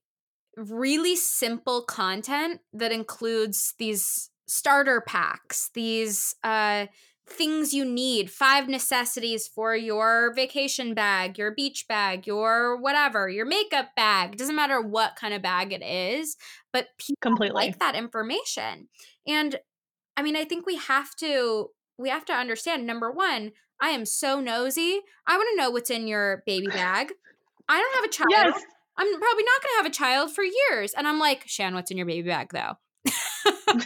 really 0.58 1.16
simple 1.16 1.84
content 1.84 2.62
that 2.74 2.92
includes 2.92 3.74
these 3.78 4.30
starter 4.48 5.02
packs, 5.02 5.70
these 5.74 6.36
uh 6.44 6.88
things 7.28 7.74
you 7.74 7.84
need, 7.84 8.30
five 8.30 8.68
necessities 8.70 9.48
for 9.48 9.76
your 9.76 10.34
vacation 10.36 10.94
bag, 10.94 11.38
your 11.38 11.52
beach 11.52 11.86
bag, 11.88 12.28
your 12.28 12.78
whatever, 12.80 13.28
your 13.30 13.46
makeup 13.46 13.90
bag. 13.96 14.38
Doesn't 14.38 14.56
matter 14.56 14.80
what 14.82 15.16
kind 15.16 15.34
of 15.34 15.42
bag 15.42 15.74
it 15.74 15.84
is, 15.84 16.38
but 16.72 16.90
people 17.00 17.16
Completely. 17.22 17.56
like 17.56 17.80
that 17.80 17.96
information. 17.96 18.90
And 19.26 19.58
I 20.16 20.22
mean, 20.22 20.36
I 20.36 20.46
think 20.46 20.66
we 20.66 20.78
have 20.78 21.16
to 21.18 21.70
we 21.98 22.10
have 22.10 22.26
to 22.26 22.34
understand 22.34 22.86
number 22.86 23.12
1, 23.12 23.52
I 23.82 23.90
am 23.90 24.06
so 24.06 24.40
nosy. 24.40 25.02
I 25.28 25.38
want 25.38 25.50
to 25.54 25.62
know 25.62 25.70
what's 25.72 25.90
in 25.90 26.08
your 26.08 26.44
baby 26.46 26.68
bag. 26.68 27.12
I 27.68 27.80
don't 27.80 27.96
have 27.96 28.06
a 28.06 28.10
child. 28.10 28.56
Yes. 28.56 28.64
I'm 28.98 29.08
probably 29.08 29.44
not 29.44 29.62
going 29.62 29.74
to 29.74 29.78
have 29.78 29.86
a 29.86 29.90
child 29.90 30.32
for 30.32 30.44
years. 30.44 30.94
And 30.94 31.08
I'm 31.08 31.20
like, 31.20 31.44
Shan, 31.48 31.74
what's 31.74 31.92
in 31.92 31.98
your 31.98 32.06
baby 32.06 32.30
bag 32.30 32.50
though? 32.54 32.78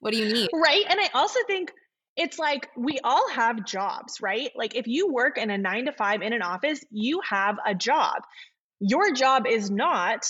what 0.00 0.12
do 0.12 0.18
you 0.18 0.32
need? 0.32 0.48
Right. 0.52 0.84
And 0.88 0.98
I 1.00 1.08
also 1.14 1.38
think 1.46 1.72
it's 2.16 2.38
like 2.38 2.68
we 2.76 2.98
all 3.04 3.28
have 3.30 3.64
jobs, 3.64 4.20
right? 4.20 4.50
Like 4.56 4.74
if 4.74 4.86
you 4.86 5.12
work 5.12 5.38
in 5.38 5.50
a 5.50 5.58
nine 5.58 5.86
to 5.86 5.92
five 5.92 6.22
in 6.22 6.32
an 6.32 6.42
office, 6.42 6.84
you 6.90 7.20
have 7.28 7.56
a 7.64 7.74
job. 7.74 8.22
Your 8.80 9.12
job 9.12 9.46
is 9.46 9.70
not 9.70 10.26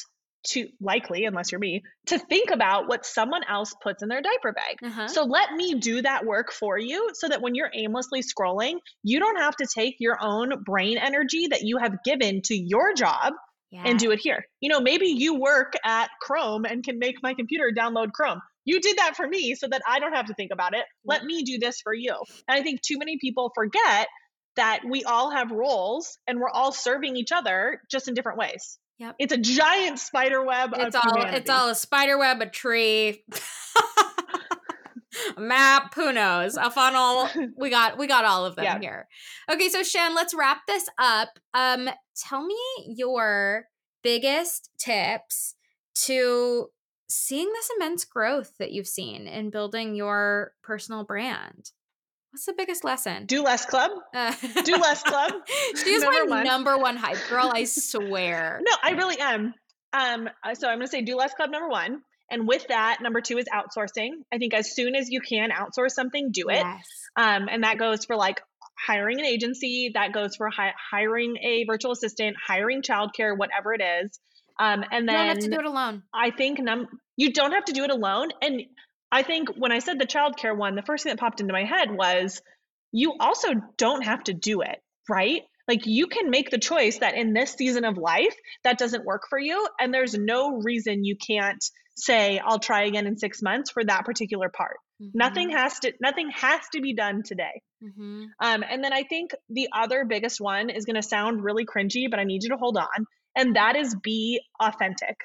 to 0.49 0.69
likely, 0.81 1.25
unless 1.25 1.53
you're 1.53 1.59
me, 1.59 1.83
to 2.07 2.19
think 2.19 2.51
about 2.51 2.89
what 2.89 3.05
someone 3.05 3.43
else 3.49 3.75
puts 3.83 4.03
in 4.03 4.09
their 4.09 4.23
diaper 4.23 4.53
bag. 4.53 4.79
Uh-huh. 4.83 5.09
So 5.09 5.25
let 5.25 5.53
me 5.53 5.75
do 5.75 6.03
that 6.03 6.25
work 6.25 6.53
for 6.53 6.79
you 6.79 7.11
so 7.15 7.29
that 7.29 7.43
when 7.43 7.55
you're 7.55 7.71
aimlessly 7.75 8.23
scrolling, 8.23 8.75
you 9.03 9.19
don't 9.21 9.39
have 9.39 9.57
to 9.57 9.67
take 9.73 9.97
your 9.99 10.19
own 10.21 10.63
brain 10.65 10.99
energy 10.99 11.49
that 11.49 11.63
you 11.63 11.79
have 11.79 12.03
given 12.05 12.43
to 12.45 12.55
your 12.55 12.95
job 12.95 13.35
yeah. 13.71 13.83
and 13.85 13.99
do 13.99 14.11
it 14.11 14.21
here. 14.21 14.45
You 14.61 14.71
know, 14.71 14.81
maybe 14.81 15.07
you 15.07 15.35
work 15.39 15.75
at 15.85 16.11
Chrome 16.21 16.65
and 16.65 16.83
can 16.83 16.99
make 16.99 17.17
my 17.23 17.35
computer 17.35 17.71
download 17.77 18.13
Chrome. 18.13 18.41
you 18.65 18.81
did 18.81 18.99
that 18.99 19.17
for 19.17 19.27
me 19.27 19.55
so 19.55 19.69
that 19.69 19.83
I 19.87 19.99
don't 19.99 20.15
have 20.15 20.27
to 20.27 20.35
think 20.35 20.53
about 20.53 20.75
it. 20.75 20.85
Let 21.05 21.25
me 21.25 21.43
do 21.43 21.59
this 21.59 21.81
for 21.81 21.95
you. 21.95 22.15
And 22.49 22.59
I 22.59 22.63
think 22.63 22.83
too 22.83 22.99
many 22.99 23.19
people 23.19 23.53
forget 23.55 24.09
that 24.57 24.81
we 24.89 25.05
all 25.05 25.31
have 25.31 25.51
roles 25.51 26.19
and 26.27 26.39
we're 26.39 26.51
all 26.51 26.73
serving 26.73 27.17
each 27.17 27.33
other 27.33 27.81
just 27.91 28.09
in 28.09 28.15
different 28.15 28.39
ways. 28.39 28.79
Yep. 29.01 29.17
It's 29.19 29.33
a 29.33 29.39
giant 29.39 29.99
spider 29.99 30.45
web 30.45 30.73
it's 30.77 30.95
all 30.95 31.03
humanity. 31.03 31.39
it's 31.39 31.51
all 31.51 31.71
a 31.71 31.75
spider 31.75 32.19
web, 32.19 32.43
a 32.43 32.49
tree, 32.51 33.25
a 35.37 35.41
map, 35.41 35.95
who 35.95 36.13
knows, 36.13 36.57
a 36.57 36.71
funnel. 36.71 37.29
We 37.57 37.71
got 37.77 37.97
we 37.99 38.07
got 38.07 38.25
all 38.27 38.45
of 38.45 38.57
them 38.57 38.65
Yeah. 38.67 38.79
here. 38.79 39.09
Okay, 39.51 39.71
so 39.71 39.83
Shan, 39.83 40.15
let's 40.15 40.35
wrap 40.35 40.67
this 40.67 40.87
up. 40.99 41.31
Um, 41.55 41.89
tell 42.15 42.45
me 42.45 42.57
your 42.87 43.65
biggest 44.03 44.69
tips 44.79 45.55
to 46.07 46.69
seeing 47.09 47.51
this 47.53 47.71
immense 47.77 48.05
growth 48.05 48.53
that 48.59 48.73
you've 48.73 48.87
seen 48.87 49.27
in 49.27 49.51
building 49.51 49.95
your 49.95 50.53
personal 50.63 51.05
brand. 51.05 51.71
What's 52.33 52.47
the 52.47 52.55
biggest 52.57 52.85
lesson? 52.85 53.27
do 53.27 53.43
less 53.43 53.67
club. 53.67 53.91
Uh, 54.15 54.33
do 54.65 54.77
less 54.77 55.03
club. 55.03 55.33
she 55.83 55.91
is 55.91 56.05
my 56.05 56.11
Number 56.11 56.31
one. 56.31 56.45
number 56.45 56.79
one 56.79 56.97
hype 56.97 57.19
girl. 57.29 57.51
I 57.53 57.65
swear. 57.65 58.61
No, 58.69 58.77
I 58.83 58.91
really 58.93 59.19
am. 59.19 59.55
Um, 59.93 60.29
uh, 60.45 60.55
so 60.55 60.69
I'm 60.69 60.77
going 60.79 60.87
to 60.87 60.91
say 60.91 61.03
do 61.03 61.17
less 61.17 61.35
club 61.35 61.51
number 61.51 61.69
one. 61.69 62.03
And 62.31 62.47
with 62.47 62.69
that, 62.69 62.99
number 63.03 63.21
two 63.21 63.39
is 63.39 63.47
outsourcing. 63.53 64.11
I 64.33 64.39
think 64.39 64.55
as 64.55 64.75
soon 64.77 64.95
as 64.95 65.11
you 65.11 65.21
can 65.21 65.51
outsource 65.51 65.91
something, 65.91 66.31
do 66.31 66.49
it. 66.49 66.63
Yes. 66.63 66.87
Um, 67.17 67.49
and 67.51 67.65
that 67.65 67.77
goes 67.79 68.05
for 68.05 68.15
like 68.15 68.41
hiring 68.87 69.19
an 69.19 69.27
agency, 69.27 69.91
that 69.95 70.13
goes 70.13 70.37
for 70.37 70.49
hi- 70.49 70.75
hiring 70.93 71.37
a 71.43 71.65
virtual 71.65 71.91
assistant, 71.91 72.37
hiring 72.47 72.83
childcare, 72.83 73.37
whatever 73.37 73.75
it 73.75 73.83
is. 73.83 74.21
Um, 74.61 74.85
and 74.93 75.07
You 75.07 75.17
don't 75.17 75.27
have 75.27 75.39
to 75.41 75.49
do 75.49 75.59
it 75.59 75.65
alone. 75.67 76.05
I 76.15 76.31
think 76.31 76.61
num- 76.61 76.87
you 77.17 77.33
don't 77.33 77.53
have 77.53 77.65
to 77.65 77.73
do 77.73 77.83
it 77.83 77.91
alone. 77.91 78.29
And 78.41 78.63
I 79.13 79.23
think 79.23 79.49
when 79.57 79.73
I 79.73 79.81
said 79.81 79.99
the 79.99 80.07
childcare 80.07 80.57
one, 80.57 80.75
the 80.75 80.83
first 80.83 81.05
thing 81.05 81.11
that 81.11 81.19
popped 81.21 81.41
into 81.41 81.53
my 81.53 81.65
head 81.65 81.91
was 81.91 82.41
you 82.93 83.15
also 83.19 83.49
don't 83.77 84.05
have 84.05 84.23
to 84.25 84.33
do 84.33 84.63
it, 84.63 84.79
right? 85.09 85.43
Like 85.69 85.87
you 85.87 86.07
can 86.07 86.31
make 86.31 86.51
the 86.51 86.59
choice 86.59 86.99
that 86.99 87.15
in 87.15 87.33
this 87.33 87.53
season 87.53 87.85
of 87.85 87.97
life, 87.97 88.35
that 88.65 88.79
doesn't 88.79 89.05
work 89.05 89.23
for 89.29 89.39
you. 89.39 89.69
And 89.79 89.93
there's 89.95 90.15
no 90.15 90.61
reason 90.63 91.05
you 91.05 91.17
can't 91.17 91.63
say, 91.97 92.41
I'll 92.45 92.59
try 92.59 92.85
again 92.85 93.07
in 93.07 93.17
six 93.19 93.43
months 93.43 93.71
for 93.71 93.85
that 93.85 94.05
particular 94.05 94.49
part. 94.49 94.77
Nothing 95.15 95.51
has 95.51 95.79
to 95.81 95.93
nothing 96.01 96.31
has 96.31 96.61
to 96.73 96.81
be 96.83 96.95
done 96.95 97.23
today. 97.25 97.63
Mm-hmm. 97.83 98.25
Um, 98.39 98.65
and 98.69 98.85
then 98.85 98.93
I 98.93 99.05
think 99.05 99.31
the 99.49 99.69
other 99.73 100.05
biggest 100.05 100.41
one 100.41 100.69
is 100.69 100.85
going 100.85 100.97
to 100.97 101.03
sound 101.03 101.43
really 101.43 101.65
cringy, 101.65 102.11
but 102.11 102.21
I 102.21 102.25
need 102.25 102.43
you 102.43 102.51
to 102.51 102.57
hold 102.57 102.77
on. 102.77 103.07
And 103.35 103.57
that 103.57 103.77
is 103.77 103.97
be 104.03 104.41
authentic. 104.61 105.17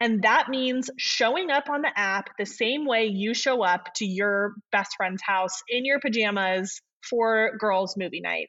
And 0.00 0.22
that 0.22 0.48
means 0.48 0.90
showing 0.98 1.50
up 1.50 1.70
on 1.70 1.82
the 1.82 1.90
app 1.94 2.28
the 2.38 2.44
same 2.44 2.84
way 2.84 3.06
you 3.06 3.32
show 3.32 3.62
up 3.62 3.94
to 3.96 4.04
your 4.04 4.54
best 4.70 4.94
friend's 4.96 5.22
house 5.22 5.62
in 5.68 5.84
your 5.84 6.00
pajamas 6.00 6.82
for 7.08 7.56
girls' 7.58 7.96
movie 7.96 8.20
night. 8.20 8.48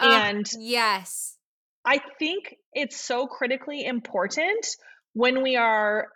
And 0.00 0.46
yes. 0.58 1.36
I 1.84 2.00
think 2.18 2.54
it's 2.72 3.00
so 3.00 3.26
critically 3.26 3.84
important 3.84 4.66
when 5.12 5.42
we 5.42 5.56
are 5.56 6.08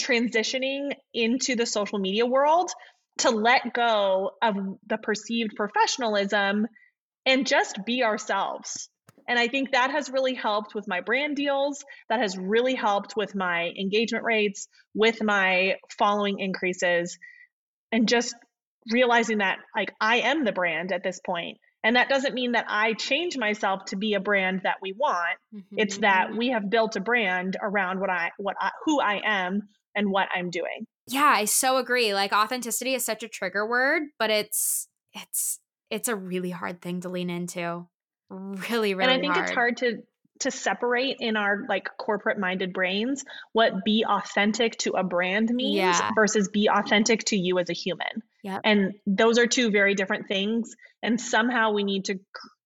transitioning 0.00 0.92
into 1.12 1.56
the 1.56 1.66
social 1.66 1.98
media 1.98 2.26
world 2.26 2.70
to 3.18 3.30
let 3.30 3.74
go 3.74 4.32
of 4.42 4.56
the 4.86 4.98
perceived 4.98 5.52
professionalism 5.56 6.66
and 7.26 7.46
just 7.46 7.78
be 7.84 8.02
ourselves. 8.02 8.88
And 9.28 9.38
I 9.38 9.48
think 9.48 9.72
that 9.72 9.90
has 9.90 10.10
really 10.10 10.34
helped 10.34 10.74
with 10.74 10.86
my 10.88 11.00
brand 11.00 11.36
deals. 11.36 11.84
That 12.08 12.20
has 12.20 12.36
really 12.36 12.74
helped 12.74 13.14
with 13.16 13.34
my 13.34 13.70
engagement 13.78 14.24
rates, 14.24 14.68
with 14.94 15.22
my 15.22 15.76
following 15.98 16.38
increases, 16.40 17.18
and 17.92 18.08
just 18.08 18.34
realizing 18.90 19.38
that 19.38 19.58
like 19.76 19.92
I 20.00 20.20
am 20.20 20.44
the 20.44 20.52
brand 20.52 20.92
at 20.92 21.02
this 21.02 21.20
point. 21.24 21.58
And 21.82 21.96
that 21.96 22.10
doesn't 22.10 22.34
mean 22.34 22.52
that 22.52 22.66
I 22.68 22.92
change 22.92 23.38
myself 23.38 23.86
to 23.86 23.96
be 23.96 24.12
a 24.14 24.20
brand 24.20 24.60
that 24.64 24.76
we 24.82 24.92
want. 24.92 25.38
It's 25.76 25.94
Mm-hmm. 25.94 26.00
that 26.02 26.36
we 26.36 26.50
have 26.50 26.68
built 26.68 26.96
a 26.96 27.00
brand 27.00 27.56
around 27.60 28.00
what 28.00 28.10
I 28.10 28.30
what 28.36 28.56
I, 28.60 28.70
who 28.84 29.00
I 29.00 29.20
am 29.24 29.62
and 29.94 30.10
what 30.10 30.28
I'm 30.34 30.50
doing. 30.50 30.86
Yeah, 31.08 31.32
I 31.34 31.46
so 31.46 31.78
agree. 31.78 32.14
Like 32.14 32.32
authenticity 32.32 32.94
is 32.94 33.04
such 33.04 33.22
a 33.22 33.28
trigger 33.28 33.66
word, 33.66 34.02
but 34.18 34.30
it's 34.30 34.88
it's 35.14 35.58
it's 35.90 36.08
a 36.08 36.14
really 36.14 36.50
hard 36.50 36.80
thing 36.80 37.00
to 37.00 37.08
lean 37.08 37.30
into. 37.30 37.88
Really, 38.30 38.94
really 38.94 39.02
and 39.02 39.10
I 39.10 39.20
think 39.20 39.36
it's 39.36 39.52
hard 39.52 39.78
to 39.78 40.02
to 40.40 40.50
separate 40.50 41.16
in 41.20 41.36
our 41.36 41.66
like 41.68 41.88
corporate 41.98 42.38
minded 42.38 42.72
brains 42.72 43.24
what 43.52 43.84
be 43.84 44.06
authentic 44.08 44.78
to 44.78 44.92
a 44.92 45.04
brand 45.04 45.50
means 45.50 45.76
Yeah. 45.76 46.10
versus 46.14 46.48
be 46.48 46.68
authentic 46.68 47.24
to 47.24 47.36
you 47.36 47.58
as 47.58 47.68
a 47.68 47.74
human. 47.74 48.22
Yep. 48.42 48.60
And 48.64 48.94
those 49.06 49.38
are 49.38 49.46
two 49.46 49.70
very 49.70 49.94
different 49.94 50.28
things 50.28 50.74
and 51.02 51.20
somehow 51.20 51.72
we 51.72 51.84
need 51.84 52.06
to 52.06 52.20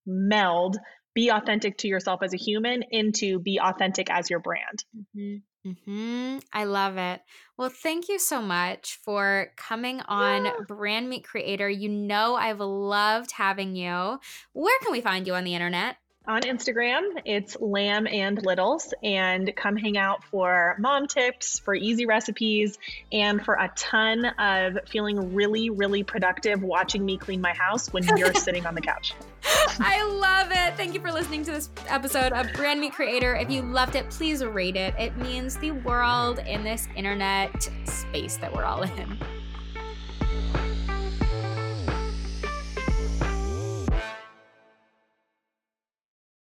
meld 0.05 0.77
be 1.13 1.29
authentic 1.31 1.77
to 1.79 1.87
yourself 1.87 2.21
as 2.23 2.33
a 2.33 2.37
human 2.37 2.83
into 2.91 3.39
be 3.39 3.59
authentic 3.61 4.09
as 4.09 4.29
your 4.29 4.39
brand. 4.39 4.83
Mm-hmm. 4.95 5.37
Hmm 5.65 6.37
I 6.53 6.65
love 6.65 6.97
it. 6.97 7.21
Well, 7.57 7.69
thank 7.69 8.07
you 8.07 8.19
so 8.19 8.39
much 8.41 8.99
for 9.03 9.51
coming 9.57 10.01
on 10.01 10.47
Yeah. 10.47 10.65
Brand 10.67 11.09
Meet 11.09 11.23
Creator. 11.23 11.69
You 11.69 11.89
know 11.89 12.35
I've 12.35 12.59
loved 12.59 13.31
having 13.31 13.75
you. 13.75 14.19
Where 14.53 14.79
can 14.83 14.91
we 14.91 15.01
find 15.01 15.25
you 15.25 15.33
on 15.33 15.43
the 15.43 15.55
internet? 15.55 15.97
On 16.27 16.41
Instagram, 16.41 17.21
it's 17.23 17.55
Lamb 17.59 18.07
and 18.07 18.43
Littles, 18.43 18.95
and 19.03 19.55
come 19.55 19.75
hang 19.75 19.95
out 19.95 20.23
for 20.23 20.75
mom 20.79 21.05
tips, 21.05 21.59
for 21.59 21.75
easy 21.75 22.07
recipes, 22.07 22.79
and 23.11 23.45
for 23.45 23.53
a 23.53 23.71
ton 23.75 24.25
of 24.25 24.79
feeling 24.89 25.35
really, 25.35 25.69
really 25.69 26.01
productive 26.01 26.63
watching 26.63 27.05
me 27.05 27.17
clean 27.17 27.41
my 27.41 27.53
house 27.53 27.93
when 27.93 28.03
you're 28.17 28.33
sitting 28.33 28.65
on 28.65 28.73
the 28.73 28.81
couch. 28.81 29.13
I 29.79 30.03
love 30.03 30.47
it. 30.51 30.75
Thank 30.75 30.95
you 30.95 30.99
for 30.99 31.11
listening 31.11 31.43
to 31.43 31.51
this 31.51 31.69
episode 31.87 32.33
of 32.33 32.51
Brand 32.53 32.81
Meet 32.81 32.93
Creator. 32.93 33.35
If 33.35 33.51
you 33.51 33.61
loved 33.61 33.95
it, 33.95 34.09
please 34.09 34.43
rate 34.43 34.77
it. 34.77 34.95
It 34.97 35.15
means 35.17 35.57
the 35.57 35.71
world 35.71 36.39
in 36.39 36.63
this 36.63 36.87
internet 36.95 37.69
space 37.85 38.37
that 38.37 38.51
we're 38.51 38.65
all 38.65 38.81
in. 38.81 39.19